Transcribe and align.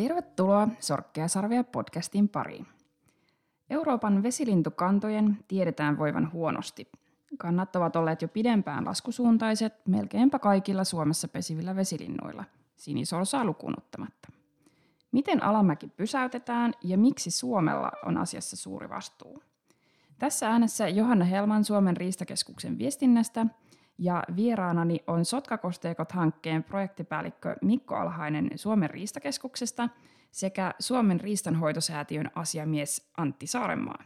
Tervetuloa 0.00 0.68
Sorkkea 0.78 1.26
podcastin 1.72 2.28
pariin. 2.28 2.66
Euroopan 3.70 4.22
vesilintukantojen 4.22 5.38
tiedetään 5.48 5.98
voivan 5.98 6.32
huonosti. 6.32 6.88
Kannat 7.38 7.76
ovat 7.76 7.96
olleet 7.96 8.22
jo 8.22 8.28
pidempään 8.28 8.84
laskusuuntaiset 8.84 9.74
melkeinpä 9.86 10.38
kaikilla 10.38 10.84
Suomessa 10.84 11.28
pesivillä 11.28 11.76
vesilinnuilla, 11.76 12.44
sinisorsaa 12.76 13.44
lukuun 13.44 13.74
ottamatta. 13.78 14.28
Miten 15.12 15.42
alamäki 15.42 15.88
pysäytetään 15.88 16.72
ja 16.84 16.98
miksi 16.98 17.30
Suomella 17.30 17.92
on 18.06 18.18
asiassa 18.18 18.56
suuri 18.56 18.88
vastuu? 18.88 19.42
Tässä 20.18 20.48
äänessä 20.48 20.88
Johanna 20.88 21.24
Helman 21.24 21.64
Suomen 21.64 21.96
riistakeskuksen 21.96 22.78
viestinnästä 22.78 23.46
ja 24.00 24.24
vieraanani 24.36 25.04
on 25.06 25.24
Sotkakosteikot-hankkeen 25.24 26.64
projektipäällikkö 26.64 27.56
Mikko 27.62 27.96
Alhainen 27.96 28.50
Suomen 28.56 28.90
riistakeskuksesta 28.90 29.88
sekä 30.30 30.74
Suomen 30.78 31.20
riistanhoitosäätiön 31.20 32.30
asiamies 32.34 33.10
Antti 33.16 33.46
Saarenmaa. 33.46 34.04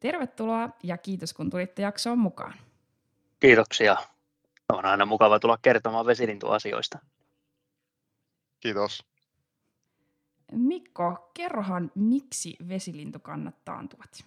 Tervetuloa 0.00 0.68
ja 0.82 0.98
kiitos 0.98 1.32
kun 1.32 1.50
tulitte 1.50 1.82
jaksoon 1.82 2.18
mukaan. 2.18 2.54
Kiitoksia. 3.40 3.96
On 4.72 4.84
aina 4.84 5.06
mukava 5.06 5.38
tulla 5.38 5.58
kertomaan 5.62 6.06
vesilintuasioista. 6.06 6.98
Kiitos. 8.60 9.04
Mikko, 10.52 11.30
kerrohan 11.34 11.90
miksi 11.94 12.56
vesilintukannat 12.68 13.64
taantuvat? 13.64 14.24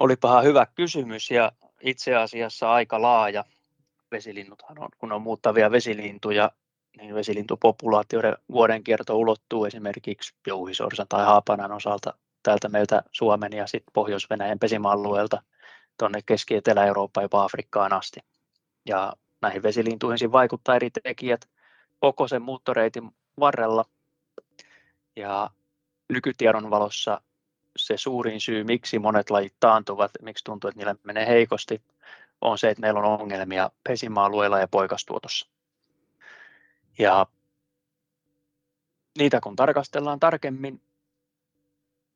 Olipahan 0.00 0.44
hyvä 0.44 0.66
kysymys 0.66 1.30
ja 1.30 1.52
itse 1.82 2.14
asiassa 2.16 2.72
aika 2.72 3.02
laaja. 3.02 3.44
Vesilinnuthan 4.10 4.78
on, 4.78 4.88
kun 4.98 5.12
on 5.12 5.22
muuttavia 5.22 5.70
vesilintuja, 5.70 6.50
niin 6.96 7.14
vesilintupopulaatioiden 7.14 8.36
vuodenkierto 8.52 9.16
ulottuu 9.16 9.64
esimerkiksi 9.64 10.34
jouhisorsan 10.46 11.06
tai 11.08 11.24
haapanan 11.24 11.72
osalta 11.72 12.14
täältä 12.42 12.68
meiltä 12.68 13.02
Suomen 13.12 13.52
ja 13.52 13.66
sitten 13.66 13.92
Pohjois-Venäjän 13.92 14.58
pesimäalueelta 14.58 15.42
tuonne 15.98 16.20
Keski-Etelä-Eurooppaan 16.26 17.24
jopa 17.24 17.44
Afrikkaan 17.44 17.92
asti. 17.92 18.20
Ja 18.86 19.12
näihin 19.42 19.62
vesilintuihin 19.62 20.32
vaikuttaa 20.32 20.76
eri 20.76 20.90
tekijät 20.90 21.48
koko 22.00 22.28
sen 22.28 22.42
muuttoreitin 22.42 23.10
varrella. 23.40 23.84
Ja 25.16 25.50
nykytiedon 26.08 26.70
valossa 26.70 27.20
se 27.78 27.96
suurin 27.96 28.40
syy, 28.40 28.64
miksi 28.64 28.98
monet 28.98 29.30
lajit 29.30 29.54
taantuvat, 29.60 30.10
miksi 30.22 30.44
tuntuu, 30.44 30.68
että 30.68 30.78
niille 30.78 30.96
menee 31.02 31.26
heikosti, 31.26 31.82
on 32.40 32.58
se, 32.58 32.70
että 32.70 32.80
meillä 32.80 33.00
on 33.00 33.20
ongelmia 33.20 33.70
pesimäalueilla 33.84 34.58
ja 34.58 34.68
poikastuotossa. 34.68 35.48
Ja 36.98 37.26
niitä 39.18 39.40
kun 39.40 39.56
tarkastellaan 39.56 40.20
tarkemmin, 40.20 40.80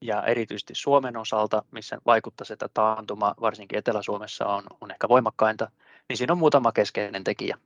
ja 0.01 0.23
erityisesti 0.23 0.75
Suomen 0.75 1.17
osalta, 1.17 1.63
missä 1.71 1.99
vaikuttaa 2.07 2.47
että 2.53 2.69
taantuma, 2.75 3.35
varsinkin 3.41 3.79
Etelä-Suomessa 3.79 4.47
on, 4.47 4.65
on 4.81 4.91
ehkä 4.91 5.09
voimakkainta, 5.09 5.71
niin 6.09 6.17
siinä 6.17 6.33
on 6.33 6.39
muutama 6.39 6.73
keskeinen 6.73 7.25
tekijä. 7.25 7.59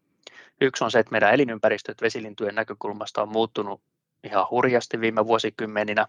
Yksi 0.60 0.84
on 0.84 0.90
se, 0.90 0.98
että 0.98 1.12
meidän 1.12 1.34
elinympäristöt 1.34 2.02
vesilintujen 2.02 2.54
näkökulmasta 2.54 3.22
on 3.22 3.28
muuttunut 3.28 3.80
ihan 4.24 4.46
hurjasti 4.50 5.00
viime 5.00 5.26
vuosikymmeninä. 5.26 6.06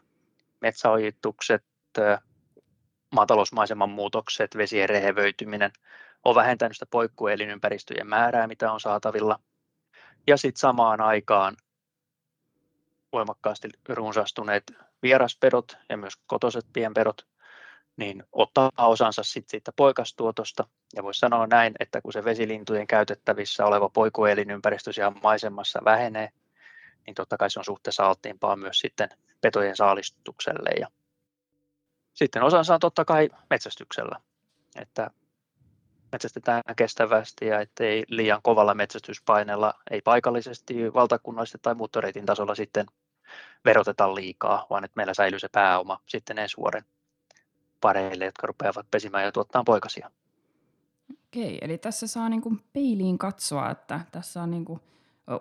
Metsäojitukset, 0.62 1.64
maatalousmaiseman 3.12 3.90
muutokset, 3.90 4.58
vesien 4.58 4.90
rehevöityminen 4.90 5.72
on 6.26 6.36
vähentänyt 6.36 6.76
sitä 6.76 6.86
poikkuelinympäristöjen 6.86 8.08
määrää, 8.08 8.48
mitä 8.48 8.72
on 8.72 8.80
saatavilla. 8.80 9.40
Ja 10.28 10.38
sitten 10.38 10.60
samaan 10.60 11.02
aikaan 11.02 11.56
voimakkaasti 13.14 13.70
runsastuneet 13.90 14.64
vieraspedot 15.02 15.78
ja 15.90 15.98
myös 15.98 16.14
kotoiset 16.28 16.66
pienpedot, 16.74 17.28
niin 17.98 18.24
ottaa 18.32 18.72
osansa 18.78 19.24
sit 19.24 19.50
siitä 19.50 19.72
poikastuotosta. 19.76 20.68
Ja 20.96 21.04
voisi 21.04 21.20
sanoa 21.20 21.48
näin, 21.48 21.74
että 21.80 22.02
kun 22.02 22.14
se 22.14 22.24
vesilintujen 22.24 22.88
käytettävissä 22.88 23.66
oleva 23.66 23.90
poikuelinympäristö 23.90 24.94
siellä 24.94 25.20
maisemassa 25.24 25.80
vähenee, 25.86 26.30
niin 27.06 27.16
totta 27.16 27.38
kai 27.38 27.50
se 27.50 27.60
on 27.60 27.66
suhteessa 27.66 28.08
alttiimpaa 28.08 28.56
myös 28.56 28.80
sitten 28.80 29.10
petojen 29.42 29.76
saalistukselle. 29.76 30.70
Ja 30.80 30.88
sitten 32.18 32.44
osansa 32.44 32.74
on 32.74 32.80
totta 32.80 33.06
kai 33.06 33.30
metsästyksellä, 33.50 34.20
että 34.76 35.12
metsästetään 36.12 36.62
kestävästi 36.76 37.46
ja 37.46 37.60
ettei 37.60 38.04
liian 38.08 38.42
kovalla 38.44 38.74
metsästyspaineella, 38.74 39.74
ei 39.92 40.02
paikallisesti, 40.02 40.94
valtakunnallisesti 40.94 41.58
tai 41.62 41.76
muuttoreitin 41.76 42.26
tasolla 42.26 42.56
sitten 42.56 42.86
veroteta 43.66 44.16
liikaa, 44.16 44.66
vaan 44.70 44.84
että 44.84 44.96
meillä 44.96 45.14
säilyy 45.14 45.40
se 45.40 45.50
pääoma 45.52 46.00
sitten 46.06 46.38
ensi 46.38 46.58
vuoden 46.58 46.86
pareille, 47.82 48.26
jotka 48.26 48.48
rupeavat 48.48 48.92
pesimään 48.92 49.24
ja 49.24 49.32
tuottaa 49.32 49.64
poikasia. 49.64 50.12
Okei, 51.28 51.58
eli 51.62 51.78
tässä 51.78 52.08
saa 52.08 52.30
niin 52.30 52.42
kuin 52.42 52.64
peiliin 52.74 53.18
katsoa, 53.18 53.70
että 53.70 54.00
tässä 54.12 54.44
on 54.44 54.52
niin 54.52 54.66
kuin 54.66 54.80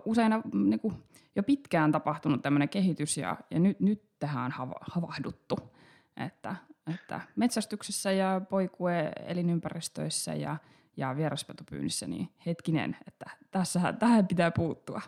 usein 0.04 0.32
niin 0.52 0.80
kuin 0.80 0.94
jo 1.36 1.42
pitkään 1.42 1.92
tapahtunut 1.92 2.42
tämmöinen 2.42 2.68
kehitys 2.68 3.16
ja, 3.16 3.36
ja 3.50 3.60
nyt, 3.60 3.80
nyt 3.80 4.02
tähän 4.18 4.44
on 4.44 4.50
hava, 4.50 4.74
havahduttu, 4.80 5.75
että, 6.16 6.56
että 6.94 7.20
metsästyksessä 7.36 8.12
ja 8.12 8.40
poikue 8.50 9.12
elinympäristöissä 9.26 10.34
ja, 10.34 10.56
ja 10.96 11.16
vieraspetopyynnissä, 11.16 12.06
niin 12.06 12.28
hetkinen, 12.46 12.96
että 13.08 13.30
tässä, 13.50 13.92
tähän 13.92 14.26
pitää 14.26 14.50
puuttua 14.50 15.00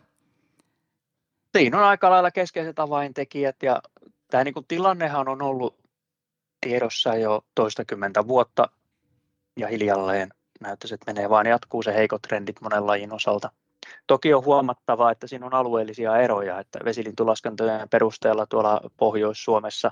siinä 1.58 1.78
on 1.78 1.84
aika 1.84 2.10
lailla 2.10 2.30
keskeiset 2.30 2.78
avaintekijät 2.78 3.56
ja 3.62 3.82
tämä 4.30 4.44
niin 4.44 4.54
tilannehan 4.68 5.28
on 5.28 5.42
ollut 5.42 5.78
tiedossa 6.60 7.14
jo 7.14 7.44
toistakymmentä 7.54 8.28
vuotta 8.28 8.68
ja 9.56 9.68
hiljalleen 9.68 10.28
näyttäisi, 10.60 10.94
että 10.94 11.12
menee 11.12 11.30
vaan 11.30 11.46
jatkuu 11.46 11.82
se 11.82 11.94
heikot 11.94 12.22
trendit 12.22 12.60
monen 12.60 12.86
lajin 12.86 13.12
osalta. 13.12 13.50
Toki 14.06 14.34
on 14.34 14.44
huomattavaa, 14.44 15.10
että 15.10 15.26
siinä 15.26 15.46
on 15.46 15.54
alueellisia 15.54 16.16
eroja, 16.16 16.60
että 16.60 16.78
vesilintulaskentojen 16.84 17.88
perusteella 17.88 18.46
tuolla 18.46 18.80
Pohjois-Suomessa 18.96 19.90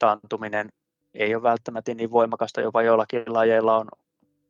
taantuminen 0.00 0.68
ei 1.14 1.34
ole 1.34 1.42
välttämättä 1.42 1.94
niin 1.94 2.10
voimakasta, 2.10 2.60
jopa 2.60 2.82
joillakin 2.82 3.22
lajeilla 3.26 3.76
on 3.76 3.88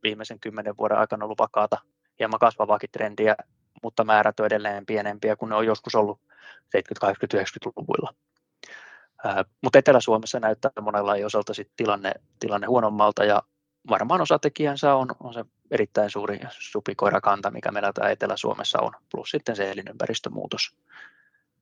viimeisen 0.03 0.41
kymmenen 0.41 0.77
vuoden 0.79 0.99
aikana 0.99 1.25
ollut 1.25 1.39
vakaata, 1.39 1.79
hieman 2.19 2.39
kasvavaakin 2.39 2.91
trendiä, 2.93 3.37
mutta 3.83 4.05
määrät 4.05 4.41
on 4.41 4.47
edelleen 4.47 4.87
pienempiä 4.87 5.37
kuin 5.37 5.49
ne 5.49 5.55
on 5.55 5.67
joskus 5.67 5.95
ollut 5.95 6.21
70-, 6.21 6.31
80-, 7.05 7.41
90-luvuilla. 7.41 8.15
Mutta 9.63 9.79
Etelä-Suomessa 9.79 10.41
näyttää 10.41 10.71
monella 10.81 11.17
ei 11.17 11.25
osalta 11.25 11.55
sit 11.55 11.71
tilanne, 11.77 12.13
tilanne 12.41 12.67
huonommalta 12.67 13.25
ja 13.25 13.43
varmaan 13.91 14.21
osatekijänsä 14.21 14.95
on, 14.95 15.09
on 15.21 15.35
se 15.35 15.45
erittäin 15.71 16.11
suuri 16.11 16.41
supikoirakanta, 16.59 17.51
mikä 17.51 17.73
meillä 17.73 17.93
täällä 17.93 18.11
Etelä-Suomessa 18.11 18.79
on, 18.83 18.93
plus 19.11 19.31
sitten 19.31 19.57
se 19.57 19.71
elinympäristömuutos. 19.71 20.77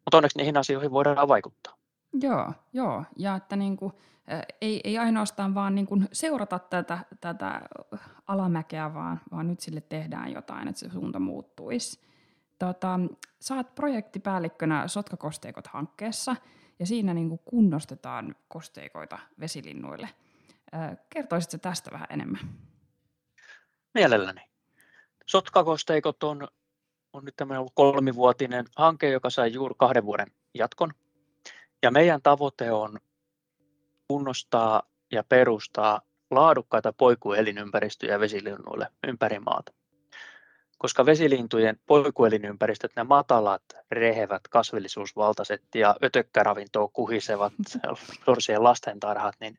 Mutta 0.04 0.16
onneksi 0.16 0.38
niihin 0.38 0.56
asioihin 0.56 0.90
voidaan 0.90 1.28
vaikuttaa. 1.28 1.78
Joo, 2.12 2.52
joo. 2.72 3.04
ja 3.16 3.34
että 3.34 3.56
niin 3.56 3.76
kuin, 3.76 3.92
ei, 4.60 4.80
ei 4.84 4.98
ainoastaan 4.98 5.54
vaan 5.54 5.74
niin 5.74 5.86
kuin 5.86 6.08
seurata 6.12 6.58
tätä, 6.58 6.98
tätä 7.20 7.62
alamäkeä, 8.26 8.94
vaan, 8.94 9.20
vaan 9.30 9.48
nyt 9.48 9.60
sille 9.60 9.80
tehdään 9.80 10.32
jotain, 10.32 10.68
että 10.68 10.78
se 10.78 10.90
suunta 10.90 11.18
muuttuisi. 11.18 12.00
Tota, 12.58 13.00
oot 13.56 13.74
projektipäällikkönä 13.74 14.88
Sotkakosteikot-hankkeessa 14.88 16.36
ja 16.78 16.86
siinä 16.86 17.14
niin 17.14 17.28
kuin 17.28 17.40
kunnostetaan 17.44 18.36
kosteikoita 18.48 19.18
vesilinnuille. 19.40 20.08
Kertoisitko 21.08 21.58
tästä 21.58 21.90
vähän 21.92 22.06
enemmän? 22.10 22.40
Mielelläni. 23.94 24.40
Sotkakosteikot 25.26 26.22
on, 26.22 26.48
on 27.12 27.24
nyt 27.24 27.36
tämmöinen 27.36 27.66
kolmivuotinen 27.74 28.64
hanke, 28.76 29.10
joka 29.10 29.30
sai 29.30 29.52
juuri 29.52 29.74
kahden 29.78 30.04
vuoden 30.04 30.26
jatkon. 30.54 30.90
Ja 31.82 31.90
meidän 31.90 32.22
tavoite 32.22 32.72
on 32.72 32.98
kunnostaa 34.08 34.82
ja 35.12 35.24
perustaa 35.24 36.00
laadukkaita 36.30 36.92
poikuelinympäristöjä 36.92 38.20
vesilinnuille 38.20 38.86
ympäri 39.06 39.38
maata 39.38 39.72
koska 40.78 41.06
vesilintujen 41.06 41.76
poikuelinympäristöt, 41.86 42.92
ne 42.96 43.04
matalat, 43.04 43.62
rehevät, 43.90 44.48
kasvillisuusvaltaiset 44.50 45.62
ja 45.74 45.96
ötökkäravintoa 46.04 46.88
kuhisevat 46.92 47.52
sorsien 48.26 48.62
lastentarhat, 48.62 49.34
niin 49.40 49.56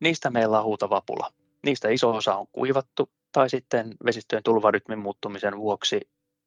niistä 0.00 0.30
meillä 0.30 0.58
on 0.58 0.64
huutava 0.64 1.02
pula. 1.06 1.32
Niistä 1.64 1.88
iso 1.88 2.10
osa 2.10 2.34
on 2.34 2.46
kuivattu 2.52 3.10
tai 3.32 3.50
sitten 3.50 3.94
vesistöjen 4.04 4.42
tulvarytmin 4.42 4.98
muuttumisen 4.98 5.58
vuoksi 5.58 6.00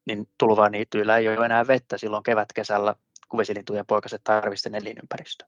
niin 0.06 0.28
tulvaniityillä 0.38 1.16
ei 1.16 1.28
ole 1.28 1.46
enää 1.46 1.66
vettä 1.66 1.98
silloin 1.98 2.22
kevätkesällä, 2.22 2.94
kun 3.28 3.38
vesilintujen 3.38 3.86
poikaset 3.86 4.20
tarvitsevat 4.24 4.82
elinympäristö. 4.82 5.44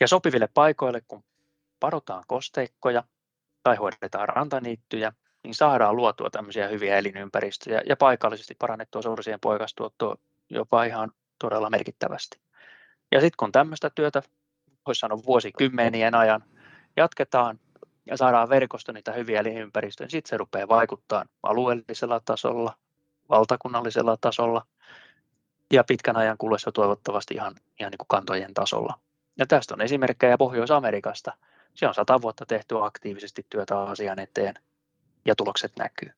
Ja 0.00 0.08
sopiville 0.08 0.48
paikoille, 0.54 1.00
kun 1.08 1.24
parotaan 1.80 2.24
kosteikkoja 2.26 3.04
tai 3.62 3.76
hoidetaan 3.76 4.28
rantaniittyjä, 4.28 5.12
niin 5.44 5.54
saadaan 5.54 5.96
luotua 5.96 6.30
tämmöisiä 6.30 6.68
hyviä 6.68 6.98
elinympäristöjä 6.98 7.82
ja 7.88 7.96
paikallisesti 7.96 8.54
parannettua 8.58 9.02
sorsien 9.02 9.40
poikastuottoa 9.40 10.16
jopa 10.50 10.84
ihan 10.84 11.12
todella 11.38 11.70
merkittävästi. 11.70 12.40
Ja 13.12 13.20
sitten 13.20 13.36
kun 13.36 13.52
tämmöistä 13.52 13.90
työtä, 13.90 14.22
voisi 14.86 14.98
sanoa 14.98 15.18
vuosikymmenien 15.26 16.14
ajan, 16.14 16.44
jatketaan 16.96 17.60
ja 18.06 18.16
saadaan 18.16 18.48
verkosto 18.48 18.92
niitä 18.92 19.12
hyviä 19.12 19.40
elinympäristöjä, 19.40 20.04
niin 20.04 20.10
sitten 20.10 20.30
se 20.30 20.36
rupeaa 20.36 20.68
vaikuttaa 20.68 21.24
alueellisella 21.42 22.20
tasolla, 22.20 22.74
valtakunnallisella 23.28 24.16
tasolla 24.20 24.66
ja 25.74 25.84
pitkän 25.84 26.16
ajan 26.16 26.38
kuluessa 26.38 26.72
toivottavasti 26.72 27.34
ihan, 27.34 27.54
ihan 27.80 27.90
niin 27.90 27.98
kuin 27.98 28.08
kantojen 28.08 28.54
tasolla. 28.54 28.98
Ja 29.38 29.46
tästä 29.46 29.74
on 29.74 29.80
esimerkkejä 29.80 30.38
Pohjois-Amerikasta. 30.38 31.32
Se 31.74 31.88
on 31.88 31.94
sata 31.94 32.22
vuotta 32.22 32.46
tehty 32.46 32.84
aktiivisesti 32.84 33.46
työtä 33.50 33.80
asian 33.80 34.18
eteen 34.18 34.54
ja 35.24 35.34
tulokset 35.36 35.72
näkyy. 35.78 36.10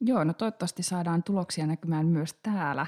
Joo, 0.00 0.24
no 0.24 0.32
toivottavasti 0.32 0.82
saadaan 0.82 1.22
tuloksia 1.22 1.66
näkymään 1.66 2.06
myös 2.06 2.34
täällä. 2.42 2.86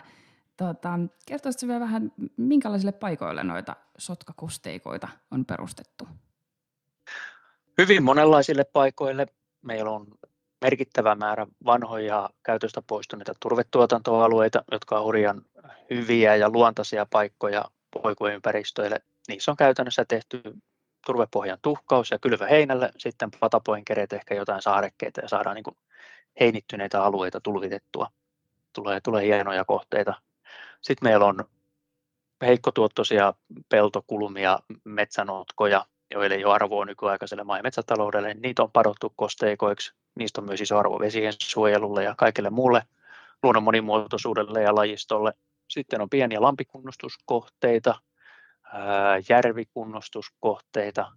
Tota, 0.56 0.98
kertoisitko 1.26 1.66
vielä 1.66 1.80
vähän, 1.80 2.12
minkälaisille 2.36 2.92
paikoille 2.92 3.44
noita 3.44 3.76
sotkakosteikoita 3.98 5.08
on 5.30 5.44
perustettu? 5.44 6.08
Hyvin 7.78 8.02
monenlaisille 8.02 8.64
paikoille. 8.64 9.26
Meillä 9.62 9.90
on 9.90 10.06
merkittävä 10.62 11.14
määrä 11.14 11.46
vanhoja 11.64 12.30
käytöstä 12.42 12.82
poistuneita 12.86 13.32
turvetuotantoalueita, 13.40 14.64
jotka 14.72 14.98
on 14.98 15.04
hurjan 15.04 15.42
hyviä 15.90 16.36
ja 16.36 16.50
luontaisia 16.50 17.06
paikkoja 17.10 17.64
poikueympäristöille. 18.02 19.00
Niissä 19.28 19.50
on 19.50 19.56
käytännössä 19.56 20.04
tehty 20.08 20.42
turvepohjan 21.06 21.58
tuhkaus 21.62 22.10
ja 22.10 22.18
kylvä 22.18 22.46
heinälle, 22.46 22.90
sitten 22.96 23.30
patapoinkereet, 23.40 24.12
ehkä 24.12 24.34
jotain 24.34 24.62
saarekkeita 24.62 25.20
ja 25.20 25.28
saadaan 25.28 25.54
niin 25.54 25.76
heinittyneitä 26.40 27.04
alueita 27.04 27.40
tulvitettua. 27.40 28.10
Tulee, 28.72 29.00
tulee 29.00 29.24
hienoja 29.24 29.64
kohteita. 29.64 30.14
Sitten 30.80 31.08
meillä 31.08 31.26
on 31.26 31.44
heikkotuottoisia 32.42 33.34
peltokulmia, 33.68 34.58
metsänotkoja, 34.84 35.86
joille 36.12 36.34
ei 36.34 36.44
ole 36.44 36.54
arvoa 36.54 36.84
nykyaikaiselle 36.84 37.44
maa- 37.44 37.56
ja 37.56 37.62
metsätaloudelle. 37.62 38.34
Niitä 38.34 38.62
on 38.62 38.72
padottu 38.72 39.12
kosteikoiksi. 39.16 39.92
Niistä 40.14 40.40
on 40.40 40.44
myös 40.44 40.60
iso 40.60 40.78
arvo 40.78 40.98
vesien 40.98 41.32
suojelulle 41.38 42.04
ja 42.04 42.14
kaikille 42.18 42.50
muulle 42.50 42.82
luonnon 43.42 43.62
monimuotoisuudelle 43.62 44.62
ja 44.62 44.74
lajistolle. 44.74 45.32
Sitten 45.68 46.00
on 46.00 46.10
pieniä 46.10 46.42
lampikunnostuskohteita, 46.42 47.94
järvikunnostuskohteita, 49.28 51.12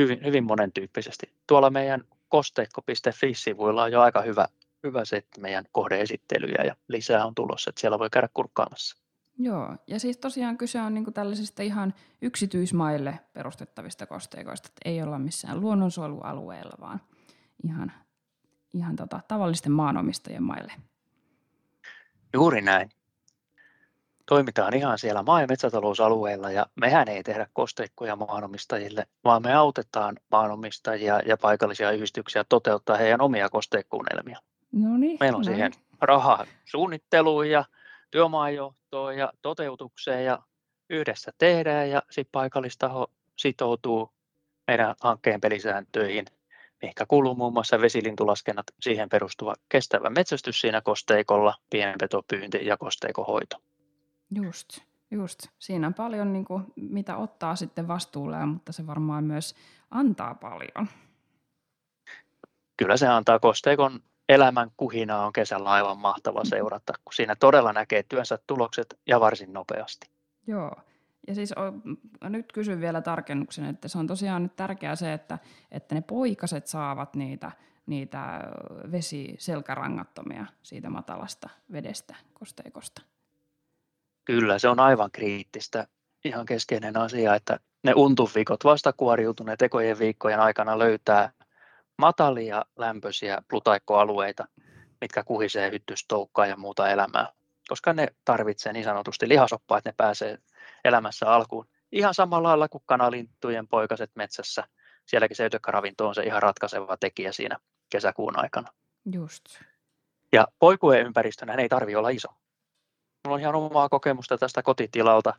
hyvin, 0.00 0.24
hyvin 0.24 0.44
monen 0.44 0.72
tyyppisesti. 0.72 1.34
Tuolla 1.46 1.70
meidän 1.70 2.04
kosteikko.fi-sivuilla 2.28 3.82
on 3.82 3.92
jo 3.92 4.00
aika 4.00 4.22
hyvä, 4.22 4.48
hyvä 4.82 5.04
setti 5.04 5.40
meidän 5.40 5.64
kohdeesittelyjä 5.72 6.64
ja 6.64 6.76
lisää 6.88 7.26
on 7.26 7.34
tulossa, 7.34 7.70
että 7.70 7.80
siellä 7.80 7.98
voi 7.98 8.10
käydä 8.10 8.28
kurkkaamassa. 8.34 9.07
Joo, 9.38 9.76
ja 9.86 10.00
siis 10.00 10.16
tosiaan 10.16 10.58
kyse 10.58 10.80
on 10.80 10.94
niinku 10.94 11.10
tällaisista 11.10 11.62
ihan 11.62 11.94
yksityismaille 12.22 13.20
perustettavista 13.32 14.06
kosteikoista, 14.06 14.68
että 14.68 14.80
ei 14.84 15.02
olla 15.02 15.18
missään 15.18 15.60
luonnonsuojelualueella, 15.60 16.76
vaan 16.80 17.00
ihan, 17.64 17.92
ihan 18.74 18.96
tota, 18.96 19.20
tavallisten 19.28 19.72
maanomistajien 19.72 20.42
maille. 20.42 20.72
Juuri 22.34 22.60
näin. 22.60 22.90
Toimitaan 24.26 24.74
ihan 24.74 24.98
siellä 24.98 25.22
maa- 25.22 25.40
ja 25.40 25.46
metsätalousalueella 25.46 26.50
ja 26.50 26.66
mehän 26.74 27.08
ei 27.08 27.22
tehdä 27.22 27.46
kosteikkoja 27.52 28.16
maanomistajille, 28.16 29.06
vaan 29.24 29.42
me 29.42 29.54
autetaan 29.54 30.16
maanomistajia 30.30 31.20
ja 31.26 31.36
paikallisia 31.36 31.90
yhdistyksiä 31.90 32.44
toteuttaa 32.48 32.96
heidän 32.96 33.20
omia 33.20 33.48
kosteikkuunelmia. 33.48 34.38
No 34.72 34.96
niin, 34.96 35.16
Meillä 35.20 35.36
on 35.36 35.44
siihen 35.44 35.72
rahaa 36.00 36.46
suunnitteluun 36.64 37.50
ja 37.50 37.64
työmaajohtoon 38.10 39.18
ja 39.18 39.32
toteutukseen 39.42 40.24
ja 40.24 40.38
yhdessä 40.90 41.32
tehdään 41.38 41.90
ja 41.90 42.02
sitten 42.10 42.32
paikallistaho 42.32 43.06
sitoutuu 43.36 44.10
meidän 44.66 44.94
hankkeen 45.00 45.40
pelisääntöihin, 45.40 46.24
mihinkä 46.82 47.06
kuuluu 47.06 47.34
muun 47.34 47.52
muassa 47.52 47.80
vesilintulaskennat, 47.80 48.66
siihen 48.80 49.08
perustuva 49.08 49.54
kestävä 49.68 50.10
metsästys 50.10 50.60
siinä 50.60 50.80
kosteikolla, 50.80 51.54
pienpetopyynti 51.70 52.66
ja 52.66 52.76
kosteikohoito. 52.76 53.56
Just, 54.34 54.68
just. 55.10 55.46
Siinä 55.58 55.86
on 55.86 55.94
paljon, 55.94 56.32
niin 56.32 56.44
kuin, 56.44 56.64
mitä 56.76 57.16
ottaa 57.16 57.56
sitten 57.56 57.88
vastuulle, 57.88 58.46
mutta 58.46 58.72
se 58.72 58.86
varmaan 58.86 59.24
myös 59.24 59.54
antaa 59.90 60.34
paljon. 60.34 60.88
Kyllä 62.76 62.96
se 62.96 63.08
antaa 63.08 63.38
kosteikon 63.38 64.00
elämän 64.28 64.70
kuhina 64.76 65.24
on 65.24 65.32
kesällä 65.32 65.70
aivan 65.70 65.98
mahtava 65.98 66.44
seurata, 66.44 66.92
kun 67.04 67.14
siinä 67.14 67.36
todella 67.36 67.72
näkee 67.72 68.02
työnsä 68.02 68.38
tulokset 68.46 68.98
ja 69.06 69.20
varsin 69.20 69.52
nopeasti. 69.52 70.10
Joo. 70.46 70.72
Ja 71.26 71.34
siis 71.34 71.54
nyt 72.22 72.52
kysyn 72.52 72.80
vielä 72.80 73.00
tarkennuksen, 73.00 73.64
että 73.64 73.88
se 73.88 73.98
on 73.98 74.06
tosiaan 74.06 74.42
nyt 74.42 74.56
tärkeää 74.56 74.96
se, 74.96 75.12
että, 75.12 75.38
että 75.70 75.94
ne 75.94 76.00
poikaset 76.00 76.66
saavat 76.66 77.16
niitä, 77.16 77.52
niitä 77.86 78.40
vesiselkärangattomia 78.92 80.46
siitä 80.62 80.90
matalasta 80.90 81.48
vedestä, 81.72 82.14
kosteikosta. 82.34 83.02
Kyllä, 84.24 84.58
se 84.58 84.68
on 84.68 84.80
aivan 84.80 85.10
kriittistä. 85.12 85.86
Ihan 86.24 86.46
keskeinen 86.46 86.96
asia, 86.96 87.34
että 87.34 87.60
ne 87.84 87.92
untuvikot 87.96 88.64
vastakuoriutuneet 88.64 89.62
ekojen 89.62 89.98
viikkojen 89.98 90.40
aikana 90.40 90.78
löytää 90.78 91.32
matalia 91.98 92.64
lämpöisiä 92.76 93.42
plutaikkoalueita, 93.48 94.48
mitkä 95.00 95.24
kuhisee 95.24 95.70
hyttystoukkaa 95.70 96.46
ja 96.46 96.56
muuta 96.56 96.88
elämää, 96.88 97.32
koska 97.68 97.92
ne 97.92 98.08
tarvitsee 98.24 98.72
niin 98.72 98.84
sanotusti 98.84 99.28
lihasoppaa, 99.28 99.78
että 99.78 99.90
ne 99.90 99.94
pääsee 99.96 100.38
elämässä 100.84 101.32
alkuun. 101.32 101.66
Ihan 101.92 102.14
samalla 102.14 102.48
lailla 102.48 102.68
kuin 102.68 102.82
kanalintujen 102.86 103.68
poikaset 103.68 104.10
metsässä. 104.14 104.64
Sielläkin 105.06 105.36
se 105.36 105.46
ytökkaravinto 105.46 106.08
on 106.08 106.14
se 106.14 106.22
ihan 106.22 106.42
ratkaiseva 106.42 106.96
tekijä 106.96 107.32
siinä 107.32 107.58
kesäkuun 107.90 108.38
aikana. 108.38 108.68
Just. 109.12 109.44
Ja 110.32 110.46
poikueen 110.58 111.06
ympäristönä 111.06 111.54
ei 111.54 111.68
tarvi 111.68 111.96
olla 111.96 112.08
iso. 112.08 112.28
Mulla 113.24 113.34
on 113.34 113.40
ihan 113.40 113.54
omaa 113.54 113.88
kokemusta 113.88 114.38
tästä 114.38 114.62
kotitilalta. 114.62 115.34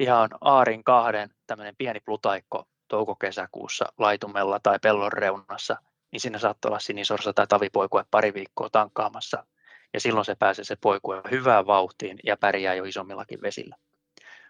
Ihan 0.00 0.30
Aarin 0.40 0.84
kahden 0.84 1.30
tämmöinen 1.46 1.76
pieni 1.78 2.00
plutaikko 2.00 2.64
touko-kesäkuussa 2.88 3.84
laitumella 3.98 4.60
tai 4.62 4.78
pellon 4.82 5.12
reunassa 5.12 5.76
niin 6.14 6.20
siinä 6.20 6.38
saattoi 6.38 6.68
olla 6.68 6.78
sinisorsa 6.78 7.32
tai 7.32 7.46
tavipoikue 7.46 8.04
pari 8.10 8.34
viikkoa 8.34 8.70
tankkaamassa. 8.70 9.46
Ja 9.94 10.00
silloin 10.00 10.24
se 10.24 10.34
pääsee 10.34 10.64
se 10.64 10.76
poikue 10.80 11.22
hyvään 11.30 11.66
vauhtiin 11.66 12.18
ja 12.24 12.36
pärjää 12.36 12.74
jo 12.74 12.84
isommillakin 12.84 13.42
vesillä. 13.42 13.76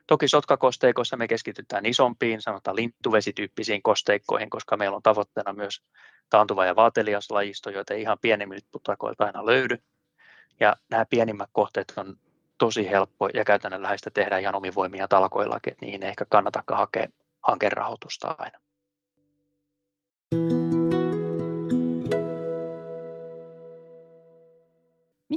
Toki 0.07 0.29
sotkakosteikoissa 0.29 1.17
me 1.17 1.29
keskitytään 1.29 1.87
isompiin, 1.87 2.43
sanotaan 2.43 2.77
lintuvesityyppisiin 2.77 3.83
kosteikkoihin, 3.83 4.51
koska 4.51 4.77
meillä 4.77 4.97
on 4.97 5.03
tavoitteena 5.03 5.53
myös 5.53 5.83
taantuva 6.31 6.67
ja 6.67 6.77
vaatelias 6.77 7.31
lajisto, 7.31 7.71
joita 7.71 7.95
ei 7.95 8.01
ihan 8.01 8.19
pienemmiltä 8.21 8.67
putakoilta 8.73 9.25
aina 9.25 9.47
löydy. 9.47 9.79
Ja 10.61 10.77
nämä 10.91 11.07
pienimmät 11.11 11.51
kohteet 11.53 11.93
on 11.97 12.17
tosi 12.59 12.91
helppo 12.91 13.29
ja 13.35 13.45
käytännönläheistä 13.45 14.11
tehdä 14.11 14.39
ihan 14.39 14.55
omivoimia 14.55 15.09
talkoillakin, 15.09 15.73
että 15.73 15.87
niihin 15.87 16.03
ei 16.03 16.09
ehkä 16.09 16.25
kannatakaan 16.29 16.79
hakea 16.79 17.09
hankerahoitusta 17.43 18.35
aina. 18.39 18.59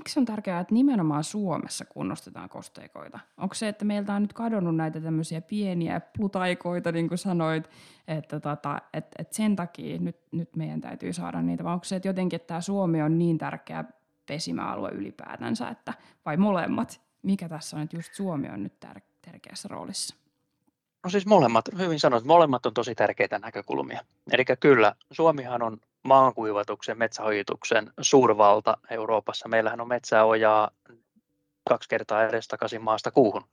Miksi 0.08 0.20
on 0.20 0.26
tärkeää, 0.26 0.60
että 0.60 0.74
nimenomaan 0.74 1.24
Suomessa 1.24 1.86
kunnostetaan 1.86 2.50
kosteikoita? 2.50 3.20
Onko 3.38 3.56
se, 3.56 3.68
että 3.68 3.86
meiltä 3.86 4.14
on 4.14 4.22
nyt 4.22 4.34
kadonnut 4.34 4.76
näitä 4.76 5.02
tämmöisiä 5.02 5.42
pieniä 5.42 6.02
plutaikoita, 6.18 6.92
niin 6.92 7.08
kuin 7.08 7.18
sanoit, 7.18 7.70
että, 8.08 8.40
tota, 8.40 8.82
että, 8.94 9.16
että 9.20 9.36
sen 9.36 9.56
takia 9.56 10.00
nyt, 10.00 10.18
nyt 10.32 10.56
meidän 10.56 10.82
täytyy 10.82 11.14
saada 11.14 11.42
niitä, 11.42 11.64
vai 11.64 11.74
onko 11.74 11.84
se, 11.84 11.96
että 11.96 12.08
jotenkin 12.08 12.36
että 12.36 12.48
tämä 12.48 12.62
Suomi 12.62 13.02
on 13.02 13.20
niin 13.20 13.38
tärkeä 13.38 13.84
pesimäalue 14.26 14.90
ylipäätänsä, 14.90 15.70
että, 15.70 15.94
vai 16.26 16.38
molemmat? 16.38 17.02
Mikä 17.22 17.50
tässä 17.50 17.78
on, 17.78 17.84
että 17.84 17.96
just 17.98 18.14
Suomi 18.14 18.50
on 18.50 18.64
nyt 18.64 18.74
tär- 18.86 19.02
tärkeässä 19.22 19.68
roolissa? 19.68 20.16
No 21.04 21.10
siis 21.10 21.26
molemmat, 21.26 21.66
hyvin 21.78 22.00
sanot, 22.00 22.24
molemmat 22.24 22.66
on 22.66 22.74
tosi 22.74 22.96
tärkeitä 22.96 23.40
näkökulmia. 23.40 24.02
Eli 24.32 24.46
kyllä, 24.60 24.96
Suomihan 25.12 25.62
on 25.62 25.78
maankuivatuksen, 26.08 26.98
metsähoituksen 26.98 27.94
suurvalta 28.02 28.78
Euroopassa. 28.90 29.48
Meillähän 29.48 29.82
on 29.82 29.88
metsäojaa 29.88 30.72
kaksi 31.70 31.90
kertaa 31.90 32.24
edestakaisin 32.24 32.82
maasta 32.82 33.12
kuuhun. 33.12 33.44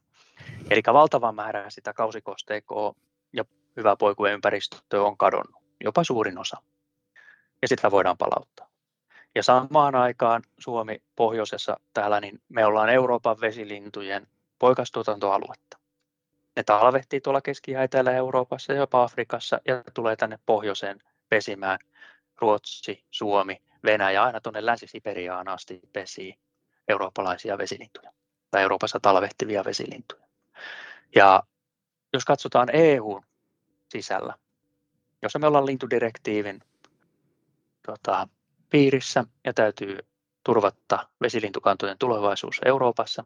Eli 0.69 0.81
valtava 0.93 1.31
määrä 1.31 1.69
sitä 1.69 1.93
kausikosteikoa 1.93 2.95
ja 3.33 3.45
hyvää 3.77 3.95
poikueympäristöä 3.95 5.03
on 5.03 5.17
kadonnut, 5.17 5.63
jopa 5.83 6.03
suurin 6.03 6.37
osa. 6.37 6.57
Ja 7.61 7.67
sitä 7.67 7.91
voidaan 7.91 8.17
palauttaa. 8.17 8.69
Ja 9.35 9.43
samaan 9.43 9.95
aikaan 9.95 10.43
Suomi 10.57 11.01
pohjoisessa 11.15 11.79
täällä, 11.93 12.21
niin 12.21 12.41
me 12.49 12.65
ollaan 12.65 12.89
Euroopan 12.89 13.41
vesilintujen 13.41 14.27
poikastuotantoaluetta. 14.59 15.77
Ne 16.55 16.63
talvehtii 16.63 17.21
tuolla 17.21 17.41
Keski- 17.41 17.71
ja 17.71 17.83
Etelä-Euroopassa 17.83 18.73
ja 18.73 18.79
jopa 18.79 19.03
Afrikassa 19.03 19.59
ja 19.67 19.83
tulee 19.93 20.15
tänne 20.15 20.39
pohjoiseen 20.45 20.99
pesimään– 21.29 21.79
Ruotsi, 22.41 23.03
Suomi, 23.11 23.61
Venäjä 23.83 24.23
aina 24.23 24.41
tuonne 24.41 24.65
Länsi-Siperiaan 24.65 25.47
asti 25.47 25.79
pesii 25.93 26.35
eurooppalaisia 26.87 27.57
vesilintuja 27.57 28.11
tai 28.51 28.61
Euroopassa 28.61 28.99
talvehtivia 28.99 29.65
vesilintuja. 29.65 30.27
Ja 31.15 31.43
jos 32.13 32.25
katsotaan 32.25 32.69
EU 32.73 33.21
sisällä, 33.89 34.33
jossa 35.21 35.39
me 35.39 35.47
ollaan 35.47 35.65
lintudirektiivin 35.65 36.61
tota, 37.85 38.27
piirissä 38.69 39.23
ja 39.43 39.53
täytyy 39.53 39.99
turvatta 40.43 41.09
vesilintukantojen 41.21 41.97
tulevaisuus 41.97 42.61
Euroopassa, 42.65 43.23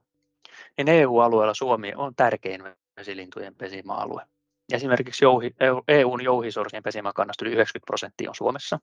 niin 0.77 0.87
EU-alueella 0.87 1.53
Suomi 1.53 1.93
on 1.95 2.15
tärkein 2.15 2.63
vesilintujen 2.97 3.55
pesimäalue. 3.55 4.25
Esimerkiksi 4.73 5.25
jouhi, 5.25 5.55
EUn 5.87 6.23
jouhisorsien 6.23 6.83
pesimäkannasta 6.83 7.45
yli 7.45 7.53
90 7.53 7.85
prosenttia 7.85 8.29
on 8.29 8.35
Suomessa, 8.35 8.79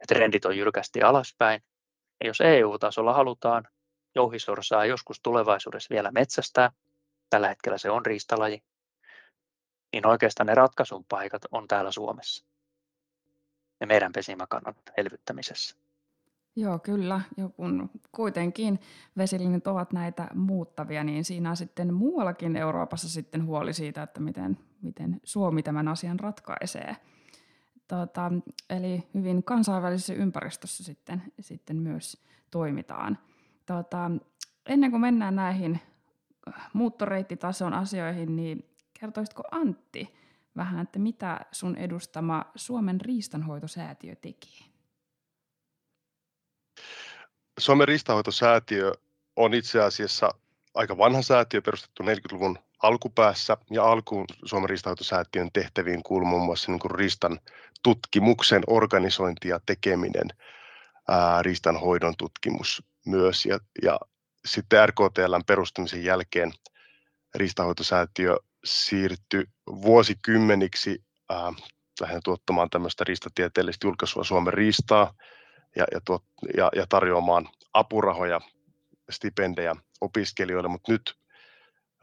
ja 0.00 0.06
trendit 0.08 0.44
on 0.44 0.58
jyrkästi 0.58 1.02
alaspäin. 1.02 1.62
Ja 2.20 2.26
jos 2.26 2.40
EU-tasolla 2.40 3.12
halutaan 3.12 3.68
jouhisorsaa 4.14 4.84
joskus 4.84 5.20
tulevaisuudessa 5.22 5.94
vielä 5.94 6.10
metsästää, 6.10 6.70
tällä 7.30 7.48
hetkellä 7.48 7.78
se 7.78 7.90
on 7.90 8.06
riistalaji, 8.06 8.62
niin 9.92 10.06
oikeastaan 10.06 10.46
ne 10.46 10.54
ratkaisun 10.54 11.04
paikat 11.04 11.42
on 11.50 11.68
täällä 11.68 11.92
Suomessa 11.92 12.46
ja 13.80 13.86
meidän 13.86 14.12
pesimäkannan 14.12 14.74
elvyttämisessä. 14.96 15.76
Joo, 16.56 16.78
kyllä. 16.78 17.20
Ja 17.36 17.48
kun 17.48 17.90
kuitenkin 18.12 18.80
vesilinnut 19.16 19.66
ovat 19.66 19.92
näitä 19.92 20.28
muuttavia, 20.34 21.04
niin 21.04 21.24
siinä 21.24 21.50
on 21.50 21.56
sitten 21.56 21.94
muuallakin 21.94 22.56
Euroopassa 22.56 23.08
sitten 23.08 23.46
huoli 23.46 23.72
siitä, 23.72 24.02
että 24.02 24.20
miten, 24.20 24.58
miten 24.82 25.20
Suomi 25.24 25.62
tämän 25.62 25.88
asian 25.88 26.20
ratkaisee. 26.20 26.96
Tota, 27.88 28.32
eli 28.70 29.08
hyvin 29.14 29.44
kansainvälisessä 29.44 30.14
ympäristössä 30.14 30.84
sitten, 30.84 31.22
sitten 31.40 31.76
myös 31.76 32.24
toimitaan. 32.50 33.18
Tota, 33.66 34.10
ennen 34.66 34.90
kuin 34.90 35.00
mennään 35.00 35.36
näihin 35.36 35.80
muuttoreittitason 36.72 37.74
asioihin, 37.74 38.36
niin 38.36 38.70
kertoisitko 39.00 39.42
Antti 39.50 40.14
vähän, 40.56 40.80
että 40.80 40.98
mitä 40.98 41.40
sun 41.52 41.76
edustama 41.76 42.44
Suomen 42.54 43.00
riistanhoitosäätiö 43.00 44.16
teki? 44.16 44.69
Suomen 47.60 47.88
riistanhoitosäätiö 47.88 48.92
on 49.36 49.54
itse 49.54 49.82
asiassa 49.82 50.30
aika 50.74 50.98
vanha 50.98 51.22
säätiö, 51.22 51.62
perustettu 51.62 52.02
40-luvun 52.02 52.58
alkupäässä, 52.82 53.56
ja 53.70 53.84
alkuun 53.84 54.26
Suomen 54.44 54.70
riistanhoitosäätiön 54.70 55.50
tehtäviin 55.52 56.02
kuuluu 56.02 56.28
muun 56.28 56.44
muassa 56.44 56.72
niin 56.72 56.80
kuin 56.80 56.90
riistan 56.90 57.40
tutkimuksen 57.82 58.62
organisointi 58.66 59.48
ja 59.48 59.60
tekeminen, 59.66 60.28
ää, 61.08 61.42
riistanhoidon 61.42 62.14
tutkimus 62.18 62.82
myös, 63.06 63.46
ja, 63.46 63.58
ja 63.82 64.00
sitten 64.44 64.88
RKTLn 64.88 65.44
perustamisen 65.46 66.04
jälkeen 66.04 66.52
riistanhoitosäätiö 67.34 68.36
siirtyi 68.64 69.44
vuosikymmeniksi 69.66 71.04
ää, 71.30 71.52
lähinnä 72.00 72.20
tuottamaan 72.24 72.70
tämmöistä 72.70 73.04
riistatieteellistä 73.04 73.86
julkaisua 73.86 74.24
Suomen 74.24 74.54
riistaa 74.54 75.14
ja, 75.76 75.84
ja, 75.92 76.00
tuot, 76.04 76.24
ja, 76.56 76.70
ja 76.76 76.86
tarjoamaan 76.88 77.48
apurahoja, 77.72 78.40
stipendejä 79.10 79.76
opiskelijoille, 80.00 80.68
mutta 80.68 80.92
nyt 80.92 81.18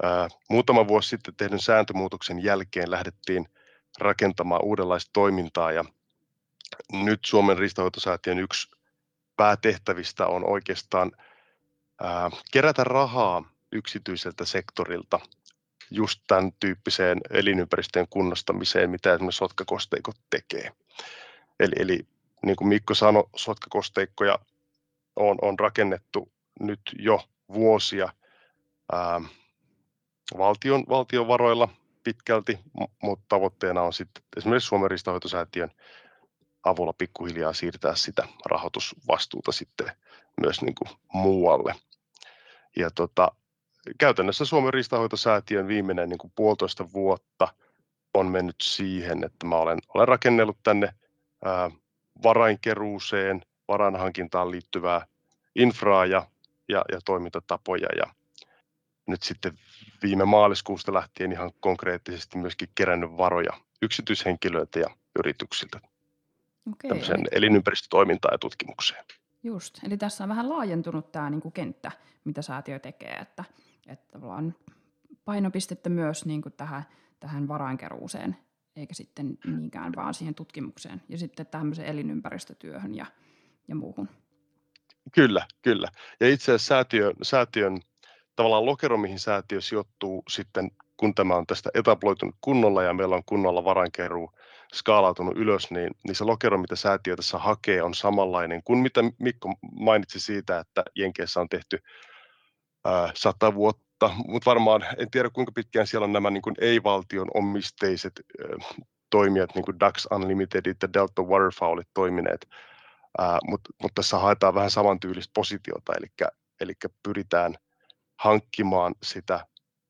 ää, 0.04 0.28
muutama 0.50 0.88
vuosi 0.88 1.10
sitten 1.10 1.36
tehdyn 1.36 1.60
sääntömuutoksen 1.60 2.44
jälkeen 2.44 2.92
lähdettiin 2.92 3.50
rakentamaan 4.00 4.64
uudenlaista 4.64 5.10
toimintaa 5.14 5.72
ja 5.72 5.86
nyt 6.94 7.20
Suomen 7.26 7.58
riistanhoitosäätiön 7.58 8.40
yksi 8.40 8.68
päätehtävistä 9.38 10.28
on 10.28 10.50
oikeastaan 10.50 11.12
ää, 12.02 12.30
kerätä 12.52 12.84
rahaa 12.84 13.44
yksityiseltä 13.72 14.46
sektorilta 14.46 15.20
just 15.92 16.22
tämän 16.28 16.52
tyyppiseen 16.60 17.22
elinympäristöjen 17.30 18.08
kunnostamiseen, 18.10 18.90
mitä 18.90 19.14
esimerkiksi 19.14 19.38
sotkakosteikot 19.38 20.16
tekee. 20.30 20.72
Eli, 21.60 21.76
eli 21.80 22.08
niin 22.46 22.56
kuin 22.56 22.68
Mikko 22.68 22.94
sanoi, 22.94 23.30
sotkakosteikkoja 23.36 24.40
on, 25.16 25.38
on 25.42 25.60
rakennettu 25.60 26.32
nyt 26.60 26.82
jo 27.00 27.22
vuosia 27.54 28.10
ää, 28.92 29.22
valtion, 30.38 30.84
valtion 30.90 31.28
varoilla 31.28 31.70
pitkälti, 32.04 32.60
mutta 33.04 33.26
tavoitteena 33.30 33.82
on 33.82 33.94
sitten 33.94 34.24
esimerkiksi 34.38 34.68
Suomen 34.68 34.92
riistanhoitosäätiön 34.92 35.72
avulla 36.64 36.94
pikkuhiljaa 36.94 37.54
siirtää 37.54 37.96
sitä 37.96 38.28
rahoitusvastuuta 38.46 39.52
sitten 39.52 39.92
myös 40.42 40.62
niin 40.62 40.76
kuin 40.76 40.98
muualle. 41.14 41.76
Ja 42.78 42.92
tota, 42.92 43.32
käytännössä 43.98 44.46
Suomen 44.46 44.74
riistanhoitosäätiön 44.74 45.68
viimeinen 45.68 46.10
niin 46.10 46.18
kuin 46.18 46.34
puolitoista 46.36 46.94
vuotta 46.94 47.48
on 48.14 48.28
mennyt 48.28 48.56
siihen, 48.62 49.24
että 49.24 49.46
mä 49.46 49.56
olen, 49.56 49.80
olen 49.94 50.08
rakennellut 50.08 50.58
tänne 50.64 50.94
ää, 51.46 51.72
varainkeruuseen, 52.24 53.42
varainhankintaan 53.68 54.52
liittyvää 54.52 55.06
infraa 55.56 56.06
ja, 56.06 56.28
ja, 56.70 56.86
ja 56.92 57.00
toimintatapoja. 57.06 57.88
Ja 57.98 58.14
nyt 59.08 59.24
sitten 59.24 59.54
viime 60.04 60.26
maaliskuusta 60.26 60.94
lähtien 60.94 61.32
ihan 61.32 61.52
konkreettisesti 61.60 62.38
myöskin 62.38 62.70
kerännyt 62.76 63.18
varoja 63.18 63.52
yksityishenkilöiltä 63.82 64.80
ja 64.80 64.88
yrityksiltä 65.20 65.80
Okei. 66.72 67.02
elinympäristötoimintaan 67.32 68.34
ja 68.34 68.38
tutkimukseen. 68.38 69.06
Just, 69.44 69.80
eli 69.84 69.98
tässä 69.98 70.24
on 70.24 70.30
vähän 70.30 70.50
laajentunut 70.50 71.12
tämä 71.12 71.30
niin 71.30 71.42
kuin 71.42 71.52
kenttä, 71.52 71.92
mitä 72.24 72.42
säätiö 72.42 72.80
tekee, 72.80 73.16
että, 73.16 73.44
että 73.88 74.08
tavallaan 74.12 74.56
painopistettä 75.26 75.90
myös 75.90 76.26
niin 76.26 76.42
kuin 76.42 76.54
tähän, 76.54 76.86
tähän 77.20 77.48
varainkeruuseen, 77.48 78.38
eikä 78.78 78.94
sitten 78.94 79.38
niinkään 79.46 79.94
vaan 79.96 80.14
siihen 80.14 80.36
tutkimukseen 80.36 81.02
ja 81.10 81.18
sitten 81.18 81.46
tämmöiseen 81.48 81.88
elinympäristötyöhön 81.88 82.96
ja, 82.96 83.06
ja 83.68 83.76
muuhun. 83.76 84.10
Kyllä, 85.14 85.48
kyllä. 85.62 85.88
Ja 86.20 86.30
itse 86.30 86.52
asiassa 86.52 86.68
säätiön, 86.68 87.14
säätiön 87.22 87.80
tavallaan 88.36 88.66
lokero, 88.66 88.98
mihin 88.98 89.20
säätiö 89.20 89.62
sijoittuu 89.62 90.24
sitten, 90.30 90.72
kun 90.98 91.16
tämä 91.16 91.36
on 91.36 91.48
tästä 91.48 91.70
etabloitunut 91.74 92.36
kunnolla 92.42 92.84
ja 92.84 92.94
meillä 92.94 93.16
on 93.16 93.26
kunnolla 93.26 93.64
varainkeruu 93.64 94.32
skaalautunut 94.74 95.38
ylös, 95.38 95.72
niin, 95.72 95.92
niin 96.08 96.16
se 96.16 96.24
lokero, 96.24 96.58
mitä 96.58 96.76
säätiö 96.76 97.16
tässä 97.16 97.38
hakee, 97.38 97.84
on 97.84 97.94
samanlainen 97.94 98.64
kuin 98.64 98.80
mitä 98.80 99.02
Mikko 99.20 99.54
mainitsi 99.72 100.20
siitä, 100.20 100.60
että 100.60 100.84
Jenkeissä 100.96 101.42
on 101.42 101.50
tehty 101.50 101.84
ää, 102.86 103.12
sata 103.16 103.54
vuotta, 103.54 103.87
mutta 104.28 104.50
varmaan 104.50 104.86
en 104.98 105.12
tiedä 105.12 105.30
kuinka 105.30 105.52
pitkään 105.52 105.88
siellä 105.88 106.06
on 106.06 106.14
nämä 106.14 106.30
niin 106.30 106.42
kuin 106.42 106.56
ei-valtion 106.62 107.28
omisteiset 107.34 108.14
ää, 108.42 108.48
toimijat, 109.10 109.56
niin 109.56 109.66
kuin 109.66 109.80
Ducks 109.80 110.08
Unlimitedit 110.12 110.78
ja 110.82 110.94
Delta 110.94 111.22
Waterfowlit 111.22 111.88
toimineet, 111.94 112.48
mutta 113.48 113.70
mut 113.82 113.92
tässä 113.96 114.18
haetaan 114.18 114.54
vähän 114.54 114.72
samantyylistä 114.72 115.32
positiota, 115.36 115.94
eli, 115.98 116.08
eli 116.62 116.74
pyritään 117.04 117.56
hankkimaan 118.20 118.96
sitä 119.04 119.46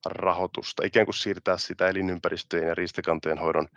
rahoitusta, 0.06 0.86
ikään 0.86 1.06
kuin 1.06 1.16
siirtää 1.16 1.58
sitä 1.58 1.88
elinympäristöjen 1.88 2.68
ja 2.68 2.76
riistakantojen 2.76 3.38
hoidon 3.38 3.68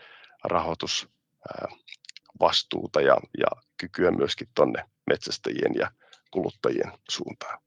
rahoitusvastuuta 0.44 3.00
ja, 3.00 3.16
ja 3.38 3.46
kykyä 3.76 4.10
myöskin 4.10 4.48
tuonne 4.54 4.84
metsästäjien 5.10 5.74
ja 5.74 5.90
kuluttajien 6.30 6.92
suuntaan. 7.10 7.58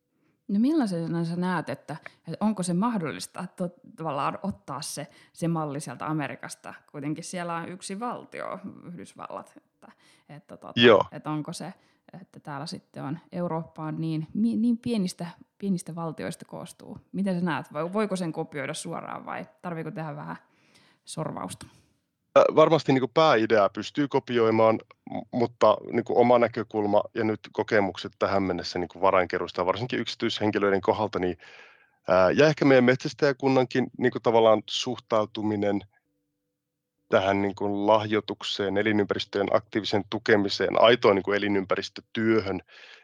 No 0.48 0.60
millaisena 0.60 1.26
sä 1.26 1.36
näet, 1.36 1.70
että, 1.70 1.96
että 2.28 2.46
onko 2.46 2.64
se 2.64 2.74
mahdollista 2.74 3.46
to, 3.56 3.70
tavallaan 3.96 4.40
ottaa 4.44 4.82
se, 4.82 5.08
se 5.34 5.48
malli 5.48 5.80
sieltä 5.80 6.06
Amerikasta? 6.06 6.74
Kuitenkin 6.92 7.24
siellä 7.24 7.56
on 7.56 7.70
yksi 7.70 8.00
valtio, 8.00 8.60
Yhdysvallat, 8.84 9.54
että, 9.58 9.92
että, 10.30 10.58
tota, 10.58 10.74
Joo. 10.76 11.06
että 11.12 11.30
onko 11.30 11.54
se, 11.54 11.74
että 12.22 12.40
täällä 12.40 12.66
sitten 12.66 13.04
on 13.04 13.20
Eurooppa 13.32 13.84
on 13.84 14.02
niin, 14.02 14.28
niin 14.34 14.78
pienistä, 14.78 15.28
pienistä 15.58 15.96
valtioista 15.96 16.46
koostuu. 16.46 16.98
Miten 17.12 17.40
sä 17.40 17.46
näet, 17.46 17.74
voiko 17.94 18.16
sen 18.16 18.34
kopioida 18.34 18.74
suoraan 18.74 19.26
vai 19.26 19.46
tarviiko 19.62 19.92
tehdä 19.92 20.16
vähän 20.16 20.38
sorvausta? 21.06 21.66
Varmasti 22.36 22.92
niin 22.92 23.02
kuin 23.02 23.12
pääidea 23.14 23.70
pystyy 23.70 24.08
kopioimaan, 24.08 24.80
mutta 25.32 25.78
niin 25.92 26.04
kuin 26.04 26.18
oma 26.18 26.40
näkökulma 26.40 27.04
ja 27.14 27.24
nyt 27.24 27.40
kokemukset 27.52 28.12
tähän 28.20 28.44
mennessä 28.44 28.80
niin 28.80 28.88
kuin 28.88 29.02
varainkerusta, 29.02 29.66
varsinkin 29.66 30.00
yksityishenkilöiden 30.00 30.82
kohdalta, 30.82 31.20
niin 31.20 31.38
ää, 32.08 32.32
ja 32.32 32.48
ehkä 32.48 32.66
meidän 32.66 32.84
metsästäjäkunnankin 32.84 33.88
niin 33.98 34.12
kuin 34.12 34.22
tavallaan 34.22 34.64
suhtautuminen 34.70 35.82
tähän 37.14 37.42
niin 37.42 37.56
kuin 37.56 37.88
lahjoitukseen, 37.88 38.78
elinympäristöjen 38.78 39.48
aktiiviseen 39.56 40.04
tukemiseen, 40.10 40.82
aitoon 40.82 41.16
niin 41.16 41.24
kuin 41.24 41.38
elinympäristötyöhön, 41.38 42.60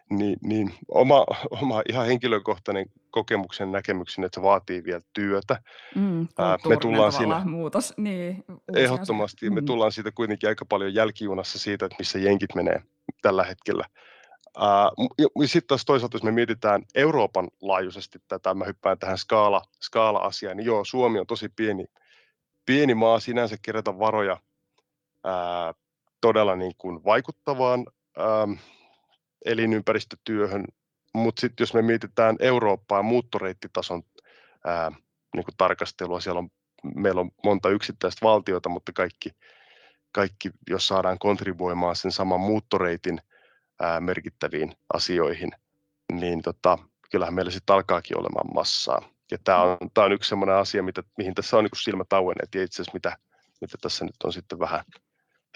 niin, 0.09 0.37
niin 0.43 0.73
oma, 0.87 1.25
oma 1.51 1.81
ihan 1.89 2.05
henkilökohtainen 2.05 2.85
kokemuksen 3.11 3.71
näkemyksen, 3.71 4.23
että 4.23 4.39
se 4.39 4.43
vaatii 4.43 4.83
vielä 4.83 5.01
työtä. 5.13 5.61
Mm, 5.95 6.27
me 6.67 6.77
tullaan 6.77 7.11
siinä, 7.11 7.41
muutos. 7.45 7.93
Niin, 7.97 8.43
ehdottomasti. 8.75 9.49
Mm. 9.49 9.55
Me 9.55 9.61
tullaan 9.61 9.91
siitä 9.91 10.11
kuitenkin 10.11 10.49
aika 10.49 10.65
paljon 10.65 10.93
jälkijunassa 10.93 11.59
siitä, 11.59 11.85
että 11.85 11.95
missä 11.99 12.19
jenkit 12.19 12.55
menee 12.55 12.81
tällä 13.21 13.43
hetkellä 13.43 13.83
sitten 15.45 15.67
taas 15.67 15.85
toisaalta, 15.85 16.15
jos 16.15 16.23
me 16.23 16.31
mietitään 16.31 16.83
Euroopan 16.95 17.47
laajuisesti 17.61 18.19
tätä, 18.27 18.53
mä 18.53 18.65
hyppään 18.65 18.99
tähän 18.99 19.17
skaala, 19.17 19.61
skaala-asiaan, 19.81 20.57
niin 20.57 20.65
joo, 20.65 20.85
Suomi 20.85 21.19
on 21.19 21.27
tosi 21.27 21.49
pieni, 21.49 21.85
pieni 22.69 22.95
maa 22.95 23.19
sinänsä 23.19 23.55
kerätä 23.61 23.99
varoja 23.99 24.37
ää, 25.23 25.73
todella 26.21 26.55
niin 26.55 26.73
kuin 26.77 27.03
vaikuttavaan 27.03 27.85
ää, 28.17 28.47
elinympäristötyöhön, 29.45 30.65
mutta 31.13 31.41
sitten 31.41 31.61
jos 31.63 31.73
me 31.73 31.81
mietitään 31.81 32.35
Eurooppaa 32.39 33.01
muuttoreittitason 33.01 34.03
ää, 34.65 34.91
niin 35.35 35.45
kuin 35.45 35.55
tarkastelua, 35.57 36.19
siellä 36.19 36.39
on, 36.39 36.49
meillä 36.95 37.21
on 37.21 37.31
monta 37.43 37.69
yksittäistä 37.69 38.25
valtiota, 38.25 38.69
mutta 38.69 38.93
kaikki, 38.93 39.29
kaikki 40.11 40.49
jos 40.69 40.87
saadaan 40.87 41.19
kontribuoimaan 41.19 41.95
sen 41.95 42.11
saman 42.11 42.39
muuttoreitin 42.39 43.21
ää, 43.81 43.99
merkittäviin 43.99 44.73
asioihin, 44.93 45.51
niin 46.11 46.41
tota, 46.41 46.77
kyllähän 47.11 47.33
meillä 47.33 47.51
sitten 47.51 47.73
alkaakin 47.73 48.19
olemaan 48.19 48.53
massaa. 48.53 49.18
Ja 49.31 49.37
tämä 49.43 49.61
on, 49.61 49.77
tää 49.93 50.03
on 50.03 50.11
yksi 50.11 50.29
sellainen 50.29 50.55
asia, 50.55 50.83
mitä, 50.83 51.03
mihin 51.17 51.33
tässä 51.33 51.57
on 51.57 51.63
niin 51.63 51.83
silmät 51.83 52.13
auenneet 52.13 52.55
ja 52.55 52.63
itse 52.63 52.75
asiassa 52.81 52.95
mitä, 52.95 53.17
mitä 53.61 53.77
tässä 53.81 54.05
nyt 54.05 54.15
on 54.23 54.33
sitten 54.33 54.59
vähän 54.59 54.83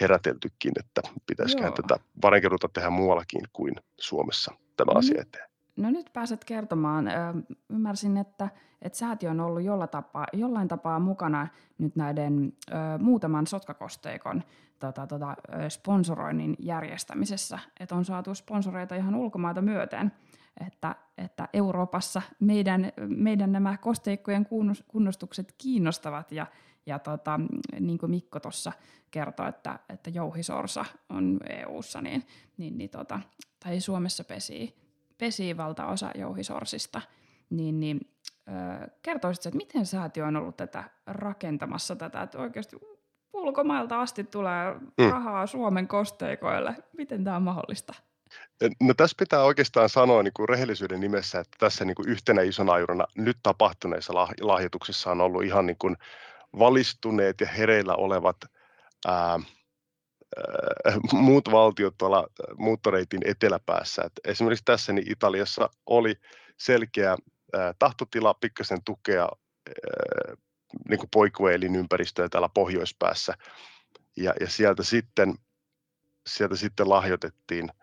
heräteltykin, 0.01 0.71
että 0.79 1.01
pitäisiköhän 1.27 1.73
tätä 1.73 2.03
varenkeruuta 2.21 2.69
tehdä 2.69 2.89
muuallakin 2.89 3.41
kuin 3.53 3.75
Suomessa 3.99 4.53
tämä 4.77 4.93
no 4.93 4.99
asia 4.99 5.21
eteen. 5.21 5.49
No 5.75 5.89
nyt 5.89 6.09
pääset 6.13 6.45
kertomaan. 6.45 7.05
Ymmärsin, 7.69 8.17
että, 8.17 8.49
että 8.81 8.97
säätiö 8.97 9.29
on 9.29 9.39
ollut 9.39 9.63
jolla 9.63 9.87
tapaa, 9.87 10.27
jollain 10.33 10.67
tapaa 10.67 10.99
mukana 10.99 11.47
nyt 11.77 11.95
näiden 11.95 12.53
ö, 12.69 12.73
muutaman 12.99 13.47
sotkakosteikon 13.47 14.43
tota, 14.79 15.07
tota, 15.07 15.35
sponsoroinnin 15.69 16.55
järjestämisessä. 16.59 17.59
Että 17.79 17.95
on 17.95 18.05
saatu 18.05 18.35
sponsoreita 18.35 18.95
ihan 18.95 19.15
ulkomaita 19.15 19.61
myöten 19.61 20.11
että, 20.67 20.95
että 21.17 21.49
Euroopassa 21.53 22.21
meidän, 22.39 22.91
meidän 23.07 23.51
nämä 23.51 23.77
kosteikkojen 23.77 24.47
kunnostukset 24.87 25.55
kiinnostavat 25.57 26.31
ja, 26.31 26.47
ja 26.85 26.99
tota, 26.99 27.39
niin 27.79 27.97
kuin 27.97 28.09
Mikko 28.09 28.39
tuossa 28.39 28.71
kertoi, 29.11 29.49
että, 29.49 29.79
että 29.89 30.09
jouhisorsa 30.09 30.85
on 31.09 31.39
EU-ssa, 31.49 32.01
niin, 32.01 32.23
niin, 32.57 32.77
niin 32.77 32.89
tota, 32.89 33.19
tai 33.63 33.79
Suomessa 33.79 34.23
pesii, 34.23 34.75
pesii 35.17 35.57
valtaosa 35.57 36.11
jouhisorsista, 36.15 37.01
niin, 37.49 37.79
niin 37.79 37.99
kertoisitko, 39.01 39.47
että 39.49 39.57
miten 39.57 39.85
säätiö 39.85 40.25
on 40.25 40.35
ollut 40.35 40.57
tätä 40.57 40.83
rakentamassa 41.05 41.95
tätä, 41.95 42.21
että 42.21 42.39
oikeasti 42.39 42.77
ulkomailta 43.33 44.01
asti 44.01 44.23
tulee 44.23 44.73
mm. 44.73 45.09
rahaa 45.11 45.47
Suomen 45.47 45.87
kosteikoille. 45.87 46.75
Miten 46.97 47.23
tämä 47.23 47.35
on 47.35 47.43
mahdollista? 47.43 47.93
No 48.81 48.93
tässä 48.93 49.15
pitää 49.19 49.43
oikeastaan 49.43 49.89
sanoa 49.89 50.23
niin 50.23 50.33
kuin 50.33 50.49
rehellisyyden 50.49 50.99
nimessä, 50.99 51.39
että 51.39 51.57
tässä 51.59 51.85
niin 51.85 51.95
kuin 51.95 52.09
yhtenä 52.09 52.41
isona 52.41 52.73
ajurana 52.73 53.05
nyt 53.15 53.37
tapahtuneissa 53.43 54.13
lahjoituksissa 54.41 55.11
on 55.11 55.21
ollut 55.21 55.43
ihan 55.43 55.65
niin 55.65 55.77
kuin 55.79 55.97
valistuneet 56.59 57.41
ja 57.41 57.47
hereillä 57.47 57.95
olevat 57.95 58.37
ää, 59.07 59.39
muut 61.11 61.51
valtiot 61.51 61.95
tuolla 61.97 62.27
muuttoreitin 62.57 63.21
eteläpäässä. 63.25 64.01
Et 64.05 64.11
esimerkiksi 64.27 64.65
tässä 64.65 64.93
niin 64.93 65.11
Italiassa 65.11 65.69
oli 65.85 66.15
selkeä 66.57 67.17
ää, 67.53 67.73
tahtotila 67.79 68.33
pikkasen 68.33 68.83
tukea 68.85 69.21
ää, 69.23 70.35
niin 70.89 70.99
kuin 70.99 71.09
poikueelinympäristöä 71.13 72.29
täällä 72.29 72.49
pohjoispäässä. 72.49 73.33
Ja, 74.17 74.33
ja 74.39 74.49
sieltä, 74.49 74.83
sitten, 74.83 75.33
sieltä 76.27 76.55
sitten 76.55 76.89
lahjoitettiin– 76.89 77.69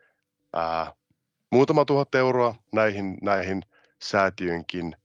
ää, 0.52 0.92
muutama 1.50 1.84
tuhat 1.84 2.14
euroa 2.14 2.54
näihin, 2.72 3.18
näihin 3.22 3.62
säätiönkin 4.02 4.96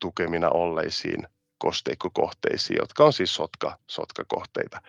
tukemina 0.00 0.48
olleisiin 0.48 1.28
kosteikkokohteisiin, 1.58 2.76
jotka 2.80 3.04
on 3.04 3.12
siis 3.12 3.34
sotka, 3.34 3.78
sotkakohteita. 3.86 4.82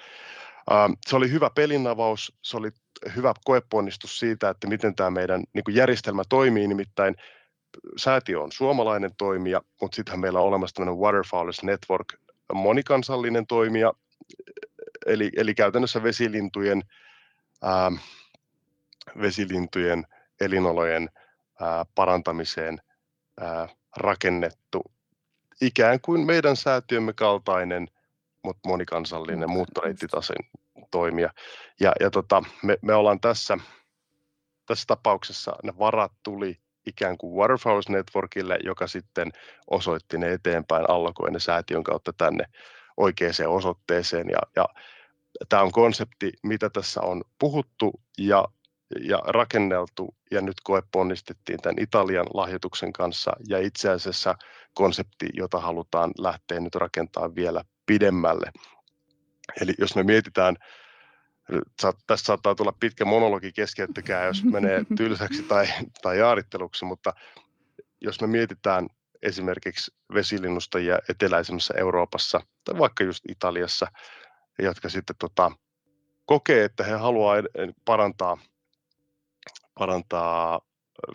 Ää, 0.69 0.89
se 1.07 1.15
oli 1.15 1.31
hyvä 1.31 1.49
pelinavaus, 1.49 2.33
se 2.41 2.57
oli 2.57 2.71
hyvä 3.15 3.33
koeponnistus 3.45 4.19
siitä, 4.19 4.49
että 4.49 4.67
miten 4.67 4.95
tämä 4.95 5.09
meidän 5.09 5.43
niin 5.53 5.75
järjestelmä 5.75 6.23
toimii, 6.29 6.67
nimittäin 6.67 7.15
säätiö 7.97 8.41
on 8.41 8.51
suomalainen 8.51 9.11
toimija, 9.17 9.61
mutta 9.81 9.95
sittenhän 9.95 10.19
meillä 10.19 10.39
on 10.39 10.47
olemassa 10.47 10.73
tämmöinen 10.73 11.01
Waterfowlers 11.01 11.63
Network, 11.63 12.13
monikansallinen 12.53 13.47
toimija, 13.47 13.93
eli, 15.05 15.31
eli 15.35 15.55
käytännössä 15.55 16.03
vesilintujen 16.03 16.81
ää, 17.63 17.91
vesilintujen 19.21 20.07
elinolojen 20.41 21.09
ää, 21.61 21.85
parantamiseen 21.95 22.81
ää, 23.39 23.67
rakennettu 23.97 24.83
ikään 25.61 26.01
kuin 26.01 26.25
meidän 26.25 26.55
säätiömme 26.55 27.13
kaltainen, 27.13 27.87
mutta 28.43 28.69
monikansallinen 28.69 29.49
muuttoreittitasen 29.49 30.35
toimija. 30.91 31.29
Ja, 31.79 31.91
ja 31.99 32.09
tota, 32.09 32.43
me, 32.63 32.77
me 32.81 32.93
ollaan 32.93 33.19
tässä, 33.19 33.57
tässä 34.65 34.85
tapauksessa, 34.87 35.55
ne 35.63 35.73
varat 35.79 36.11
tuli 36.23 36.59
ikään 36.85 37.17
kuin 37.17 37.35
Waterfowls 37.35 37.89
Networkille, 37.89 38.59
joka 38.63 38.87
sitten 38.87 39.31
osoitti 39.67 40.17
ne 40.17 40.33
eteenpäin, 40.33 40.89
allokoi 40.89 41.31
ne 41.31 41.39
säätiön 41.39 41.83
kautta 41.83 42.13
tänne 42.13 42.45
oikeaan 42.97 43.33
osoitteeseen. 43.47 44.29
Ja, 44.29 44.39
ja 44.55 44.65
tämä 45.49 45.61
on 45.61 45.71
konsepti, 45.71 46.33
mitä 46.43 46.69
tässä 46.69 47.01
on 47.01 47.23
puhuttu 47.39 47.93
ja 48.17 48.45
ja 48.99 49.17
rakenneltu 49.17 50.15
ja 50.31 50.41
nyt 50.41 50.55
koeponnistettiin 50.63 51.61
tämän 51.61 51.75
Italian 51.79 52.27
lahjoituksen 52.33 52.93
kanssa 52.93 53.31
ja 53.49 53.59
itse 53.59 53.89
asiassa 53.89 54.35
konsepti, 54.73 55.29
jota 55.33 55.59
halutaan 55.59 56.11
lähteä 56.17 56.59
nyt 56.59 56.75
rakentaa 56.75 57.35
vielä 57.35 57.63
pidemmälle. 57.85 58.51
Eli 59.61 59.73
jos 59.77 59.95
me 59.95 60.03
mietitään, 60.03 60.55
tässä 62.07 62.25
saattaa 62.25 62.55
tulla 62.55 62.73
pitkä 62.79 63.05
monologi 63.05 63.51
keskeyttäkää, 63.51 64.25
jos 64.25 64.43
menee 64.43 64.83
tylsäksi 64.97 65.43
tai, 65.43 65.67
tai 66.01 66.19
jaaritteluksi, 66.19 66.85
mutta 66.85 67.13
jos 68.01 68.21
me 68.21 68.27
mietitään 68.27 68.87
esimerkiksi 69.21 69.91
vesilinnustajia 70.13 70.99
eteläisemmässä 71.09 71.73
Euroopassa 71.77 72.41
tai 72.63 72.79
vaikka 72.79 73.03
just 73.03 73.23
Italiassa, 73.29 73.87
jotka 74.59 74.89
sitten 74.89 75.15
tota, 75.19 75.51
kokee, 76.25 76.63
että 76.63 76.83
he 76.83 76.93
haluavat 76.93 77.45
parantaa 77.85 78.37
parantaa 79.79 80.61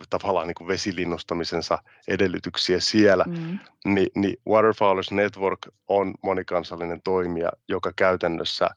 tavallaan 0.09 0.47
niin 0.47 0.55
kuin 0.55 0.67
vesilinnustamisensa 0.67 1.77
edellytyksiä 2.07 2.79
siellä, 2.79 3.23
mm. 3.27 3.59
niin, 3.85 4.09
niin 4.15 4.37
Waterfowlers 4.49 5.11
Network 5.11 5.59
on 5.87 6.13
monikansallinen 6.23 7.01
toimija, 7.03 7.51
joka 7.67 7.91
käytännössä 7.95 8.69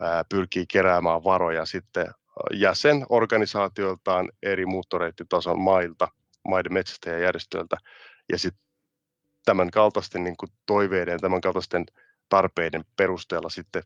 ää, 0.00 0.24
pyrkii 0.28 0.66
keräämään 0.68 1.24
varoja 1.24 1.66
sitten 1.66 2.06
jäsenorganisaatioiltaan 2.52 4.28
eri 4.42 4.66
muuttoreittitason 4.66 5.60
mailta, 5.60 6.08
maiden 6.48 6.72
metsästäjäjärjestöiltä, 6.72 7.76
ja 8.32 8.38
sitten 8.38 8.66
tämän 9.44 9.70
kaltaisten 9.70 10.24
niin 10.24 10.36
kuin 10.36 10.52
toiveiden, 10.66 11.20
tämän 11.20 11.40
kaltaisten 11.40 11.86
tarpeiden 12.28 12.84
perusteella 12.96 13.48
sitten 13.48 13.82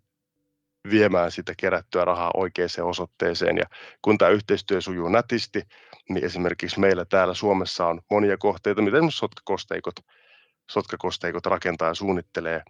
viemään 0.90 1.30
sitä 1.30 1.52
kerättyä 1.56 2.04
rahaa 2.04 2.30
oikeaan 2.34 2.70
osoitteeseen. 2.84 3.56
Ja 3.56 3.64
kun 4.02 4.18
tämä 4.18 4.30
yhteistyö 4.30 4.80
sujuu 4.80 5.08
nätisti, 5.08 5.62
niin 6.08 6.24
esimerkiksi 6.24 6.80
meillä 6.80 7.04
täällä 7.04 7.34
Suomessa 7.34 7.86
on 7.86 8.00
monia 8.10 8.36
kohteita, 8.36 8.82
mitä 8.82 8.96
esimerkiksi 8.96 9.18
sotkakosteikot, 9.18 9.94
sotkakosteikot 10.70 11.46
rakentaa 11.46 11.88
ja 11.88 11.94
suunnittelee. 11.94 12.62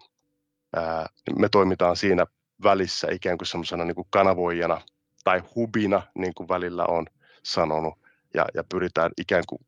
Ää, 0.76 1.06
me 1.38 1.48
toimitaan 1.48 1.96
siinä 1.96 2.26
välissä 2.62 3.08
ikään 3.10 3.38
kuin 3.38 3.46
semmoisena 3.46 3.84
niin 3.84 3.96
kanavoijana 4.10 4.80
tai 5.24 5.42
hubina, 5.54 6.02
niin 6.14 6.34
kuin 6.34 6.48
välillä 6.48 6.84
on 6.86 7.06
sanonut, 7.42 7.94
ja, 8.34 8.46
ja 8.54 8.64
pyritään 8.64 9.10
ikään 9.20 9.44
kuin 9.48 9.58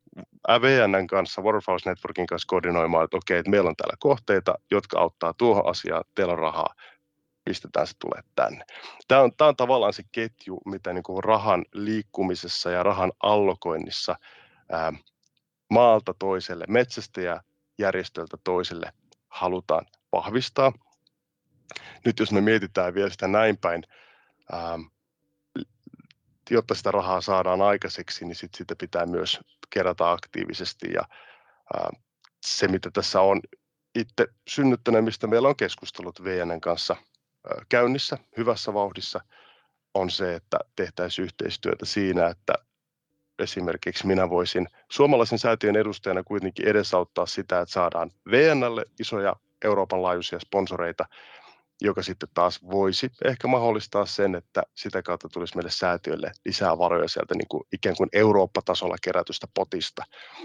AVNn 0.47 1.07
kanssa, 1.07 1.41
Waterfalls 1.41 1.85
Networkin 1.85 2.27
kanssa 2.27 2.45
koordinoimaan, 2.47 3.03
että 3.03 3.17
okei, 3.17 3.37
että 3.37 3.49
meillä 3.49 3.69
on 3.69 3.75
täällä 3.75 3.95
kohteita, 3.99 4.55
jotka 4.71 4.99
auttaa 4.99 5.33
tuohon 5.33 5.69
asiaan, 5.69 6.03
teillä 6.15 6.33
on 6.33 6.39
rahaa, 6.39 6.73
pistetään 7.45 7.87
se 7.87 7.93
tulee 7.99 8.21
tänne. 8.35 8.65
Tämä 9.07 9.21
on, 9.21 9.31
tämä 9.37 9.47
on 9.47 9.55
tavallaan 9.55 9.93
se 9.93 10.03
ketju, 10.11 10.61
mitä 10.65 10.93
niin 10.93 11.03
kuin 11.03 11.23
rahan 11.23 11.65
liikkumisessa 11.73 12.71
ja 12.71 12.83
rahan 12.83 13.11
allokoinnissa 13.23 14.15
ää, 14.71 14.93
maalta 15.69 16.13
toiselle, 16.19 16.65
metsästäjäjärjestöltä 16.67 18.37
toiselle 18.43 18.93
halutaan 19.27 19.85
vahvistaa. 20.11 20.73
Nyt 22.05 22.19
jos 22.19 22.31
me 22.31 22.41
mietitään 22.41 22.93
vielä 22.93 23.09
sitä 23.09 23.27
näin 23.27 23.57
päin, 23.57 23.83
ää, 24.51 24.79
jotta 26.49 26.75
sitä 26.75 26.91
rahaa 26.91 27.21
saadaan 27.21 27.61
aikaiseksi, 27.61 28.25
niin 28.25 28.35
sit 28.35 28.53
sitä 28.55 28.75
pitää 28.79 29.05
myös 29.05 29.39
kerätä 29.69 30.11
aktiivisesti. 30.11 30.93
Ja 30.93 31.01
ää, 31.73 31.89
se, 32.45 32.67
mitä 32.67 32.91
tässä 32.91 33.21
on 33.21 33.41
itse 33.95 34.27
synnyttänyt, 34.47 35.03
mistä 35.03 35.27
meillä 35.27 35.47
on 35.47 35.55
keskustelut 35.55 36.23
VNN 36.23 36.61
kanssa– 36.61 36.95
käynnissä 37.69 38.17
hyvässä 38.37 38.73
vauhdissa 38.73 39.21
on 39.93 40.09
se, 40.09 40.35
että 40.35 40.59
tehtäisiin 40.75 41.23
yhteistyötä 41.23 41.85
siinä, 41.85 42.27
että 42.27 42.53
esimerkiksi 43.39 44.07
minä 44.07 44.29
voisin 44.29 44.67
suomalaisen 44.91 45.39
säätiön 45.39 45.75
edustajana 45.75 46.23
kuitenkin 46.23 46.67
edesauttaa 46.67 47.25
sitä, 47.25 47.61
että 47.61 47.73
saadaan 47.73 48.11
VNlle 48.31 48.85
isoja 48.99 49.35
Euroopan 49.63 50.01
laajuisia 50.01 50.39
sponsoreita, 50.39 51.05
joka 51.81 52.03
sitten 52.03 52.29
taas 52.33 52.63
voisi 52.63 53.11
ehkä 53.25 53.47
mahdollistaa 53.47 54.05
sen, 54.05 54.35
että 54.35 54.63
sitä 54.75 55.01
kautta 55.01 55.29
tulisi 55.29 55.55
meille 55.55 55.71
säätiölle 55.71 56.31
lisää 56.45 56.77
varoja 56.77 57.07
sieltä 57.07 57.35
niin 57.35 57.47
kuin 57.47 57.63
ikään 57.73 57.95
kuin 57.95 58.09
Eurooppa-tasolla 58.13 58.95
kerätystä 59.01 59.47
potista. 59.53 60.03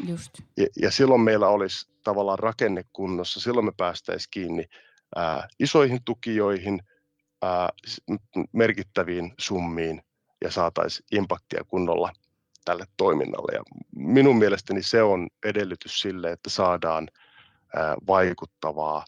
Just. 0.08 0.30
Ja, 0.56 0.66
ja 0.82 0.90
silloin 0.90 1.20
meillä 1.20 1.48
olisi 1.48 1.88
tavallaan 2.04 2.38
rakenne 2.38 2.84
kunnossa, 2.92 3.40
silloin 3.40 3.66
me 3.66 3.72
päästäisiin 3.76 4.30
kiinni 4.30 4.64
ää, 5.16 5.48
isoihin 5.58 6.04
tukijoihin, 6.04 6.82
ää, 7.42 7.68
merkittäviin 8.52 9.34
summiin 9.38 10.02
ja 10.44 10.50
saataisiin 10.50 11.06
impaktia 11.12 11.64
kunnolla 11.68 12.12
tälle 12.64 12.84
toiminnalle. 12.96 13.52
Ja 13.52 13.62
minun 13.96 14.38
mielestäni 14.38 14.82
se 14.82 15.02
on 15.02 15.28
edellytys 15.44 16.00
sille, 16.00 16.32
että 16.32 16.50
saadaan 16.50 17.08
ää, 17.76 17.96
vaikuttavaa 18.06 19.04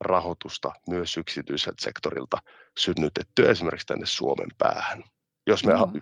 rahoitusta 0.00 0.72
myös 0.88 1.16
yksityiseltä 1.16 1.84
sektorilta 1.84 2.38
synnytettyä 2.78 3.50
esimerkiksi 3.50 3.86
tänne 3.86 4.06
Suomen 4.06 4.48
päähän. 4.58 5.04
Jos 5.46 5.64
me, 5.64 5.72
no. 5.72 5.92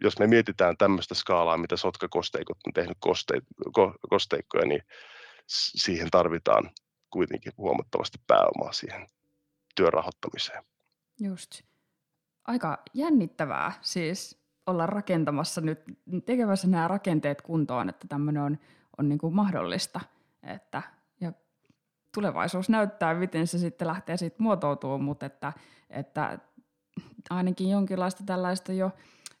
jos 0.00 0.18
me 0.18 0.26
mietitään 0.26 0.76
tämmöistä 0.76 1.14
skaalaa, 1.14 1.56
mitä 1.56 1.76
sotkakosteikot 1.76 2.58
on 2.66 2.72
tehnyt 2.72 2.96
koste, 3.00 3.34
ko, 3.72 3.94
kosteikkoja, 4.10 4.66
niin 4.66 4.82
siihen 5.48 6.10
tarvitaan 6.10 6.70
kuitenkin 7.10 7.52
huomattavasti 7.58 8.18
pääomaa 8.26 8.72
siihen 8.72 9.06
työn 9.74 9.92
rahoittamiseen. 9.92 10.64
Just. 11.20 11.62
Aika 12.44 12.78
jännittävää 12.94 13.72
siis 13.80 14.46
olla 14.66 14.86
rakentamassa 14.86 15.60
nyt, 15.60 15.80
tekemässä 16.24 16.68
nämä 16.68 16.88
rakenteet 16.88 17.42
kuntoon, 17.42 17.88
että 17.88 18.08
tämmöinen 18.08 18.42
on, 18.42 18.58
on 18.98 19.08
niin 19.08 19.18
kuin 19.18 19.34
mahdollista. 19.34 20.00
Että 20.42 20.82
tulevaisuus 22.16 22.68
näyttää, 22.68 23.14
miten 23.14 23.46
se 23.46 23.58
sitten 23.58 23.88
lähtee 23.88 24.16
siitä 24.16 24.36
muotoutumaan, 24.38 25.04
mutta 25.04 25.26
että, 25.26 25.52
että 25.90 26.38
ainakin 27.30 27.70
jonkinlaista 27.70 28.22
tällaista 28.26 28.72
jo, 28.72 28.90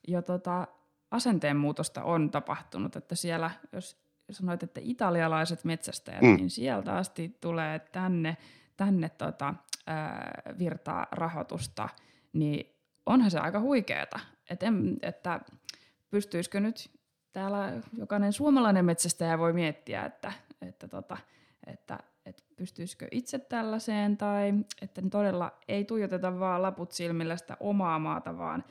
jo 0.08 0.22
tota 0.22 0.66
asenteen 1.10 1.56
muutosta 1.56 2.04
on 2.04 2.30
tapahtunut, 2.30 2.96
että 2.96 3.14
siellä, 3.14 3.50
jos 3.72 4.05
sanoit, 4.30 4.62
että 4.62 4.80
italialaiset 4.84 5.64
metsästäjät, 5.64 6.22
mm. 6.22 6.36
niin 6.36 6.50
sieltä 6.50 6.96
asti 6.96 7.36
tulee 7.40 7.78
tänne, 7.78 8.36
tänne 8.76 9.08
tota, 9.08 9.54
ää, 9.86 10.42
virtaa 10.58 11.06
rahoitusta, 11.10 11.88
niin 12.32 12.76
onhan 13.06 13.30
se 13.30 13.38
aika 13.38 13.60
huikeeta, 13.60 14.20
että, 14.50 14.66
että 15.02 15.40
pystyisikö 16.10 16.60
nyt 16.60 16.90
täällä 17.32 17.72
jokainen 17.92 18.32
suomalainen 18.32 18.84
metsästäjä 18.84 19.38
voi 19.38 19.52
miettiä, 19.52 20.04
että, 20.04 20.32
että, 20.62 20.88
tota, 20.88 21.16
että 21.66 21.98
että 22.26 22.42
pystyisikö 22.56 23.08
itse 23.10 23.38
tällaiseen 23.38 24.16
tai 24.16 24.52
että 24.82 25.02
todella 25.10 25.52
ei 25.68 25.84
tuijoteta 25.84 26.38
vaan 26.38 26.62
laput 26.62 26.92
silmillä 26.92 27.36
sitä 27.36 27.56
omaa 27.60 27.98
maata 27.98 28.38
vaan, 28.38 28.64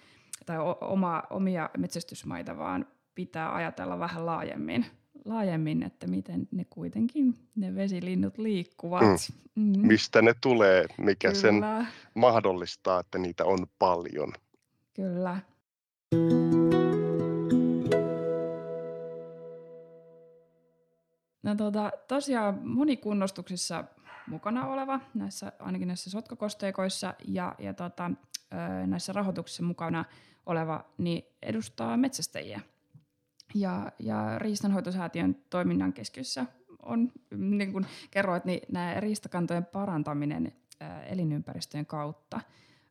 tai 0.45 0.57
oma, 0.81 1.23
omia 1.29 1.69
metsästysmaita, 1.77 2.57
vaan 2.57 2.87
pitää 3.15 3.55
ajatella 3.55 3.99
vähän 3.99 4.25
laajemmin, 4.25 4.85
laajemmin, 5.25 5.83
että 5.83 6.07
miten 6.07 6.47
ne 6.51 6.65
kuitenkin, 6.69 7.35
ne 7.55 7.75
vesilinnut 7.75 8.37
liikkuvat. 8.37 9.01
Mm. 9.55 9.63
Mm. 9.63 9.87
Mistä 9.87 10.21
ne 10.21 10.33
tulee, 10.41 10.85
mikä 10.97 11.27
Kyllä. 11.27 11.41
sen 11.41 11.63
mahdollistaa, 12.13 12.99
että 12.99 13.17
niitä 13.17 13.45
on 13.45 13.67
paljon. 13.79 14.33
Kyllä. 14.93 15.37
No 21.43 21.55
tota, 21.55 21.91
tosiaan 22.07 22.59
monikunnostuksissa 22.63 23.83
mukana 24.27 24.67
oleva, 24.67 24.99
näissä, 25.13 25.51
ainakin 25.59 25.87
näissä 25.87 26.09
sotkakosteikoissa 26.09 27.13
ja, 27.27 27.55
ja 27.59 27.73
tota, 27.73 28.11
näissä 28.87 29.13
rahoituksissa 29.13 29.63
mukana 29.63 30.05
oleva, 30.45 30.85
niin 30.97 31.23
edustaa 31.41 31.97
metsästäjiä. 31.97 32.61
Ja, 33.55 33.91
ja 33.99 34.39
Riistanhoitosäätiön 34.39 35.35
toiminnan 35.49 35.93
keskiössä 35.93 36.45
on, 36.83 37.11
niin 37.37 37.71
kuin 37.71 37.85
kerroit, 38.11 38.45
niin 38.45 38.59
nämä 38.71 38.99
riistakantojen 38.99 39.65
parantaminen 39.65 40.53
elinympäristöjen 41.07 41.85
kautta. 41.85 42.41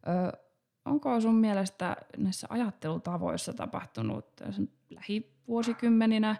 Ö, 0.08 0.38
onko 0.84 1.20
sun 1.20 1.34
mielestä 1.34 1.96
näissä 2.16 2.46
ajattelutavoissa 2.50 3.52
tapahtunut 3.52 4.26
lähivuosikymmeninä 4.90 6.36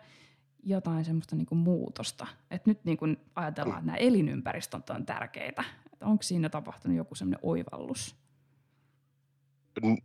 jotain 0.63 1.05
semmoista 1.05 1.37
niin 1.37 1.47
kuin 1.47 1.59
muutosta. 1.59 2.27
Et 2.51 2.67
nyt 2.67 2.85
niin 2.85 2.97
kuin 2.97 3.17
ajatellaan, 3.35 3.79
että 3.79 3.87
nämä 3.87 3.97
elinympäristöt 3.97 4.91
on 4.91 5.07
tärkeitä. 5.07 5.65
Onko 6.01 6.23
siinä 6.23 6.49
tapahtunut 6.49 6.97
joku 6.97 7.15
semmoinen 7.15 7.41
oivallus? 7.43 8.24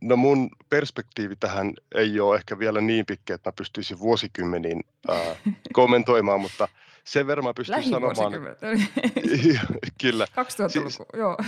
No 0.02 0.16
mun 0.16 0.50
perspektiivi 0.70 1.36
tähän 1.36 1.74
ei 1.96 2.20
ole 2.20 2.36
ehkä 2.36 2.60
vielä 2.60 2.82
niin 2.82 3.06
pitkä, 3.06 3.36
että 3.36 3.50
mä 3.50 3.54
pystyisin 3.58 4.00
vuosikymmeniin 4.00 4.84
äh, 5.10 5.38
kommentoimaan, 5.74 6.42
mutta 6.42 6.68
sen 7.04 7.28
verran 7.28 7.46
mä 7.46 7.54
pystyn 7.54 7.84
sanomaan. 7.84 8.34
Kyllä. 10.02 10.26
2000-luku, 10.26 10.90
siis, 10.90 11.00
joo. 11.14 11.38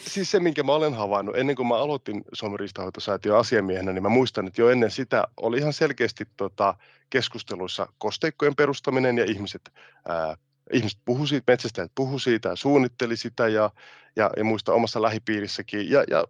Siis 0.00 0.30
se, 0.30 0.40
minkä 0.40 0.62
mä 0.62 0.72
olen 0.72 0.94
havainnut, 0.94 1.36
ennen 1.36 1.56
kuin 1.56 1.68
mä 1.68 1.76
aloitin 1.76 2.24
Suomen 2.32 2.60
riistahoitosäätiön 2.60 3.38
asiamiehenä, 3.38 3.92
niin 3.92 4.02
mä 4.02 4.08
muistan, 4.08 4.46
että 4.46 4.62
jo 4.62 4.70
ennen 4.70 4.90
sitä 4.90 5.28
oli 5.36 5.58
ihan 5.58 5.72
selkeästi 5.72 6.24
tota, 6.36 6.74
keskusteluissa 7.10 7.86
kosteikkojen 7.98 8.56
perustaminen 8.56 9.18
ja 9.18 9.24
ihmiset, 9.24 9.72
ää, 10.08 10.36
ihmiset 10.72 10.98
puhu 11.04 11.26
siitä, 11.26 11.52
metsästäjät 11.52 11.92
puhu 11.94 12.18
siitä 12.18 12.48
ja 12.48 12.56
suunnitteli 12.56 13.16
sitä 13.16 13.48
ja, 13.48 13.70
ja, 14.16 14.30
ja 14.36 14.44
muista 14.44 14.72
omassa 14.72 15.02
lähipiirissäkin 15.02 15.90
ja, 15.90 16.04
ja 16.10 16.24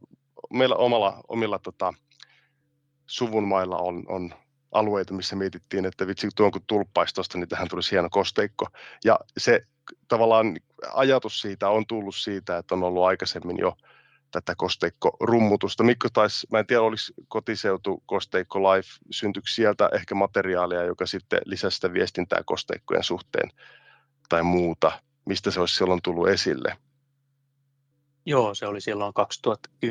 meillä 0.53 0.77
omalla, 0.77 1.21
omilla 1.29 1.59
tota, 1.59 1.95
suvun 3.07 3.49
mailla 3.49 3.77
on, 3.77 4.05
on 4.09 4.35
alueita, 4.73 5.15
missä 5.15 5.37
mietittiin, 5.37 5.85
että 5.85 6.07
vitsi 6.07 6.29
tuon 6.37 6.51
kun 6.53 6.63
tulppaisi 6.67 7.15
tuosta, 7.15 7.39
niin 7.39 7.49
tähän 7.49 7.69
tulisi 7.69 7.91
hieno 7.91 8.09
kosteikko. 8.11 8.67
Ja 9.05 9.19
se 9.39 9.61
tavallaan 10.09 10.57
ajatus 10.93 11.41
siitä 11.41 11.69
on 11.69 11.87
tullut 11.87 12.17
siitä, 12.17 12.59
että 12.59 12.75
on 12.75 12.83
ollut 12.83 13.05
aikaisemmin 13.05 13.59
jo 13.59 13.77
tätä 14.31 14.55
kosteikkorummutusta. 14.57 15.85
Mikko 15.85 16.09
taisi, 16.13 16.47
mä 16.51 16.59
en 16.59 16.67
tiedä 16.67 16.83
oliko 16.83 17.03
kotiseutu 17.29 18.03
kosteikko 18.07 18.63
live, 18.63 18.89
syntyykö 19.11 19.51
sieltä 19.51 19.91
ehkä 19.93 20.15
materiaalia, 20.15 20.85
joka 20.85 21.07
sitten 21.07 21.41
lisäsi 21.45 21.75
sitä 21.75 21.93
viestintää 21.93 22.43
kosteikkojen 22.45 23.05
suhteen 23.05 23.51
tai 24.29 24.43
muuta, 24.43 24.93
mistä 25.27 25.51
se 25.51 25.61
olisi 25.61 25.75
silloin 25.75 26.03
tullut 26.03 26.29
esille? 26.29 26.77
Joo, 28.27 28.55
se 28.55 28.67
oli 28.67 28.81
silloin 28.81 29.13
2010-2015. 29.85 29.89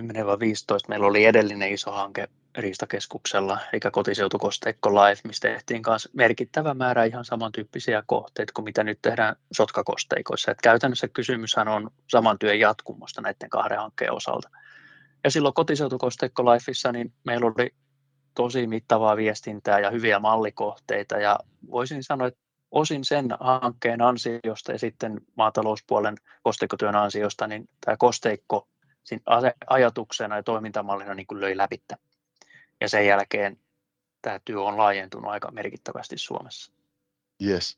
Meillä 0.87 1.07
oli 1.07 1.25
edellinen 1.25 1.73
iso 1.73 1.91
hanke 1.91 2.27
Riistakeskuksella, 2.57 3.59
eli 3.73 3.79
kotiseutukosteikko 3.91 4.93
Live, 4.93 5.19
mistä 5.27 5.47
tehtiin 5.47 5.81
myös 5.87 6.09
merkittävä 6.13 6.73
määrä 6.73 7.03
ihan 7.03 7.25
samantyyppisiä 7.25 8.03
kohteita 8.05 8.53
kuin 8.53 8.65
mitä 8.65 8.83
nyt 8.83 8.99
tehdään 9.01 9.35
sotkakosteikoissa. 9.51 10.51
Et 10.51 10.61
käytännössä 10.61 11.07
kysymyshän 11.07 11.67
on 11.67 11.89
saman 12.09 12.39
työn 12.39 12.59
jatkumosta 12.59 13.21
näiden 13.21 13.49
kahden 13.49 13.79
hankkeen 13.79 14.13
osalta. 14.13 14.49
Ja 15.23 15.31
silloin 15.31 15.53
kotiseutukosteikko 15.53 16.45
Lifeissa 16.45 16.91
niin 16.91 17.13
meillä 17.23 17.47
oli 17.47 17.73
tosi 18.35 18.67
mittavaa 18.67 19.17
viestintää 19.17 19.79
ja 19.79 19.91
hyviä 19.91 20.19
mallikohteita 20.19 21.17
ja 21.17 21.39
voisin 21.71 22.03
sanoa, 22.03 22.27
että 22.27 22.42
osin 22.73 23.05
sen 23.05 23.27
hankkeen 23.39 24.01
ansiosta 24.01 24.71
ja 24.71 24.79
sitten 24.79 25.21
maatalouspuolen 25.37 26.15
kosteikkotyön 26.43 26.95
ansiosta, 26.95 27.47
niin 27.47 27.69
tämä 27.85 27.97
kosteikko 27.97 28.67
ajatuksena 29.67 30.35
ja 30.35 30.43
toimintamallina 30.43 31.13
niin 31.13 31.27
kuin 31.27 31.41
löi 31.41 31.57
läpittä. 31.57 31.97
Ja 32.81 32.89
sen 32.89 33.07
jälkeen 33.07 33.59
tämä 34.21 34.39
työ 34.45 34.61
on 34.61 34.77
laajentunut 34.77 35.31
aika 35.31 35.51
merkittävästi 35.51 36.17
Suomessa. 36.17 36.71
Yes. 37.45 37.77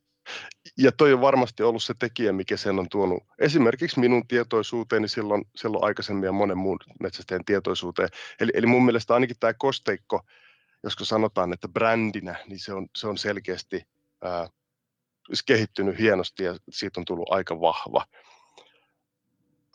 Ja 0.77 0.91
toi 0.91 1.13
on 1.13 1.21
varmasti 1.21 1.63
ollut 1.63 1.83
se 1.83 1.93
tekijä, 1.99 2.33
mikä 2.33 2.57
sen 2.57 2.79
on 2.79 2.89
tuonut 2.89 3.23
esimerkiksi 3.39 3.99
minun 3.99 4.27
tietoisuuteeni 4.27 5.07
silloin, 5.07 5.45
silloin 5.55 5.83
aikaisemmin 5.83 6.25
ja 6.25 6.31
monen 6.31 6.57
muun 6.57 6.79
metsästäjän 6.99 7.45
tietoisuuteen. 7.45 8.09
Eli, 8.39 8.51
eli 8.55 8.65
mun 8.65 8.85
mielestä 8.85 9.13
ainakin 9.13 9.35
tämä 9.39 9.53
kosteikko, 9.53 10.21
josko 10.83 11.05
sanotaan, 11.05 11.53
että 11.53 11.67
brändinä, 11.67 12.35
niin 12.47 12.59
se 12.59 12.73
on, 12.73 12.87
se 12.95 13.07
on 13.07 13.17
selkeästi 13.17 13.87
ää, 14.21 14.47
kehittynyt 15.45 15.99
hienosti 15.99 16.43
ja 16.43 16.57
siitä 16.69 16.99
on 16.99 17.05
tullut 17.05 17.31
aika 17.31 17.61
vahva. 17.61 18.05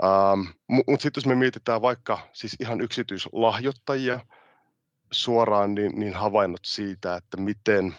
Ähm, 0.04 0.40
Mutta 0.68 1.02
sitten 1.02 1.20
jos 1.20 1.26
me 1.26 1.34
mietitään 1.34 1.82
vaikka 1.82 2.18
siis 2.32 2.56
ihan 2.60 2.80
yksityislahjoittajia, 2.80 4.20
suoraan 5.12 5.74
niin, 5.74 6.00
niin 6.00 6.14
havainnot 6.14 6.64
siitä, 6.64 7.16
että 7.16 7.36
miten, 7.36 7.94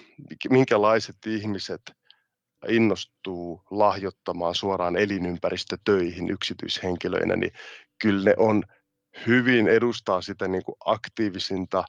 minkälaiset 0.50 1.18
ihmiset 1.26 1.82
innostuu 2.68 3.64
lahjoittamaan 3.72 4.56
suoraan 4.56 4.96
elinympäristötöihin 4.96 6.30
yksityishenkilöinä, 6.30 7.36
niin 7.36 7.52
kyllä 8.02 8.24
ne 8.24 8.34
on 8.38 8.64
hyvin 9.28 9.68
edustaa 9.68 10.22
sitä 10.22 10.48
niin 10.48 10.64
kuin 10.64 10.76
aktiivisinta 10.86 11.84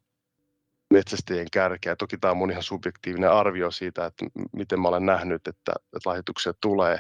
metsästäjien 0.93 1.47
kärkeä. 1.53 1.97
Toki 1.97 2.19
tämä 2.19 2.31
on 2.31 2.37
mun 2.37 2.51
ihan 2.51 2.63
subjektiivinen 2.63 3.33
arvio 3.33 3.71
siitä, 3.71 4.07
että 4.07 4.27
miten 4.53 4.81
mä 4.81 4.89
olen 4.89 5.07
nähnyt, 5.07 5.49
että, 5.49 5.73
että 5.97 6.09
lahjoituksia 6.09 6.53
tulee. 6.61 6.99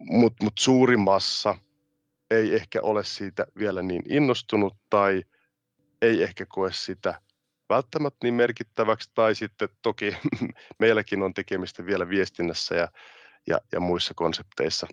Mutta 0.00 0.44
mut 0.44 0.58
suuri 0.58 0.96
massa 0.96 1.54
ei 2.30 2.54
ehkä 2.54 2.80
ole 2.82 3.04
siitä 3.04 3.46
vielä 3.58 3.82
niin 3.82 4.02
innostunut 4.08 4.76
tai 4.90 5.22
ei 6.02 6.22
ehkä 6.22 6.46
koe 6.48 6.72
sitä 6.72 7.20
välttämättä 7.68 8.18
niin 8.22 8.34
merkittäväksi, 8.34 9.10
tai 9.14 9.34
sitten 9.34 9.68
toki 9.82 10.16
meilläkin 10.80 11.22
on 11.22 11.34
tekemistä 11.34 11.86
vielä 11.86 12.08
viestinnässä 12.08 12.74
ja, 12.74 12.88
ja, 13.46 13.60
ja 13.72 13.80
muissa 13.80 14.14
konsepteissa. 14.14 14.86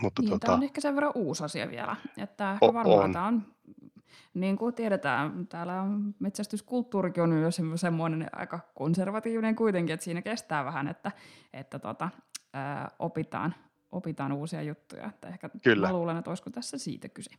Mutta 0.00 0.22
niin, 0.22 0.30
tota, 0.30 0.46
tämä 0.46 0.56
on 0.56 0.62
ehkä 0.62 0.80
sen 0.80 0.94
verran 0.94 1.12
uusi 1.14 1.44
asia 1.44 1.70
vielä, 1.70 1.96
että 2.16 2.52
ehkä 2.52 2.74
varmaan 2.74 3.04
on. 3.04 3.12
tämä 3.12 3.26
on, 3.26 3.54
niin 4.34 4.58
kuin 4.58 4.74
tiedetään, 4.74 5.46
täällä 5.46 5.82
on 5.82 6.14
metsästyskulttuurikin 6.18 7.22
on 7.22 7.30
myös 7.30 7.60
semmoinen 7.74 8.28
aika 8.32 8.60
konservatiivinen 8.74 9.56
kuitenkin, 9.56 9.94
että 9.94 10.04
siinä 10.04 10.22
kestää 10.22 10.64
vähän, 10.64 10.88
että, 10.88 11.12
että 11.52 11.78
tota, 11.78 12.08
ää, 12.52 12.90
opitaan, 12.98 13.54
opitaan 13.92 14.32
uusia 14.32 14.62
juttuja. 14.62 15.06
Että 15.06 15.28
ehkä 15.28 15.50
Kyllä. 15.62 15.86
mä 15.86 15.92
luulen, 15.92 16.16
että 16.16 16.30
olisiko 16.30 16.50
tässä 16.50 16.78
siitä 16.78 17.08
kyse 17.08 17.30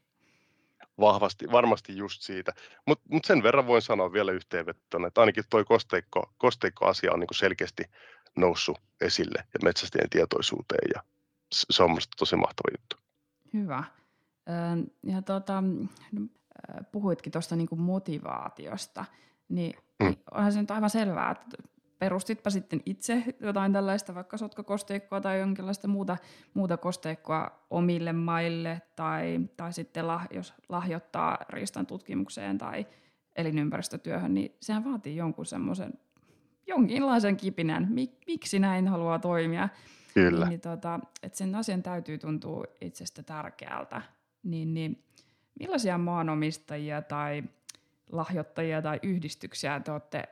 vahvasti, 1.00 1.52
varmasti 1.52 1.98
just 1.98 2.22
siitä. 2.22 2.54
Mutta 2.86 3.06
mut 3.12 3.26
sen 3.26 3.44
verran 3.44 3.68
voin 3.68 3.82
sanoa 3.82 4.14
vielä 4.14 4.32
yhteenvettona, 4.32 5.08
että 5.08 5.22
ainakin 5.22 5.44
tuo 5.50 5.66
kosteikko, 5.66 6.34
kosteikkoasia 6.38 7.14
on 7.14 7.20
niinku 7.20 7.34
selkeästi 7.34 7.84
noussut 8.38 8.78
esille 9.02 9.44
ja 9.54 9.60
metsästäjien 9.64 10.10
tietoisuuteen 10.10 10.90
ja 10.96 11.04
se 11.50 11.84
on 11.84 11.98
tosi 12.18 12.36
mahtava 12.36 12.70
juttu. 12.80 12.96
Hyvä. 13.54 13.84
Ja 15.04 15.22
tota, 15.22 15.64
puhuitkin 16.92 17.32
tuosta 17.32 17.56
niinku 17.56 17.76
motivaatiosta, 17.76 19.06
niin, 19.50 19.74
mm. 20.00 20.06
niin 20.06 20.20
onhan 20.32 20.54
se 20.54 20.62
nyt 20.62 20.72
aivan 20.72 20.90
selvää, 20.90 21.32
että 21.32 21.64
perustitpa 22.00 22.50
sitten 22.50 22.82
itse 22.86 23.24
jotain 23.40 23.74
tällaista 23.74 24.16
vaikka 24.16 24.38
sotkakosteikkoa 24.38 25.22
tai 25.22 25.40
jonkinlaista 25.40 25.88
muuta, 25.88 26.18
muuta 26.54 26.78
kosteikkoa 26.78 27.66
omille 27.70 28.14
maille 28.14 28.82
tai, 28.96 29.40
tai 29.58 29.74
sitten 29.74 30.08
lah, 30.08 30.28
jos 30.32 30.54
lahjoittaa 30.70 31.38
riistan 31.50 31.86
tutkimukseen 31.86 32.58
tai 32.58 32.88
elinympäristötyöhön, 33.36 34.34
niin 34.34 34.56
sehän 34.62 34.86
vaatii 34.86 35.16
jonkun 35.16 35.46
semmoisen 35.46 35.94
jonkinlaisen 36.68 37.38
kipinän, 37.38 37.88
Mik, 37.90 38.12
miksi 38.28 38.60
näin 38.60 38.88
haluaa 38.88 39.20
toimia. 39.20 39.70
Kyllä. 40.14 40.46
Niin, 40.46 40.50
niin 40.50 40.62
tota, 40.62 41.00
että 41.24 41.38
sen 41.38 41.56
asian 41.56 41.84
täytyy 41.84 42.18
tuntua 42.18 42.64
itsestä 42.82 43.24
tärkeältä. 43.24 44.02
Niin, 44.44 44.74
niin 44.74 45.04
millaisia 45.60 45.98
maanomistajia 45.98 47.02
tai 47.02 47.44
lahjoittajia 48.12 48.82
tai 48.82 49.00
yhdistyksiä 49.04 49.80
te 49.80 49.92
olette 49.92 50.24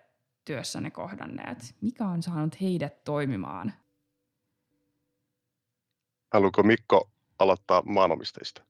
työssänne 0.46 0.92
kohdanneet? 0.92 1.76
Mikä 1.82 2.06
on 2.06 2.24
saanut 2.24 2.62
heidät 2.62 3.04
toimimaan? 3.04 3.74
Haluatko 6.34 6.64
Mikko 6.64 7.10
aloittaa 7.40 7.82
maanomistajista? 7.82 8.64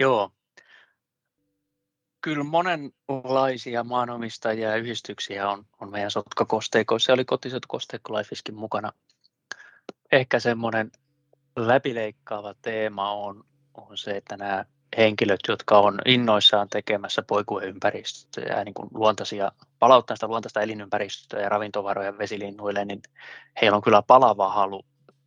Joo. 0.00 0.32
Kyllä 2.20 2.44
monenlaisia 2.44 3.84
maanomistajia 3.84 4.70
ja 4.70 4.76
yhdistyksiä 4.76 5.50
on, 5.50 5.66
on 5.80 5.90
meidän 5.90 6.10
sotkakosteikoissa. 6.10 7.12
Oli 7.12 7.24
kotiset 7.24 7.66
kosteikkolifiskin 7.68 8.54
mukana. 8.54 8.92
Ehkä 10.12 10.40
semmoinen 10.40 10.92
läpileikkaava 11.56 12.54
teema 12.62 13.12
on, 13.12 13.44
on 13.76 13.98
se, 13.98 14.10
että 14.10 14.36
nämä 14.36 14.64
henkilöt, 14.96 15.40
jotka 15.48 15.78
on 15.78 15.98
innoissaan 16.06 16.68
tekemässä 16.68 17.22
poikueympäristöjä 17.22 18.64
niin 18.64 18.74
kuin 18.74 18.88
luontaisia, 18.94 19.52
palauttaa 19.78 20.16
sitä 20.16 20.26
luontaista 20.26 20.60
elinympäristöä 20.60 21.40
ja 21.40 21.48
ravintovaroja 21.48 22.18
vesilinnuille, 22.18 22.84
niin 22.84 23.02
heillä 23.62 23.76
on 23.76 23.82
kyllä 23.82 24.02
palava 24.02 24.48
halu 24.48 24.84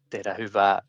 tehdä 0.09 0.33
hyvää 0.33 0.81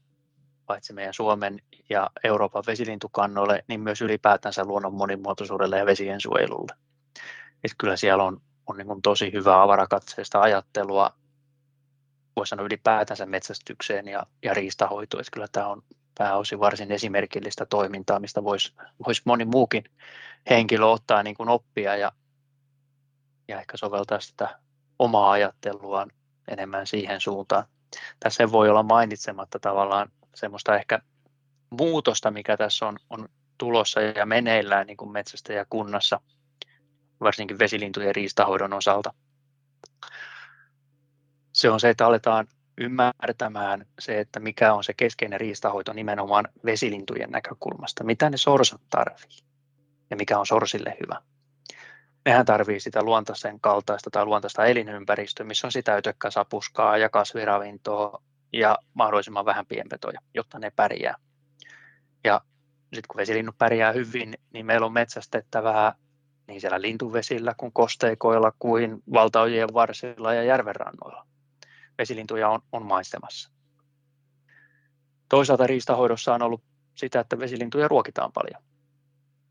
paitsi 0.67 0.93
meidän 0.93 1.15
Suomen 1.15 1.63
ja 1.89 2.11
Euroopan 2.25 2.63
vesilintukannoille, 2.67 3.65
niin 3.69 3.81
myös 3.81 4.01
ylipäätänsä 4.01 4.65
luonnon 4.65 4.95
monimuotoisuudelle 4.95 5.79
ja 5.79 5.87
vesien 5.87 6.21
suojelulle. 6.21 6.75
Et 7.65 7.73
kyllä 7.79 7.97
siellä 7.97 8.25
on, 8.25 8.41
on 8.67 8.77
niin 8.77 8.87
kuin 8.87 9.03
tosi 9.03 9.33
hyvää 9.33 9.63
avarakatseista 9.63 10.41
ajattelua, 10.41 11.11
voisi 12.37 12.51
sanoa 12.51 12.67
ylipäätänsä 12.67 13.27
metsästykseen 13.27 14.09
ja, 14.09 14.27
ja 14.43 14.55
riistahoitoon. 14.55 15.25
Kyllä 15.33 15.47
tämä 15.53 15.67
on 15.67 15.83
pääosin 16.21 16.61
varsin 16.61 16.93
esimerkillistä 16.93 17.67
toimintaa, 17.67 18.21
mistä 18.21 18.45
voisi 18.45 18.75
vois 19.07 19.27
moni 19.27 19.45
muukin 19.45 19.85
henkilö 20.51 20.87
ottaa 20.87 21.23
niin 21.23 21.37
kuin 21.37 21.49
oppia 21.49 21.97
ja, 21.97 22.13
ja 23.49 23.61
ehkä 23.61 23.77
soveltaa 23.77 24.21
sitä 24.21 24.59
omaa 24.99 25.31
ajatteluaan 25.31 26.11
enemmän 26.49 26.87
siihen 26.87 27.21
suuntaan. 27.21 27.65
Tässä 28.21 28.53
voi 28.53 28.69
olla 28.69 28.83
mainitsematta 28.83 29.59
tavallaan 29.59 30.13
semmoista 30.35 30.77
ehkä 30.77 30.99
muutosta, 31.71 32.31
mikä 32.31 32.57
tässä 32.57 32.87
on, 32.87 32.97
on 33.11 33.29
tulossa 33.59 34.01
ja 34.01 34.27
meneillään 34.27 34.87
niin 34.87 34.97
kuin 34.97 35.13
metsästäjäkunnassa, 35.13 36.21
varsinkin 37.21 37.59
vesilintujen 37.59 38.15
riistahoidon 38.15 38.73
osalta. 38.73 39.15
Se 41.53 41.71
on 41.71 41.81
se, 41.81 41.89
että 41.89 42.07
aletaan 42.07 42.47
ymmärtämään 42.81 43.87
se, 43.99 44.21
että 44.21 44.41
mikä 44.41 44.75
on 44.75 44.85
se 44.85 44.95
keskeinen 44.95 45.41
riistahoito 45.41 45.93
nimenomaan 45.93 46.49
vesilintujen 46.65 47.31
näkökulmasta, 47.31 48.05
mitä 48.05 48.31
ne 48.31 48.37
sorsat 48.37 48.81
tarvii 48.91 49.39
ja 50.11 50.17
mikä 50.17 50.39
on 50.39 50.47
sorsille 50.47 50.97
hyvä. 51.03 51.21
Nehän 52.25 52.47
tarvii 52.47 52.81
sitä 52.81 53.03
luontaisen 53.03 53.61
kaltaista 53.61 54.11
tai 54.11 54.25
luontaista 54.25 54.65
elinympäristöä, 54.65 55.47
missä 55.47 55.67
on 55.67 55.73
sitä 55.73 55.97
ytökkäsapuskaa 55.97 56.99
ja 56.99 57.09
kasviravintoa 57.09 58.23
ja 58.53 58.79
mahdollisimman 58.95 59.45
vähän 59.45 59.67
pienpetoja, 59.67 60.21
jotta 60.35 60.59
ne 60.59 60.73
pärjää. 60.77 61.15
Ja 62.25 62.41
sitten 62.83 63.09
kun 63.09 63.17
vesilinnut 63.17 63.59
pärjää 63.59 63.93
hyvin, 63.93 64.35
niin 64.53 64.67
meillä 64.67 64.87
on 64.87 64.93
metsästettävää 64.93 65.95
niin 66.49 66.61
siellä 66.61 66.81
lintuvesillä 66.81 67.55
kuin 67.57 67.73
kosteikoilla 67.73 68.53
kuin 68.59 69.03
valtaojien 69.13 69.69
varsilla 69.75 70.35
ja 70.35 70.43
järvenrannoilla 70.43 71.27
vesilintuja 72.01 72.49
on, 72.49 72.61
on 72.73 72.87
maistemassa. 72.87 73.51
Toisaalta 75.29 75.67
riistahoidossa 75.67 76.35
on 76.35 76.43
ollut 76.43 76.63
sitä, 76.95 77.21
että 77.21 77.39
vesilintuja 77.39 77.89
ruokitaan 77.89 78.33
paljon. 78.33 78.63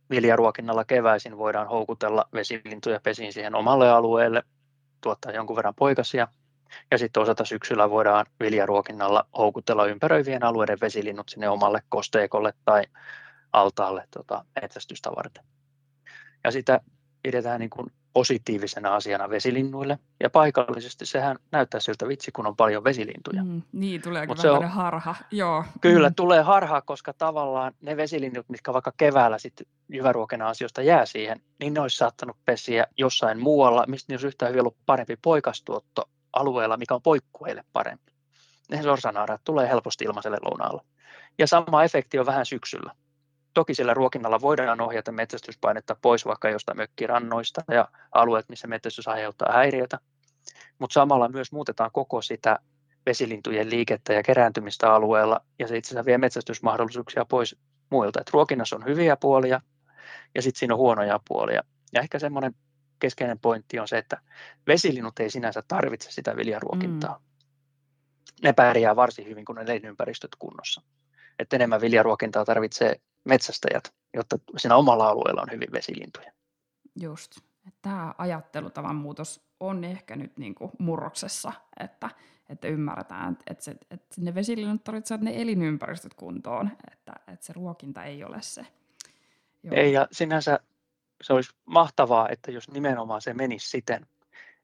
Viljaruokinnalla 0.09 0.85
keväisin 0.85 1.37
voidaan 1.37 1.67
houkutella 1.67 2.25
vesilintuja 2.33 2.99
pesiin 2.99 3.33
siihen 3.33 3.55
omalle 3.55 3.89
alueelle, 3.89 4.43
tuottaa 5.01 5.31
jonkun 5.31 5.55
verran 5.55 5.75
poikasia, 5.75 6.27
ja 6.91 6.97
sitten 6.97 7.13
toisaalta 7.13 7.45
syksyllä 7.45 7.89
voidaan 7.89 8.25
viljaruokinnalla 8.39 9.27
houkutella 9.37 9.85
ympäröivien 9.85 10.43
alueiden 10.43 10.77
vesilinnut 10.81 11.29
sinne 11.29 11.49
omalle 11.49 11.83
kosteikolle 11.89 12.53
tai 12.65 12.83
altaalle 13.53 14.07
tota, 14.11 14.45
metsästystä 14.61 15.09
varten. 15.15 15.43
Ja 16.43 16.51
sitä 16.51 16.79
pidetään 17.23 17.59
niin 17.59 17.69
kuin 17.69 17.91
positiivisena 18.13 18.95
asiana 18.95 19.29
vesilinnuille. 19.29 19.99
Ja 20.23 20.29
paikallisesti 20.29 21.05
sehän 21.05 21.37
näyttää 21.51 21.79
siltä 21.79 22.07
vitsi, 22.07 22.31
kun 22.31 22.47
on 22.47 22.55
paljon 22.55 22.83
vesilintuja. 22.83 23.43
Mm, 23.43 23.61
niin, 23.71 24.01
tulee 24.01 24.27
Mut 24.27 24.37
se 24.37 24.51
on, 24.51 24.69
harha. 24.69 25.15
Joo. 25.31 25.63
Kyllä, 25.81 26.09
mm. 26.09 26.15
tulee 26.15 26.41
harha, 26.41 26.81
koska 26.81 27.13
tavallaan 27.13 27.73
ne 27.81 27.97
vesilinnut, 27.97 28.49
mitkä 28.49 28.73
vaikka 28.73 28.93
keväällä 28.97 29.37
sitten 29.37 29.67
jyväruokena 29.89 30.49
asioista 30.49 30.81
jää 30.81 31.05
siihen, 31.05 31.41
niin 31.59 31.73
ne 31.73 31.81
olisi 31.81 31.97
saattanut 31.97 32.37
pesiä 32.45 32.87
jossain 32.97 33.39
muualla, 33.39 33.85
mistä 33.87 34.13
ne 34.13 34.13
olisi 34.13 34.27
yhtään 34.27 34.49
hyvin 34.49 34.61
ollut 34.61 34.77
parempi 34.85 35.15
poikastuotto 35.21 36.09
alueella, 36.33 36.77
mikä 36.77 36.95
on 36.95 37.01
poikkueille 37.01 37.63
parempi. 37.73 38.11
Ne 38.71 38.83
sorsanaarat 38.83 39.41
tulee 39.43 39.67
helposti 39.67 40.05
ilmaiselle 40.05 40.37
lounaalle. 40.41 40.81
Ja 41.37 41.47
sama 41.47 41.83
efekti 41.83 42.19
on 42.19 42.25
vähän 42.25 42.45
syksyllä. 42.45 42.95
Toki 43.59 43.75
sillä 43.75 43.93
ruokinnalla 43.93 44.41
voidaan 44.41 44.81
ohjata 44.81 45.11
metsästyspainetta 45.11 45.95
pois 46.01 46.25
vaikka 46.25 46.49
jostain 46.49 46.77
mökkirannoista 46.77 47.61
ja 47.71 47.87
alueet, 48.11 48.49
missä 48.49 48.67
metsästys 48.67 49.07
aiheuttaa 49.07 49.53
häiriötä, 49.53 49.99
mutta 50.79 50.93
samalla 50.93 51.29
myös 51.29 51.51
muutetaan 51.51 51.91
koko 51.93 52.21
sitä 52.21 52.59
vesilintujen 53.05 53.69
liikettä 53.69 54.13
ja 54.13 54.23
kerääntymistä 54.23 54.93
alueella, 54.93 55.39
ja 55.59 55.67
se 55.67 55.77
itse 55.77 55.89
asiassa 55.89 56.05
vie 56.05 56.17
metsästysmahdollisuuksia 56.17 57.25
pois 57.25 57.55
muilta. 57.89 58.21
Et 58.21 58.29
ruokinnassa 58.29 58.75
on 58.75 58.85
hyviä 58.85 59.17
puolia, 59.17 59.61
ja 60.35 60.41
sitten 60.41 60.59
siinä 60.59 60.73
on 60.73 60.79
huonoja 60.79 61.19
puolia. 61.27 61.61
Ja 61.93 62.01
ehkä 62.01 62.19
semmoinen 62.19 62.55
keskeinen 62.99 63.39
pointti 63.39 63.79
on 63.79 63.87
se, 63.87 63.97
että 63.97 64.17
vesilinnut 64.67 65.19
ei 65.19 65.29
sinänsä 65.29 65.63
tarvitse 65.67 66.11
sitä 66.11 66.35
viljaruokintaa. 66.35 67.17
Mm. 67.17 67.23
Ne 68.43 68.53
pärjää 68.53 68.95
varsin 68.95 69.27
hyvin, 69.27 69.45
kun 69.45 69.55
ne 69.55 69.61
elinympäristöt 69.61 70.31
kunnossa. 70.39 70.81
Että 71.39 71.55
enemmän 71.55 71.81
viljaruokintaa 71.81 72.45
tarvitsee 72.45 72.95
metsästäjät, 73.25 73.93
jotta 74.13 74.39
siinä 74.57 74.75
omalla 74.75 75.07
alueella 75.07 75.41
on 75.41 75.51
hyvin 75.51 75.71
vesilintuja. 75.71 76.31
Just. 77.01 77.31
Tämä 77.81 78.15
ajattelutavan 78.17 78.95
muutos 78.95 79.41
on 79.59 79.83
ehkä 79.83 80.15
nyt 80.15 80.37
niin 80.37 80.55
kuin 80.55 80.71
murroksessa, 80.79 81.51
että, 81.79 82.09
että 82.49 82.67
ymmärretään, 82.67 83.37
että, 83.47 83.63
se, 83.63 83.71
että 83.91 84.15
ne 84.17 84.35
vesilinnut 84.35 84.83
tarvitsevat 84.83 85.21
ne 85.21 85.41
elinympäristöt 85.41 86.13
kuntoon, 86.13 86.71
että, 86.91 87.13
että 87.27 87.45
se 87.45 87.53
ruokinta 87.53 88.03
ei 88.03 88.23
ole 88.23 88.37
se. 88.41 88.65
Joo. 89.63 89.75
Ei, 89.75 89.93
ja 89.93 90.07
sinänsä 90.11 90.59
se 91.21 91.33
olisi 91.33 91.51
mahtavaa, 91.65 92.29
että 92.29 92.51
jos 92.51 92.71
nimenomaan 92.71 93.21
se 93.21 93.33
menisi 93.33 93.69
siten, 93.69 94.05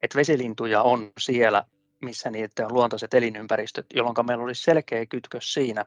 että 0.02 0.18
vesilintuja 0.18 0.82
on 0.82 1.12
siellä, 1.20 1.66
missä 2.02 2.30
niitä 2.30 2.66
on 2.66 2.74
luontaiset 2.74 3.14
elinympäristöt, 3.14 3.86
jolloin 3.94 4.26
meillä 4.26 4.44
olisi 4.44 4.64
selkeä 4.64 5.06
kytkös 5.06 5.54
siinä, 5.54 5.86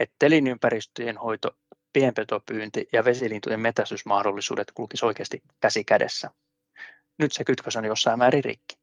että 0.00 0.26
elinympäristöjen 0.26 1.18
hoito, 1.18 1.56
pienpetopyynti 1.92 2.88
ja 2.92 3.04
vesilintujen 3.04 3.60
metästysmahdollisuudet 3.60 4.72
kulkisivat 4.74 5.08
oikeasti 5.08 5.42
käsi 5.60 5.84
kädessä. 5.84 6.30
Nyt 7.18 7.32
se 7.32 7.44
kytkös 7.44 7.76
on 7.76 7.84
jossain 7.84 8.18
määrin 8.18 8.44
rikki. 8.44 8.78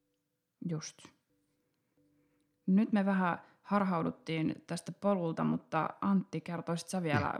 Just. 0.69 0.97
Nyt 2.67 2.91
me 2.93 3.05
vähän 3.05 3.37
harhauduttiin 3.63 4.63
tästä 4.67 4.91
polulta, 4.91 5.43
mutta 5.43 5.89
Antti, 6.01 6.41
kertoisit 6.41 6.89
sä 6.89 7.03
vielä, 7.03 7.33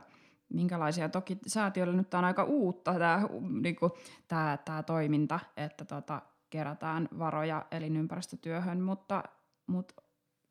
minkälaisia, 0.49 1.09
toki 1.09 1.37
säätiöllä 1.47 1.93
nyt 1.93 2.13
on 2.13 2.25
aika 2.25 2.43
uutta 2.43 2.93
tämä, 2.93 3.21
niin 3.61 3.75
kuin, 3.75 3.91
tämä, 4.27 4.57
tämä 4.65 4.83
toiminta, 4.83 5.39
että 5.57 5.85
tota, 5.85 6.21
kerätään 6.49 7.09
varoja 7.19 7.65
elinympäristötyöhön, 7.71 8.81
mutta, 8.81 9.23
mutta 9.67 9.93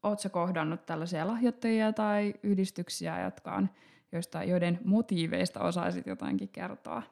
oletko 0.08 0.28
kohdannut 0.28 0.86
tällaisia 0.86 1.26
lahjoittajia 1.26 1.92
tai 1.92 2.34
yhdistyksiä, 2.42 3.24
jotka 3.24 3.52
on, 3.52 3.70
joista, 4.12 4.44
joiden 4.44 4.78
motiiveista 4.84 5.60
osaisit 5.60 6.06
jotainkin 6.06 6.48
kertoa? 6.48 7.02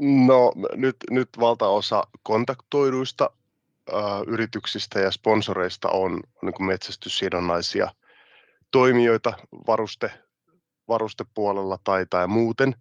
No 0.00 0.52
nyt, 0.76 0.96
nyt 1.10 1.28
valtaosa 1.40 2.02
kontaktoiduista 2.22 3.30
yrityksistä 4.26 5.00
ja 5.00 5.10
sponsoreista 5.10 5.88
on 5.90 6.20
niin 6.42 6.66
metsästyssidonnaisia 6.66 7.90
toimijoita 8.70 9.32
varuste, 9.66 10.10
varustepuolella 10.88 11.78
tai, 11.84 12.06
tai 12.10 12.26
muuten. 12.26 12.74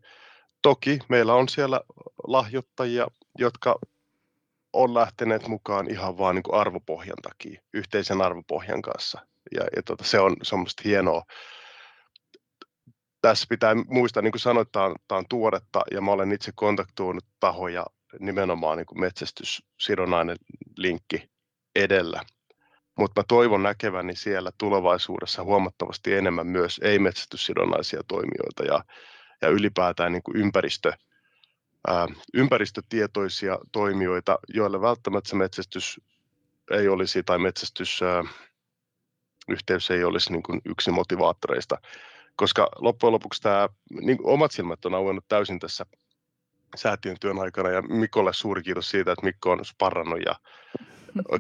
Toki 0.62 1.00
meillä 1.10 1.34
on 1.34 1.50
siellä 1.50 1.82
lahjoittajia, 2.28 3.08
jotka 3.38 3.80
on 4.74 4.94
lähteneet 4.94 5.48
mukaan 5.48 5.92
ihan 5.92 6.18
vaan 6.18 6.36
niin 6.36 6.44
kuin 6.44 6.60
arvopohjan 6.60 7.18
takia, 7.22 7.62
yhteisen 7.74 8.22
arvopohjan 8.22 8.82
kanssa. 8.82 9.20
Ja, 9.56 9.62
ja 9.76 9.84
tota, 9.84 10.04
se 10.04 10.20
on 10.20 10.36
semmoista 10.44 10.82
hienoa. 10.86 11.24
Tässä 13.22 13.46
pitää 13.50 13.76
muistaa, 13.76 14.24
niin 14.24 14.32
kuin 14.32 14.40
sanoit, 14.40 14.72
tämä 14.72 14.86
on, 14.86 14.96
tämä 15.08 15.20
on 15.20 15.26
tuoretta 15.30 15.82
ja 15.92 16.02
mä 16.02 16.12
olen 16.12 16.32
itse 16.32 16.52
kontaktoinut 16.56 17.26
tahoja 17.40 17.86
nimenomaan 18.20 18.78
niin 18.78 18.86
kuin 18.86 19.00
metsästyssidonnainen 19.00 20.38
linkki 20.78 21.30
edellä. 21.76 22.22
Mutta 22.98 23.24
toivon 23.28 23.64
näkeväni 23.64 24.16
siellä 24.16 24.52
tulevaisuudessa 24.58 25.44
huomattavasti 25.44 26.14
enemmän 26.14 26.48
myös 26.48 26.80
ei-metsästyssidonnaisia 26.84 28.02
toimijoita 28.08 28.64
ja, 28.64 28.84
ja 29.42 29.50
ylipäätään 29.50 30.12
niin 30.12 30.24
kuin 30.24 30.38
ympäristö, 30.38 30.94
ympäristötietoisia 32.34 33.58
toimijoita, 33.72 34.40
joille 34.48 34.82
välttämättä 34.82 35.30
se 35.30 35.36
metsästys 35.36 36.02
ei 36.72 36.88
olisi 36.88 37.24
tai 37.24 37.40
metsästys 37.40 38.02
ää, 38.02 38.24
yhteys 39.50 39.92
ei 39.92 40.04
olisi 40.04 40.32
niin 40.32 40.44
kuin 40.44 40.62
yksi 40.66 40.92
motivaattoreista, 40.92 41.78
koska 42.36 42.70
loppujen 42.76 43.14
lopuksi 43.14 43.42
tämä, 43.42 43.70
niin 44.02 44.18
omat 44.24 44.52
silmät 44.52 44.86
on 44.86 44.96
auennut 44.96 45.28
täysin 45.28 45.60
tässä 45.60 45.86
säätiön 46.76 47.18
työn 47.20 47.40
aikana 47.40 47.70
ja 47.70 47.82
Mikolle 47.82 48.34
suuri 48.34 48.64
kiitos 48.64 48.90
siitä, 48.90 49.12
että 49.12 49.26
Mikko 49.26 49.52
on 49.52 49.66
sparrannut 49.66 50.20
ja 50.26 50.36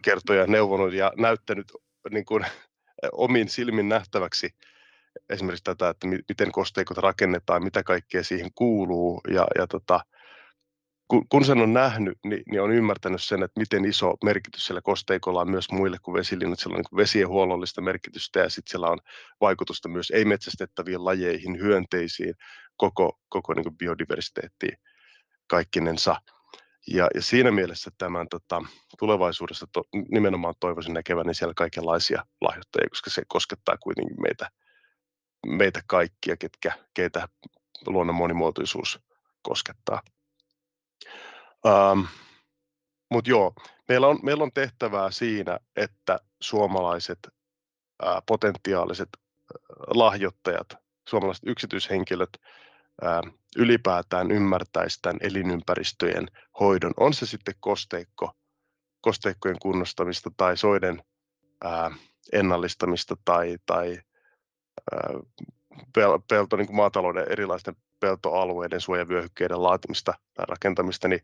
kertoja 0.01 0.47
neuvonut 0.47 0.93
ja 0.93 1.13
näyttänyt 1.17 1.71
niin 2.11 2.25
kuin, 2.25 2.45
omin 3.11 3.49
silmin 3.49 3.89
nähtäväksi 3.89 4.49
esimerkiksi 5.29 5.63
tätä, 5.63 5.89
että 5.89 6.07
miten 6.07 6.51
kosteikot 6.51 6.97
rakennetaan, 6.97 7.63
mitä 7.63 7.83
kaikkea 7.83 8.23
siihen 8.23 8.51
kuuluu 8.55 9.21
ja, 9.33 9.47
ja 9.57 9.67
tota, 9.67 9.99
kun, 11.07 11.27
kun 11.29 11.45
sen 11.45 11.61
on 11.61 11.73
nähnyt, 11.73 12.17
niin, 12.23 12.43
niin 12.51 12.61
on 12.61 12.71
ymmärtänyt 12.71 13.23
sen, 13.23 13.43
että 13.43 13.59
miten 13.59 13.85
iso 13.85 14.13
merkitys 14.23 14.65
siellä 14.65 14.81
kosteikolla 14.81 15.41
on 15.41 15.51
myös 15.51 15.71
muille 15.71 15.97
kuin 16.01 16.15
vesilinnut. 16.15 16.59
Siellä 16.59 16.75
on 16.75 16.83
niin 16.91 16.97
vesien 16.97 17.27
huollollista 17.27 17.81
merkitystä 17.81 18.39
ja 18.39 18.49
sitten 18.49 18.71
siellä 18.71 18.87
on 18.87 18.99
vaikutusta 19.41 19.89
myös 19.89 20.11
ei-metsästettäviin 20.11 21.05
lajeihin, 21.05 21.59
hyönteisiin, 21.59 22.35
koko, 22.77 23.19
koko 23.29 23.53
niin 23.53 23.77
biodiversiteettiin 23.77 24.77
kaikkinensa. 25.47 26.15
Ja, 26.87 27.07
ja 27.15 27.21
siinä 27.21 27.51
mielessä 27.51 27.91
tämän 27.97 28.27
tota, 28.29 28.61
tulevaisuudessa 28.99 29.67
to, 29.71 29.83
nimenomaan 30.11 30.53
toivoisin 30.59 30.93
näkeväni 30.93 31.33
siellä 31.33 31.53
kaikenlaisia 31.53 32.25
lahjoittajia, 32.41 32.89
koska 32.89 33.09
se 33.09 33.21
koskettaa 33.27 33.77
kuitenkin 33.77 34.21
meitä, 34.21 34.49
meitä 35.45 35.81
kaikkia, 35.87 36.37
ketkä, 36.37 36.71
keitä 36.93 37.27
luonnon 37.87 38.15
monimuotoisuus 38.15 38.99
koskettaa. 39.41 40.01
Ähm, 41.67 42.05
Mutta 43.11 43.29
joo, 43.29 43.53
meillä 43.87 44.07
on, 44.07 44.19
meillä 44.23 44.43
on 44.43 44.51
tehtävää 44.53 45.11
siinä, 45.11 45.59
että 45.75 46.19
suomalaiset 46.41 47.19
ää, 48.01 48.21
potentiaaliset 48.25 49.09
lahjoittajat, 49.87 50.67
suomalaiset 51.09 51.43
yksityishenkilöt 51.47 52.29
ää, 53.01 53.21
ylipäätään 53.57 54.31
ymmärtäisi 54.31 54.99
tämän 55.01 55.17
elinympäristöjen 55.21 56.27
hoidon. 56.59 56.93
On 56.97 57.13
se 57.13 57.25
sitten 57.25 57.55
kosteikko, 57.59 58.31
kosteikkojen 59.01 59.59
kunnostamista 59.61 60.31
tai 60.37 60.57
soiden 60.57 61.03
ää, 61.63 61.91
ennallistamista 62.33 63.15
tai, 63.25 63.57
tai 63.65 64.01
ää, 64.91 65.13
pel, 65.93 66.19
pelto, 66.29 66.55
niin 66.55 66.67
kuin 66.67 66.77
maatalouden 66.77 67.25
erilaisten 67.29 67.75
peltoalueiden 67.99 68.81
suojavyöhykkeiden 68.81 69.63
laatimista 69.63 70.13
tai 70.33 70.45
rakentamista, 70.49 71.07
niin 71.07 71.21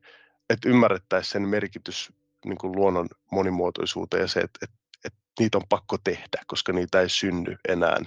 että 0.50 0.70
ymmärrettäisiin 0.70 1.32
sen 1.32 1.48
merkitys 1.48 2.14
niin 2.46 2.58
kuin 2.58 2.76
luonnon 2.76 3.08
monimuotoisuuteen 3.32 4.22
ja 4.22 4.28
se, 4.28 4.40
että, 4.40 4.60
että, 4.62 4.78
että 5.06 5.20
niitä 5.40 5.58
on 5.58 5.64
pakko 5.70 5.98
tehdä, 6.04 6.44
koska 6.48 6.74
niitä 6.74 7.02
ei 7.02 7.10
synny 7.10 7.56
enää 7.68 7.98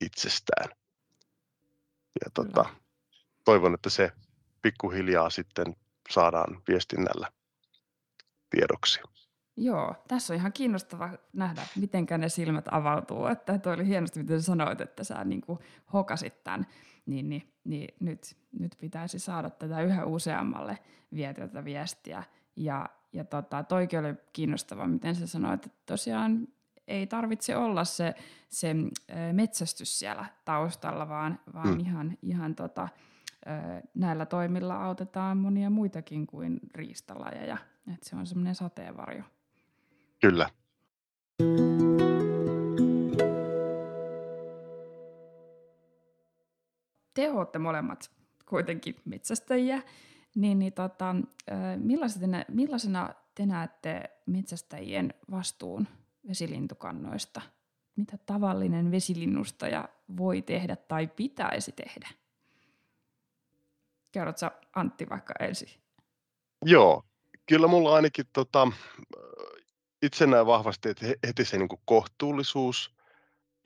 itsestään. 0.00 0.68
Ja 2.24 2.30
tota, 2.34 2.64
toivon, 3.44 3.74
että 3.74 3.90
se 3.90 4.12
pikkuhiljaa 4.62 5.30
sitten 5.30 5.76
saadaan 6.10 6.62
viestinnällä 6.68 7.32
tiedoksi. 8.50 9.00
Joo, 9.56 9.94
tässä 10.08 10.32
on 10.32 10.36
ihan 10.38 10.52
kiinnostava 10.52 11.10
nähdä, 11.32 11.62
miten 11.76 12.06
ne 12.18 12.28
silmät 12.28 12.64
avautuu. 12.70 13.26
Että 13.26 13.58
toi 13.58 13.74
oli 13.74 13.86
hienosti, 13.86 14.20
miten 14.20 14.42
sanoit, 14.42 14.80
että 14.80 15.04
sä 15.04 15.24
niin 15.24 15.40
kuin 15.40 15.58
hokasit 15.92 16.44
tämän. 16.44 16.66
Niin, 17.10 17.28
niin, 17.28 17.52
niin 17.64 17.94
nyt, 18.00 18.36
nyt 18.58 18.76
pitäisi 18.80 19.18
saada 19.18 19.50
tätä 19.50 19.82
yhä 19.82 20.04
useammalle 20.04 20.78
vietyä 21.14 21.46
tätä 21.46 21.64
viestiä. 21.64 22.22
Ja, 22.56 22.88
ja 23.12 23.24
tota, 23.24 23.62
toikin 23.62 23.98
oli 23.98 24.14
kiinnostava, 24.32 24.86
miten 24.86 25.14
sä 25.14 25.26
sanoit, 25.26 25.66
että 25.66 25.78
tosiaan 25.86 26.48
ei 26.88 27.06
tarvitse 27.06 27.56
olla 27.56 27.84
se, 27.84 28.14
se 28.48 28.74
metsästys 29.32 29.98
siellä 29.98 30.24
taustalla, 30.44 31.08
vaan, 31.08 31.38
vaan 31.54 31.68
hmm. 31.68 31.80
ihan, 31.80 32.18
ihan 32.22 32.54
tota, 32.54 32.88
näillä 33.94 34.26
toimilla 34.26 34.84
autetaan 34.84 35.36
monia 35.36 35.70
muitakin 35.70 36.26
kuin 36.26 36.60
riistalajeja. 36.74 37.56
Et 37.94 38.02
se 38.02 38.16
on 38.16 38.26
semmoinen 38.26 38.54
sateenvarjo. 38.54 39.22
Kyllä. 40.20 40.50
Te 47.14 47.30
olette 47.30 47.58
molemmat 47.58 48.10
kuitenkin 48.46 48.96
metsästäjiä, 49.04 49.82
niin, 50.34 50.58
niin 50.58 50.72
tota, 50.72 51.16
millaisena, 51.76 52.44
millaisena 52.48 53.14
te 53.34 53.46
näette 53.46 54.10
metsästäjien 54.26 55.14
vastuun 55.30 55.88
vesilintukannoista? 56.28 57.40
Mitä 57.96 58.18
tavallinen 58.26 58.90
vesilinnustaja 58.90 59.88
voi 60.16 60.42
tehdä 60.42 60.76
tai 60.76 61.06
pitäisi 61.06 61.72
tehdä? 61.72 62.08
Kerrotko 64.12 64.50
Antti 64.74 65.08
vaikka 65.10 65.34
ensin? 65.40 65.68
Joo, 66.64 67.04
kyllä 67.46 67.66
mulla 67.66 67.94
ainakin 67.94 68.26
tota, 68.32 68.68
itse 70.02 70.26
näen 70.26 70.46
vahvasti, 70.46 70.88
että 70.88 71.06
heti 71.26 71.44
se 71.44 71.58
niin 71.58 71.68
kohtuullisuus 71.84 72.94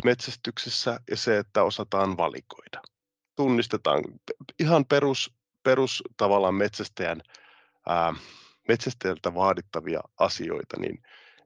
metsästyksessä 0.05 1.01
ja 1.11 1.17
se, 1.17 1.39
että 1.39 1.63
osataan 1.63 2.17
valikoida. 2.17 2.83
Tunnistetaan 3.37 4.05
ihan 4.61 4.85
perus, 4.85 5.33
perus 5.63 6.03
tavallaan 6.17 6.55
metsästäjän, 6.55 7.21
ää, 7.87 8.15
metsästäjältä 8.69 9.35
vaadittavia 9.35 10.01
asioita, 10.19 10.81
niin, 10.81 11.03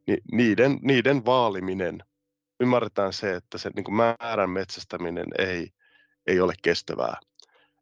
niin 0.06 0.18
niiden, 0.32 0.78
niiden 0.82 1.24
vaaliminen, 1.24 2.02
ymmärretään 2.60 3.12
se, 3.12 3.34
että 3.34 3.58
se 3.58 3.70
niin 3.76 3.94
määrän 3.94 4.50
metsästäminen 4.50 5.26
ei, 5.38 5.68
ei 6.26 6.40
ole 6.40 6.54
kestävää 6.62 7.20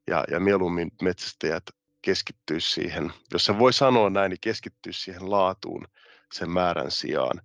ja, 0.07 0.25
ja 0.31 0.41
mieluummin 0.41 0.91
metsästäjät 1.03 1.65
keskittyisi 2.03 2.73
siihen, 2.73 3.13
jos 3.33 3.45
se 3.45 3.59
voi 3.59 3.73
sanoa 3.73 4.11
näin, 4.11 4.31
niin 4.31 4.41
keskittyisi 4.41 5.01
siihen 5.01 5.31
laatuun 5.31 5.89
sen 6.33 6.51
määrän 6.51 6.91
sijaan. 6.91 7.43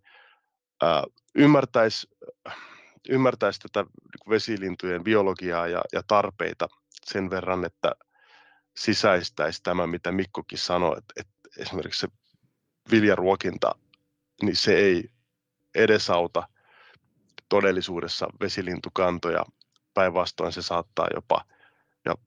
Ää, 0.82 1.04
ymmärtäisi, 1.36 2.08
ymmärtäisi 3.10 3.60
tätä 3.60 3.86
vesilintujen 4.30 5.04
biologiaa 5.04 5.68
ja, 5.68 5.82
ja 5.94 6.04
tarpeita 6.08 6.68
sen 7.06 7.30
verran, 7.30 7.66
että 7.66 7.96
sisäistäisi 8.78 9.64
tämä, 9.64 9.88
mitä 9.88 10.12
Mikkokin 10.12 10.58
sanoi, 10.58 10.98
että, 10.98 11.14
että 11.18 11.34
esimerkiksi 11.58 12.00
se 12.00 12.08
viljaruokinta, 12.92 13.76
niin 14.42 14.56
se 14.56 14.76
ei 14.76 15.10
edesauta 15.76 16.48
todellisuudessa 17.50 18.28
vesilintukantoja. 18.42 19.46
Päinvastoin 19.94 20.54
se 20.54 20.62
saattaa 20.62 21.08
jopa, 21.16 21.46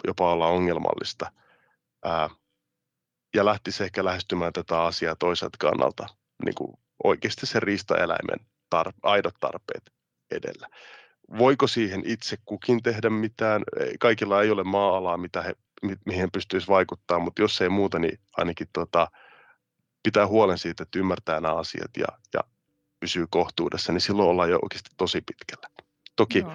jopa 0.07 0.33
olla 0.33 0.47
ongelmallista. 0.47 1.33
Ää, 2.05 2.31
ja 3.35 3.45
lähtisi 3.45 3.85
ehkä 3.85 4.05
lähestymään 4.05 4.53
tätä 4.53 4.83
asiaa 4.83 5.17
toiselta 5.17 5.57
kannalta, 5.61 6.07
niin 6.45 6.55
kuin 6.55 6.79
oikeasti 7.05 7.47
se 7.47 7.61
riistaeläimen 7.61 8.47
tar- 8.75 8.99
aidot 9.03 9.35
tarpeet 9.41 9.94
edellä. 10.35 10.69
Voiko 11.39 11.67
siihen 11.67 12.03
itse 12.07 12.37
kukin 12.45 12.83
tehdä 12.83 13.11
mitään? 13.11 13.63
Kaikilla 14.01 14.43
ei 14.43 14.51
ole 14.51 14.65
maa-alaa, 14.65 15.17
mitä 15.17 15.43
he, 15.43 15.55
mi- 15.83 15.97
mihin 16.07 16.31
pystyisi 16.33 16.69
vaikuttaa, 16.69 17.19
mutta 17.19 17.43
jos 17.43 17.61
ei 17.61 17.69
muuta, 17.69 17.99
niin 17.99 18.19
ainakin 18.37 18.67
tota, 18.73 19.11
pitää 20.03 20.27
huolen 20.27 20.59
siitä, 20.59 20.83
että 20.83 20.99
ymmärtää 20.99 21.41
nämä 21.41 21.55
asiat 21.55 21.97
ja, 21.97 22.07
ja 22.35 22.41
pysyy 23.01 23.27
kohtuudessa, 23.31 23.93
niin 23.93 24.01
silloin 24.01 24.29
ollaan 24.29 24.51
jo 24.51 24.59
oikeasti 24.63 24.91
tosi 24.97 25.21
pitkällä. 25.21 25.69
Toki 26.17 26.39
Joo. 26.39 26.53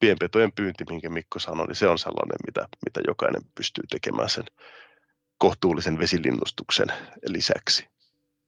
pienpetojen 0.00 0.52
pyynti, 0.52 0.84
minkä 0.90 1.10
Mikko 1.10 1.38
sanoi, 1.38 1.66
niin 1.66 1.76
se 1.76 1.88
on 1.88 1.98
sellainen, 1.98 2.36
mitä, 2.46 2.68
mitä 2.84 3.00
jokainen 3.06 3.42
pystyy 3.54 3.84
tekemään 3.90 4.28
sen 4.28 4.44
kohtuullisen 5.38 5.98
vesilinnustuksen 5.98 6.88
lisäksi. 7.28 7.88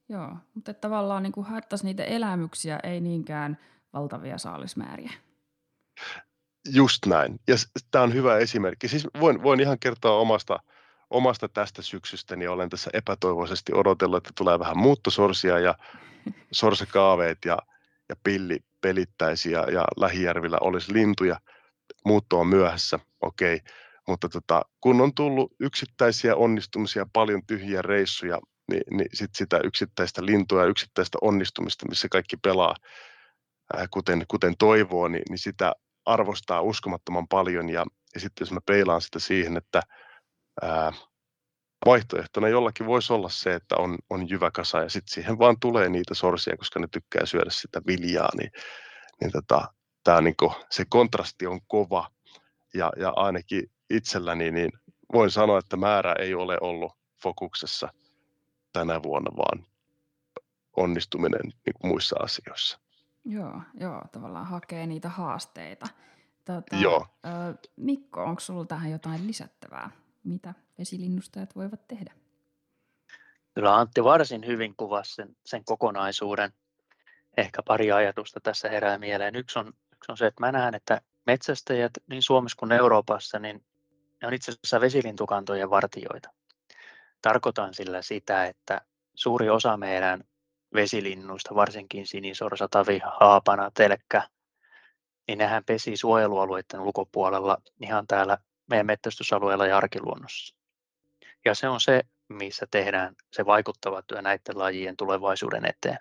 Joo, 0.08 0.36
mutta 0.54 0.74
tavallaan 0.74 1.22
niin 1.22 1.32
kuin 1.32 1.46
haettaisiin 1.46 1.86
niitä 1.86 2.04
elämyksiä, 2.04 2.80
ei 2.82 3.00
niinkään 3.00 3.58
valtavia 3.92 4.38
saalismääriä. 4.38 5.12
Just 6.72 7.06
näin. 7.06 7.40
Ja 7.48 7.54
tämä 7.90 8.04
on 8.04 8.14
hyvä 8.14 8.38
esimerkki. 8.38 8.88
Siis 8.88 9.06
voin, 9.20 9.42
voin 9.42 9.60
ihan 9.60 9.78
kertoa 9.78 10.18
omasta, 10.18 10.58
omasta 11.10 11.48
tästä 11.48 11.82
syksystä, 11.82 12.36
niin 12.36 12.50
olen 12.50 12.68
tässä 12.68 12.90
epätoivoisesti 12.92 13.72
odotellut, 13.74 14.16
että 14.16 14.32
tulee 14.36 14.58
vähän 14.58 14.78
muuttosorsia 14.78 15.58
ja 15.58 15.74
sorsakaaveet 16.52 17.38
ja, 17.44 17.58
ja 18.08 18.16
pilli 18.24 18.58
pelittäisi 18.80 19.50
ja, 19.50 19.70
ja 19.70 19.84
lähijärvillä 19.96 20.58
olisi 20.60 20.92
lintuja. 20.92 21.40
Muutto 22.04 22.40
on 22.40 22.46
myöhässä, 22.46 22.98
okei. 23.20 23.54
Okay. 23.56 23.72
Mutta 24.08 24.28
tota, 24.28 24.62
kun 24.80 25.00
on 25.00 25.14
tullut 25.14 25.52
yksittäisiä 25.60 26.36
onnistumisia, 26.36 27.06
paljon 27.12 27.42
tyhjiä 27.46 27.82
reissuja, 27.82 28.38
niin, 28.70 28.82
niin 28.90 29.08
sit 29.14 29.30
sitä 29.34 29.60
yksittäistä 29.64 30.26
lintua 30.26 30.60
ja 30.60 30.66
yksittäistä 30.66 31.18
onnistumista, 31.20 31.88
missä 31.88 32.08
kaikki 32.08 32.36
pelaa 32.36 32.74
ää, 33.76 33.86
kuten, 33.90 34.24
kuten 34.28 34.54
toivoo, 34.58 35.08
niin, 35.08 35.22
niin 35.28 35.38
sitä 35.38 35.72
arvostaa 36.04 36.62
uskomattoman 36.62 37.28
paljon. 37.28 37.68
Ja, 37.68 37.84
ja 38.14 38.20
sitten 38.20 38.44
jos 38.44 38.52
mä 38.52 38.60
peilaan 38.66 39.00
sitä 39.00 39.18
siihen, 39.18 39.56
että 39.56 39.82
ää, 40.62 40.92
vaihtoehtona 41.86 42.48
jollakin 42.48 42.86
voisi 42.86 43.12
olla 43.12 43.28
se, 43.28 43.54
että 43.54 43.76
on, 43.76 43.98
on 44.10 44.28
jyväkasa 44.28 44.82
ja 44.82 44.88
sitten 44.88 45.14
siihen 45.14 45.38
vaan 45.38 45.60
tulee 45.60 45.88
niitä 45.88 46.14
sorsia, 46.14 46.56
koska 46.56 46.80
ne 46.80 46.88
tykkää 46.90 47.26
syödä 47.26 47.50
sitä 47.50 47.80
viljaa, 47.86 48.28
niin, 48.36 48.50
niin 49.20 49.32
tota, 49.32 49.74
tää 50.04 50.20
niinku, 50.20 50.52
se 50.70 50.84
kontrasti 50.88 51.46
on 51.46 51.60
kova 51.66 52.10
ja, 52.74 52.92
ja 52.96 53.12
ainakin 53.16 53.62
itselläni 53.90 54.50
niin 54.50 54.72
voin 55.12 55.30
sanoa, 55.30 55.58
että 55.58 55.76
määrä 55.76 56.14
ei 56.18 56.34
ole 56.34 56.58
ollut 56.60 56.92
fokuksessa 57.22 57.88
tänä 58.72 59.02
vuonna, 59.02 59.36
vaan 59.36 59.66
onnistuminen 60.76 61.40
niin 61.44 61.74
kuin 61.80 61.90
muissa 61.90 62.16
asioissa. 62.22 62.85
Joo, 63.28 63.62
joo, 63.74 64.02
tavallaan 64.12 64.46
hakee 64.46 64.86
niitä 64.86 65.08
haasteita. 65.08 65.86
Tota, 66.44 66.76
joo. 66.76 67.06
Mikko, 67.76 68.24
onko 68.24 68.40
sinulla 68.40 68.64
tähän 68.64 68.90
jotain 68.90 69.26
lisättävää? 69.26 69.90
Mitä 70.24 70.54
vesilinnustajat 70.78 71.56
voivat 71.56 71.88
tehdä? 71.88 72.12
Kyllä 73.54 73.76
Antti 73.76 74.04
varsin 74.04 74.46
hyvin 74.46 74.74
kuvasi 74.76 75.14
sen, 75.14 75.36
sen 75.44 75.64
kokonaisuuden. 75.64 76.52
Ehkä 77.36 77.62
pari 77.62 77.92
ajatusta 77.92 78.40
tässä 78.40 78.68
herää 78.68 78.98
mieleen. 78.98 79.36
Yksi 79.36 79.58
on, 79.58 79.66
yksi 79.66 80.12
on 80.12 80.16
se, 80.16 80.26
että 80.26 80.46
mä 80.46 80.52
näen, 80.52 80.74
että 80.74 81.00
metsästäjät 81.26 81.92
niin 82.10 82.22
Suomessa 82.22 82.56
kuin 82.58 82.72
Euroopassa, 82.72 83.38
niin 83.38 83.64
ne 84.22 84.28
on 84.28 84.34
itse 84.34 84.52
asiassa 84.52 84.80
vesilintukantojen 84.80 85.70
vartioita. 85.70 86.30
Tarkoitan 87.22 87.74
sillä 87.74 88.02
sitä, 88.02 88.44
että 88.44 88.80
suuri 89.14 89.50
osa 89.50 89.76
meidän 89.76 90.24
vesilinnuista, 90.76 91.54
varsinkin 91.54 92.06
sinisorsa, 92.06 92.68
tavi, 92.70 93.00
haapana, 93.20 93.70
telkkä, 93.74 94.28
niin 95.28 95.38
nehän 95.38 95.64
pesi 95.64 95.96
suojelualueiden 95.96 96.80
ulkopuolella 96.80 97.56
ihan 97.80 98.06
täällä 98.06 98.38
meidän 98.70 98.86
metsästysalueella 98.86 99.66
ja 99.66 99.76
arkiluonnossa. 99.76 100.56
Ja 101.44 101.54
se 101.54 101.68
on 101.68 101.80
se, 101.80 102.02
missä 102.28 102.66
tehdään 102.70 103.14
se 103.32 103.46
vaikuttava 103.46 104.02
työ 104.02 104.22
näiden 104.22 104.58
lajien 104.58 104.96
tulevaisuuden 104.96 105.64
eteen. 105.64 105.98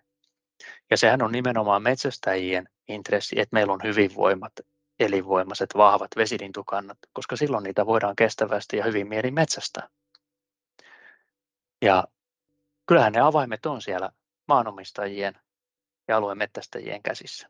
Ja 0.92 0.98
sehän 0.98 1.22
on 1.22 1.32
nimenomaan 1.32 1.84
metsästäjien 1.84 2.70
intressi, 2.88 3.40
että 3.40 3.54
meillä 3.54 3.74
on 3.74 3.84
hyvinvoimat, 3.84 4.54
elinvoimaiset, 5.00 5.70
vahvat 5.78 6.12
vesilintukannat, 6.16 6.98
koska 7.14 7.36
silloin 7.36 7.64
niitä 7.64 7.86
voidaan 7.86 8.16
kestävästi 8.16 8.78
ja 8.78 8.84
hyvin 8.84 9.08
mielin 9.08 9.34
metsästää. 9.34 9.90
Ja 11.82 12.04
kyllähän 12.86 13.14
ne 13.14 13.20
avaimet 13.20 13.66
on 13.66 13.82
siellä 13.82 14.10
maanomistajien 14.48 15.40
ja 16.08 16.18
alueen 16.18 16.38
mettästäjien 16.38 17.04
käsissä. 17.04 17.50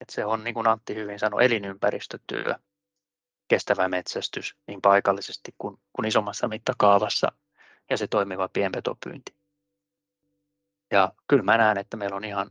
Et 0.00 0.10
se 0.10 0.24
on, 0.24 0.44
niin 0.44 0.54
kuin 0.54 0.66
Antti 0.66 0.94
hyvin 0.94 1.18
sanoi, 1.18 1.44
elinympäristötyö, 1.44 2.54
kestävä 3.48 3.88
metsästys 3.88 4.56
niin 4.66 4.82
paikallisesti 4.82 5.54
kuin, 5.58 5.78
kuin 5.92 6.08
isommassa 6.08 6.48
mittakaavassa 6.48 7.32
ja 7.90 7.96
se 7.96 8.06
toimiva 8.06 8.48
pienpetopyynti. 8.48 9.34
Ja 10.90 11.12
kyllä 11.28 11.42
mä 11.42 11.58
näen, 11.58 11.78
että 11.78 11.96
meillä 11.96 12.16
on 12.16 12.24
ihan 12.24 12.50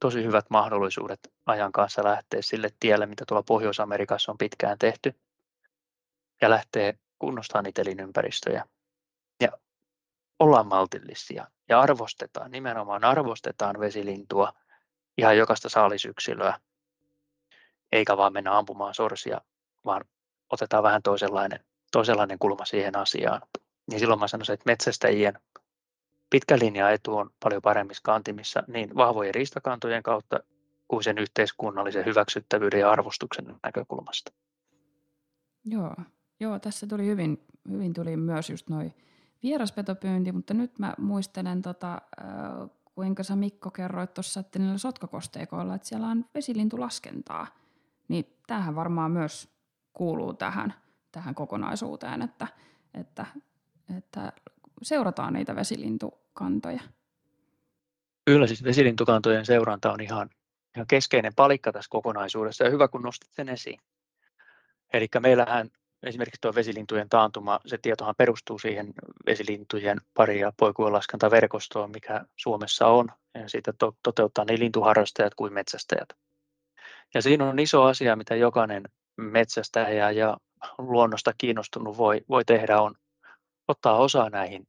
tosi 0.00 0.24
hyvät 0.24 0.50
mahdollisuudet 0.50 1.32
ajan 1.46 1.72
kanssa 1.72 2.04
lähteä 2.04 2.42
sille 2.42 2.70
tielle, 2.80 3.06
mitä 3.06 3.24
tuolla 3.28 3.42
Pohjois-Amerikassa 3.42 4.32
on 4.32 4.38
pitkään 4.38 4.78
tehty, 4.78 5.14
ja 6.40 6.50
lähteä 6.50 6.94
kunnostamaan 7.18 7.64
niitä 7.64 7.82
elinympäristöjä. 7.82 8.64
Ollaan 10.38 10.66
maltillisia 10.66 11.46
ja 11.68 11.80
arvostetaan, 11.80 12.50
nimenomaan 12.50 13.04
arvostetaan 13.04 13.80
vesilintua, 13.80 14.52
ihan 15.18 15.36
jokaista 15.36 15.68
saalisyksilöä, 15.68 16.60
eikä 17.92 18.16
vaan 18.16 18.32
mennä 18.32 18.58
ampumaan 18.58 18.94
sorsia, 18.94 19.40
vaan 19.84 20.04
otetaan 20.50 20.82
vähän 20.82 21.02
toisenlainen, 21.02 21.64
toisenlainen 21.92 22.38
kulma 22.38 22.64
siihen 22.64 22.96
asiaan. 22.96 23.40
Niin 23.90 24.00
silloin 24.00 24.20
mä 24.20 24.28
sanoisin, 24.28 24.52
että 24.52 24.66
metsästäjien 24.66 25.38
pitkä 26.30 26.58
linja 26.58 26.90
etu 26.90 27.16
on 27.16 27.30
paljon 27.40 27.62
paremmissa 27.62 28.02
kantimissa 28.04 28.62
niin 28.66 28.94
vahvojen 28.94 29.34
riistakantojen 29.34 30.02
kautta 30.02 30.40
kuin 30.88 31.04
sen 31.04 31.18
yhteiskunnallisen 31.18 32.04
hyväksyttävyyden 32.06 32.80
ja 32.80 32.90
arvostuksen 32.90 33.56
näkökulmasta. 33.62 34.32
Joo, 35.64 35.94
Joo 36.40 36.58
tässä 36.58 36.86
tuli 36.86 37.06
hyvin, 37.06 37.44
hyvin 37.70 37.92
tuli 37.92 38.16
myös 38.16 38.50
just 38.50 38.68
noin 38.68 38.94
vieraspetopyynti, 39.42 40.32
mutta 40.32 40.54
nyt 40.54 40.78
mä 40.78 40.94
muistelen, 40.98 41.62
tota, 41.62 42.02
kuinka 42.94 43.22
sä 43.22 43.36
Mikko 43.36 43.70
kerroit 43.70 44.14
tuossa, 44.14 44.40
että 44.40 44.58
niillä 44.58 44.78
sotkakosteikoilla, 44.78 45.74
että 45.74 45.88
siellä 45.88 46.06
on 46.06 46.24
vesilintulaskentaa. 46.34 47.46
Niin 48.08 48.36
tämähän 48.46 48.74
varmaan 48.74 49.10
myös 49.10 49.48
kuuluu 49.92 50.34
tähän, 50.34 50.74
tähän 51.12 51.34
kokonaisuuteen, 51.34 52.22
että, 52.22 52.46
että, 52.94 53.26
että 53.96 54.32
seurataan 54.82 55.32
niitä 55.32 55.56
vesilintukantoja. 55.56 56.80
Kyllä, 58.24 58.46
siis 58.46 58.64
vesilintukantojen 58.64 59.46
seuranta 59.46 59.92
on 59.92 60.00
ihan, 60.00 60.30
ihan 60.76 60.86
keskeinen 60.86 61.34
palikka 61.34 61.72
tässä 61.72 61.90
kokonaisuudessa 61.90 62.64
ja 62.64 62.70
hyvä 62.70 62.88
kun 62.88 63.02
nostit 63.02 63.32
sen 63.32 63.48
esiin. 63.48 63.80
Eli 64.92 65.08
meillähän 65.20 65.70
esimerkiksi 66.02 66.40
tuo 66.40 66.54
vesilintujen 66.54 67.08
taantuma, 67.08 67.60
se 67.66 67.78
tietohan 67.78 68.14
perustuu 68.18 68.58
siihen 68.58 68.92
vesilintujen 69.26 70.00
pari- 70.14 70.40
ja 70.40 70.52
poikujenlaskentaverkostoon, 70.56 71.90
mikä 71.90 72.24
Suomessa 72.36 72.86
on. 72.86 73.08
Ja 73.34 73.48
siitä 73.48 73.72
to- 73.72 73.96
toteuttaa 74.02 74.44
niin 74.44 74.60
lintuharrastajat 74.60 75.34
kuin 75.34 75.52
metsästäjät. 75.52 76.08
Ja 77.14 77.22
siinä 77.22 77.48
on 77.48 77.58
iso 77.58 77.82
asia, 77.82 78.16
mitä 78.16 78.34
jokainen 78.34 78.82
metsästäjä 79.16 80.10
ja 80.10 80.36
luonnosta 80.78 81.32
kiinnostunut 81.38 81.96
voi, 81.96 82.24
voi 82.28 82.44
tehdä, 82.44 82.80
on 82.80 82.94
ottaa 83.68 83.96
osaa 83.96 84.30
näihin 84.30 84.68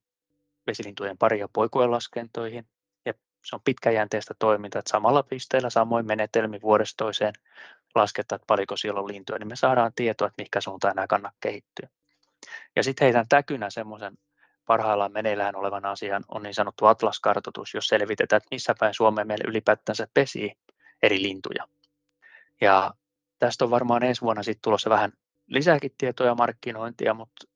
vesilintujen 0.67 1.17
pari- 1.17 1.39
ja 1.39 1.47
poikujenlaskentoihin. 1.53 2.67
Ja 3.05 3.13
se 3.45 3.55
on 3.55 3.61
pitkäjänteistä 3.65 4.34
toimintaa, 4.39 4.80
että 4.80 4.91
samalla 4.91 5.23
pisteellä 5.23 5.69
samoin 5.69 6.05
menetelmi 6.05 6.61
vuodesta 6.61 7.03
toiseen 7.03 7.34
lasketaan, 7.95 8.37
että 8.37 8.47
paljonko 8.47 8.77
siellä 8.77 8.99
on 8.99 9.07
lintuja, 9.07 9.39
niin 9.39 9.47
me 9.47 9.55
saadaan 9.55 9.91
tietoa, 9.95 10.27
että 10.27 10.41
mikä 10.43 10.61
suuntaan 10.61 10.95
nämä 10.95 11.07
kannat 11.07 11.33
kehittyä. 11.39 11.89
Ja 12.75 12.83
sitten 12.83 13.05
heitän 13.05 13.25
täkynä 13.29 13.69
semmoisen 13.69 14.17
parhaillaan 14.65 15.11
meneillään 15.11 15.55
olevan 15.55 15.85
asian 15.85 16.23
on 16.27 16.43
niin 16.43 16.53
sanottu 16.53 16.85
atlaskartoitus, 16.85 17.73
jos 17.73 17.87
selvitetään, 17.87 18.37
että 18.37 18.47
missä 18.51 18.75
päin 18.79 18.93
Suomeen 18.93 19.27
meillä 19.27 19.45
ylipäätänsä 19.47 20.07
pesii 20.13 20.53
eri 21.03 21.21
lintuja. 21.21 21.67
Ja 22.61 22.93
tästä 23.39 23.65
on 23.65 23.71
varmaan 23.71 24.03
ensi 24.03 24.21
vuonna 24.21 24.43
sitten 24.43 24.61
tulossa 24.61 24.89
vähän 24.89 25.11
lisääkin 25.47 25.91
tietoja 25.97 26.35
markkinointia, 26.35 27.13
mutta 27.13 27.47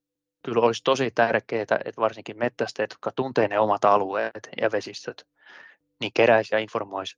kyllä 0.45 0.61
olisi 0.61 0.83
tosi 0.83 1.11
tärkeää, 1.11 1.61
että 1.61 2.01
varsinkin 2.01 2.37
mettästäjät, 2.37 2.91
jotka 2.91 3.11
tuntee 3.15 3.47
ne 3.47 3.59
omat 3.59 3.85
alueet 3.85 4.49
ja 4.61 4.71
vesistöt, 4.71 5.27
niin 5.99 6.11
keräisi 6.13 6.55
ja 6.55 6.59
informoisi, 6.59 7.17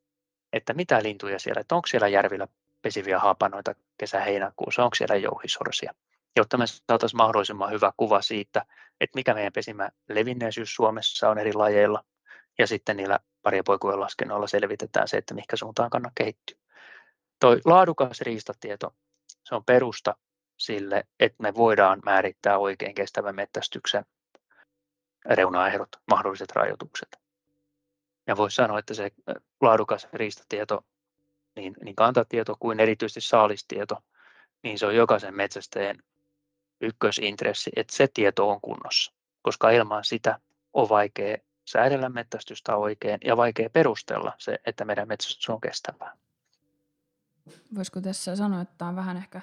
että 0.54 0.74
mitä 0.74 1.04
lintuja 1.04 1.40
siellä, 1.40 1.62
että 1.62 1.76
onko 1.76 1.88
siellä 1.88 2.08
järvillä 2.08 2.48
pesiviä 2.86 3.20
haapanoita 3.20 3.76
kesä-heinäkuussa, 3.98 4.84
onko 4.84 4.96
siellä 4.96 5.16
jouhisorsia, 5.16 5.94
jotta 6.36 6.58
me 6.58 6.66
saataisiin 6.68 7.18
mahdollisimman 7.18 7.72
hyvä 7.72 7.92
kuva 7.98 8.22
siitä, 8.22 8.66
että 9.02 9.16
mikä 9.16 9.34
meidän 9.34 9.54
pesimä 9.54 9.90
levinneisyys 10.10 10.76
Suomessa 10.76 11.30
on 11.30 11.38
eri 11.38 11.54
lajeilla, 11.54 12.04
ja 12.60 12.68
sitten 12.68 12.98
niillä 12.98 13.20
pari 13.42 13.64
poikujen 13.64 14.00
laskennoilla 14.00 14.48
selvitetään 14.48 15.08
se, 15.08 15.18
että 15.18 15.34
mikä 15.34 15.56
suuntaan 15.56 15.90
kannattaa 15.90 16.24
kehittyä. 16.24 16.58
Toi 17.40 17.62
laadukas 17.66 18.22
riistatieto, 18.22 18.96
se 19.44 19.56
on 19.56 19.66
perusta 19.66 20.16
sille, 20.58 21.04
että 21.20 21.44
me 21.44 21.56
voidaan 21.56 22.02
määrittää 22.06 22.58
oikein 22.58 22.96
kestävän 22.96 23.36
mettästyksen 23.36 24.06
reunaehdot, 25.26 25.90
mahdolliset 26.12 26.52
rajoitukset. 26.52 27.20
Ja 28.28 28.38
voisi 28.38 28.56
sanoa, 28.56 28.80
että 28.80 28.94
se 28.94 29.12
laadukas 29.62 30.08
riistatieto, 30.14 30.86
niin, 31.56 31.76
niin 31.84 31.96
kantatieto 31.96 32.56
kuin 32.60 32.80
erityisesti 32.80 33.22
saalistieto, 33.22 34.04
niin 34.64 34.80
se 34.80 34.86
on 34.86 34.96
jokaisen 34.96 35.36
metsästäjän 35.36 35.98
ykkösintressi, 36.82 37.72
että 37.76 37.96
se 37.96 38.08
tieto 38.14 38.50
on 38.50 38.62
kunnossa, 38.62 39.14
koska 39.42 39.70
ilman 39.70 40.06
sitä 40.06 40.40
on 40.74 40.90
vaikea 40.90 41.38
säädellä 41.66 42.10
metsästystä 42.10 42.76
oikein 42.76 43.20
ja 43.24 43.38
vaikea 43.38 43.70
perustella 43.70 44.34
se, 44.38 44.60
että 44.66 44.86
meidän 44.86 45.08
metsästys 45.08 45.50
on 45.50 45.62
kestävää. 45.62 46.18
Voisiko 47.76 48.02
tässä 48.02 48.36
sanoa, 48.36 48.62
että 48.62 48.76
tämä 48.78 48.90
on 48.90 48.96
vähän 48.96 49.18
ehkä 49.18 49.42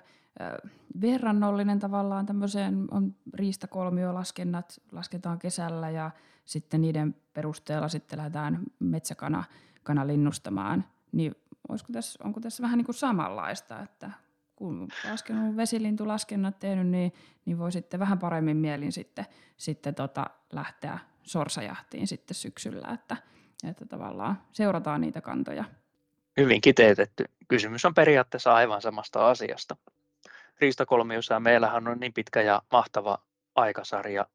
verrannollinen 1.00 1.78
tavallaan 1.78 2.26
tämmöiseen 2.26 2.84
on 2.90 3.14
riistakolmiolaskennat, 3.34 4.80
lasketaan 4.92 5.38
kesällä 5.38 5.90
ja 5.90 6.10
sitten 6.44 6.80
niiden 6.80 7.14
perusteella 7.32 7.88
sitten 7.88 8.18
lähdetään 8.18 8.58
metsäkana 8.78 9.44
kana 9.82 10.06
linnustamaan, 10.06 10.84
niin 11.12 11.34
olisiko 11.68 11.92
tässä, 11.92 12.24
onko 12.24 12.40
tässä 12.40 12.62
vähän 12.62 12.78
niin 12.78 12.86
kuin 12.86 12.94
samanlaista, 12.94 13.80
että 13.80 14.10
kun 14.56 14.88
laskenut 15.10 15.56
vesilintulaskennat 15.56 16.58
tehnyt, 16.58 16.86
niin, 16.86 17.12
niin 17.44 17.58
voi 17.58 17.72
sitten 17.72 18.00
vähän 18.00 18.18
paremmin 18.18 18.56
mielin 18.56 18.92
sitten, 18.92 19.26
sitten 19.56 19.94
tota 19.94 20.26
lähteä 20.52 20.98
sorsajahtiin 21.22 22.06
sitten 22.06 22.34
syksyllä, 22.34 22.88
että, 22.94 23.16
että 23.68 23.86
tavallaan 23.86 24.42
seurataan 24.52 25.00
niitä 25.00 25.20
kantoja. 25.20 25.64
Hyvin 26.36 26.60
kiteytetty. 26.60 27.24
Kysymys 27.48 27.84
on 27.84 27.94
periaatteessa 27.94 28.54
aivan 28.54 28.82
samasta 28.82 29.30
asiasta. 29.30 29.76
Riistakolmiossa 30.60 31.40
meillähän 31.40 31.88
on 31.88 32.00
niin 32.00 32.12
pitkä 32.12 32.42
ja 32.42 32.62
mahtava 32.72 33.18
aikasarja, 33.54 34.26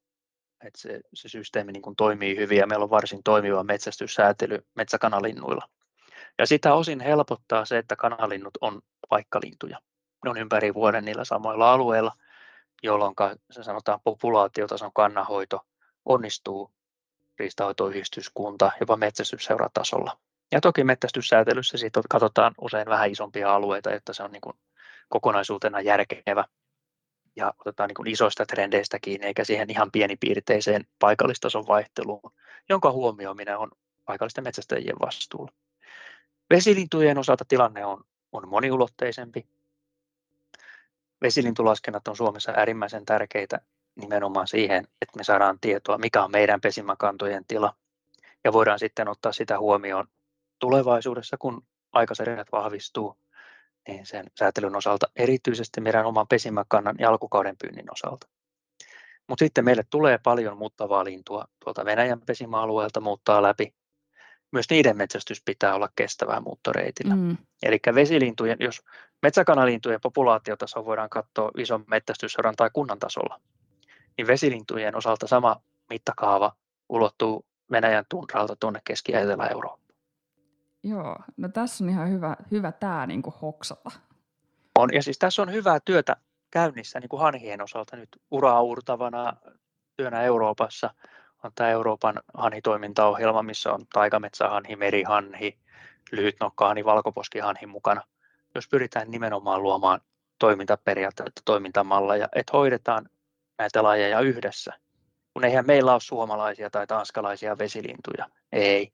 että 0.63 0.79
se, 0.79 1.01
se 1.13 1.29
systeemi 1.29 1.71
niin 1.71 1.81
kuin 1.81 1.95
toimii 1.95 2.37
hyvin 2.37 2.57
ja 2.57 2.67
meillä 2.67 2.83
on 2.83 2.89
varsin 2.89 3.23
toimiva 3.23 3.63
metsästyssäätely 3.63 4.65
metsäkanalinnuilla. 4.75 5.69
Ja 6.39 6.47
sitä 6.47 6.73
osin 6.73 6.99
helpottaa 6.99 7.65
se, 7.65 7.77
että 7.77 7.95
kanalinnut 7.95 8.57
on 8.61 8.81
paikkalintuja. 9.09 9.79
Ne 10.23 10.29
on 10.29 10.37
ympäri 10.37 10.73
vuoden 10.73 11.05
niillä 11.05 11.25
samoilla 11.25 11.73
alueilla, 11.73 12.11
jolloin 12.83 13.13
se 13.51 13.63
sanotaan 13.63 13.99
populaatiotason 14.03 14.91
kannanhoito 14.93 15.65
onnistuu 16.05 16.71
riistahoitoyhdistyskunta, 17.39 18.71
jopa 18.79 18.97
metsästysseuratasolla. 18.97 20.17
Ja 20.51 20.61
toki 20.61 20.83
metsästyssäätelyssä 20.83 21.77
siitä 21.77 22.01
katsotaan 22.09 22.53
usein 22.61 22.87
vähän 22.87 23.11
isompia 23.11 23.55
alueita, 23.55 23.91
jotta 23.91 24.13
se 24.13 24.23
on 24.23 24.31
niin 24.31 24.41
kuin 24.41 24.57
kokonaisuutena 25.09 25.81
järkevä 25.81 26.45
ja 27.35 27.53
otetaan 27.59 27.87
niin 27.87 27.95
kuin 27.95 28.09
isoista 28.09 28.45
trendeistä 28.45 28.99
kiinni, 28.99 29.27
eikä 29.27 29.43
siihen 29.43 29.69
ihan 29.69 29.91
pienipiirteiseen 29.91 30.87
paikallistason 30.99 31.67
vaihteluun, 31.67 32.31
jonka 32.69 32.91
huomioiminen 32.91 33.57
on 33.57 33.71
paikallisten 34.05 34.43
metsästäjien 34.43 34.99
vastuulla. 35.01 35.51
Vesilintujen 36.49 37.17
osalta 37.17 37.45
tilanne 37.47 37.85
on, 37.85 38.03
on 38.31 38.47
moniulotteisempi. 38.47 39.47
Vesilintulaskennat 41.21 42.07
on 42.07 42.15
Suomessa 42.15 42.51
äärimmäisen 42.51 43.05
tärkeitä 43.05 43.59
nimenomaan 43.95 44.47
siihen, 44.47 44.87
että 45.01 45.17
me 45.17 45.23
saadaan 45.23 45.59
tietoa, 45.61 45.97
mikä 45.97 46.23
on 46.23 46.31
meidän 46.31 46.61
pesimäkantojen 46.61 47.45
tila, 47.47 47.75
ja 48.43 48.53
voidaan 48.53 48.79
sitten 48.79 49.07
ottaa 49.07 49.31
sitä 49.31 49.59
huomioon 49.59 50.07
tulevaisuudessa, 50.59 51.37
kun 51.37 51.65
aikasarjat 51.93 52.51
vahvistuu, 52.51 53.17
niin 53.87 54.05
sen 54.05 54.25
säätelyn 54.39 54.75
osalta, 54.75 55.07
erityisesti 55.15 55.81
meidän 55.81 56.05
oman 56.05 56.27
pesimäkannan 56.27 56.95
ja 56.99 57.09
alkukauden 57.09 57.55
pyynnin 57.61 57.93
osalta. 57.93 58.27
Mutta 59.27 59.45
sitten 59.45 59.65
meille 59.65 59.83
tulee 59.89 60.17
paljon 60.17 60.57
muuttavaa 60.57 61.03
lintua 61.03 61.47
tuolta 61.59 61.85
Venäjän 61.85 62.21
pesimäalueelta 62.21 62.99
muuttaa 62.99 63.41
läpi. 63.41 63.73
Myös 64.51 64.69
niiden 64.69 64.97
metsästys 64.97 65.41
pitää 65.45 65.75
olla 65.75 65.89
kestävää 65.95 66.39
muuttoreitillä. 66.39 67.15
Mm. 67.15 67.37
Eli 67.63 67.79
vesilintujen, 67.95 68.57
jos 68.59 68.81
metsäkanalintujen 69.21 70.01
populaatiotaso 70.01 70.85
voidaan 70.85 71.09
katsoa 71.09 71.51
ison 71.57 71.83
metsästyssodan 71.87 72.55
tai 72.55 72.69
kunnan 72.73 72.99
tasolla, 72.99 73.41
niin 74.17 74.27
vesilintujen 74.27 74.95
osalta 74.95 75.27
sama 75.27 75.61
mittakaava 75.89 76.55
ulottuu 76.89 77.45
Venäjän 77.71 78.05
tunralta 78.09 78.55
tuonne 78.55 78.81
Keski- 78.83 79.11
ja 79.11 79.19
Etelä-Eurooppaan. 79.19 79.87
Joo, 80.83 81.17
no 81.37 81.49
tässä 81.49 81.83
on 81.83 81.89
ihan 81.89 82.09
hyvä, 82.09 82.35
hyvä 82.51 82.71
tämä 82.71 83.07
niin 83.07 83.23
hoksata. 83.41 83.91
On, 84.75 84.89
ja 84.93 85.03
siis 85.03 85.19
tässä 85.19 85.41
on 85.41 85.51
hyvää 85.51 85.79
työtä 85.85 86.15
käynnissä 86.51 86.99
niin 86.99 87.09
kuin 87.09 87.21
hanhien 87.21 87.61
osalta 87.61 87.95
nyt 87.95 88.09
uraa 88.31 88.61
uurtavana 88.61 89.33
työnä 89.97 90.21
Euroopassa 90.21 90.93
on 91.47 91.51
tämä 91.55 91.69
Euroopan 91.69 92.19
hanhitoimintaohjelma, 92.33 93.43
missä 93.43 93.73
on 93.73 93.85
taikametsähanhi, 93.93 94.75
merihanhi, 94.75 95.57
lyhytnokkahanhi, 96.11 96.85
valkoposkihanhi 96.85 97.65
mukana, 97.65 98.01
jos 98.55 98.67
pyritään 98.67 99.11
nimenomaan 99.11 99.63
luomaan 99.63 100.01
toimintaperiaatteita, 100.39 101.41
toimintamalleja, 101.45 102.27
että 102.35 102.57
hoidetaan 102.57 103.09
näitä 103.57 103.83
lajeja 103.83 104.19
yhdessä. 104.19 104.73
Kun 105.33 105.45
eihän 105.45 105.67
meillä 105.67 105.91
ole 105.91 105.99
suomalaisia 105.99 106.69
tai 106.69 106.87
tanskalaisia 106.87 107.57
vesilintuja. 107.57 108.29
Ei. 108.51 108.91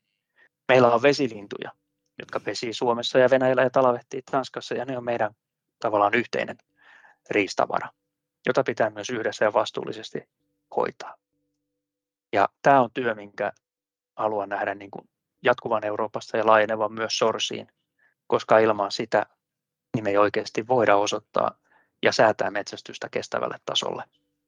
Meillä 0.67 0.93
on 0.93 1.01
vesilintuja, 1.01 1.71
jotka 2.19 2.39
pesii 2.39 2.73
Suomessa 2.73 3.19
ja 3.19 3.29
Venäjällä 3.29 3.61
ja 3.63 3.69
talvehtii 3.69 4.21
Tanskassa 4.31 4.75
ja 4.75 4.85
ne 4.85 4.97
on 4.97 5.03
meidän 5.03 5.35
tavallaan 5.79 6.13
yhteinen 6.13 6.57
riistavara, 7.29 7.89
jota 8.45 8.63
pitää 8.63 8.89
myös 8.89 9.09
yhdessä 9.09 9.45
ja 9.45 9.53
vastuullisesti 9.53 10.29
hoitaa. 10.75 11.22
Ja 12.33 12.49
tämä 12.61 12.81
on 12.81 12.89
työ, 12.93 13.15
minkä 13.15 13.51
haluan 14.15 14.49
nähdä 14.49 14.75
niin 14.75 14.91
kuin 14.91 15.09
jatkuvan 15.43 15.85
Euroopassa 15.85 16.37
ja 16.37 16.45
laajenevan 16.45 16.93
myös 16.93 17.17
sorsiin, 17.17 17.67
koska 18.27 18.59
ilman 18.59 18.91
sitä 18.91 19.25
niin 19.95 20.03
me 20.03 20.09
ei 20.09 20.17
oikeasti 20.17 20.67
voida 20.67 20.95
osoittaa 20.95 21.57
ja 22.03 22.11
säätää 22.11 22.51
metsästystä 22.51 23.09
kestävälle 23.09 23.57
tasolle 23.65 24.03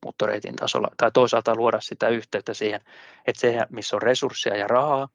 muuttoreitin 0.05 0.55
tasolla, 0.55 0.87
tai 0.97 1.11
toisaalta 1.11 1.55
luoda 1.55 1.81
sitä 1.81 2.09
yhteyttä 2.09 2.53
siihen, 2.53 2.81
että 3.27 3.39
se, 3.39 3.65
missä 3.69 3.95
on 3.95 4.01
resursseja 4.01 4.57
ja 4.57 4.67
rahaa, 4.67 5.09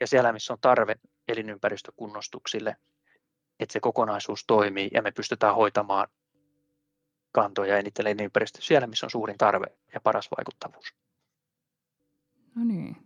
ja 0.00 0.06
siellä, 0.06 0.32
missä 0.32 0.52
on 0.52 0.58
tarve 0.60 0.94
elinympäristökunnostuksille, 1.28 2.76
että 3.60 3.72
se 3.72 3.80
kokonaisuus 3.80 4.44
toimii 4.46 4.88
ja 4.92 5.02
me 5.02 5.10
pystytään 5.10 5.54
hoitamaan 5.54 6.08
kantoja 7.32 7.78
eniten 7.78 8.06
elinympäristö 8.06 8.58
siellä, 8.62 8.86
missä 8.86 9.06
on 9.06 9.10
suurin 9.10 9.38
tarve 9.38 9.66
ja 9.94 10.00
paras 10.00 10.28
vaikuttavuus. 10.36 11.05
No 12.56 12.64
niin, 12.64 12.96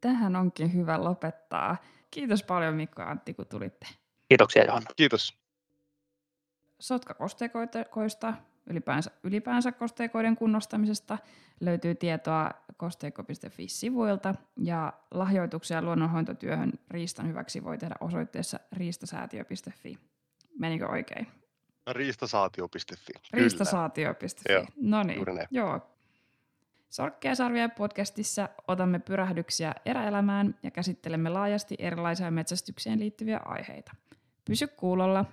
tähän 0.00 0.36
onkin 0.36 0.74
hyvä 0.74 1.04
lopettaa. 1.04 1.76
Kiitos 2.10 2.42
paljon 2.42 2.74
Mikko 2.74 3.02
ja 3.02 3.08
Antti, 3.08 3.34
kun 3.34 3.46
tulitte. 3.46 3.86
Kiitoksia 4.28 4.64
Johanna. 4.64 4.90
Kiitos. 4.96 5.38
Sotkakosteikoista 6.80 8.34
ylipäänsä, 8.66 9.10
ylipäänsä 9.22 9.72
kosteikoiden 9.72 10.36
kunnostamisesta 10.36 11.18
löytyy 11.60 11.94
tietoa 11.94 12.50
kosteikko.fi-sivuilta 12.76 14.34
ja 14.56 14.92
lahjoituksia 15.10 15.82
luonnonhoitotyöhön 15.82 16.72
riistan 16.90 17.28
hyväksi 17.28 17.64
voi 17.64 17.78
tehdä 17.78 17.94
osoitteessa 18.00 18.60
riistasäätiö.fi. 18.72 19.98
Menikö 20.58 20.88
oikein? 20.88 21.26
Riistasaatio.fi. 21.90 23.12
Riistasaatio.fi. 23.32 24.66
No 24.76 25.02
niin, 25.02 25.24
joo. 25.50 25.95
Sorkkeja 26.90 27.34
sarvia 27.34 27.68
podcastissa 27.68 28.48
otamme 28.68 28.98
pyrähdyksiä 28.98 29.74
eräelämään 29.84 30.54
ja 30.62 30.70
käsittelemme 30.70 31.28
laajasti 31.28 31.74
erilaisia 31.78 32.30
metsästykseen 32.30 33.00
liittyviä 33.00 33.40
aiheita. 33.44 33.92
Pysy 34.44 34.66
kuulolla. 34.66 35.24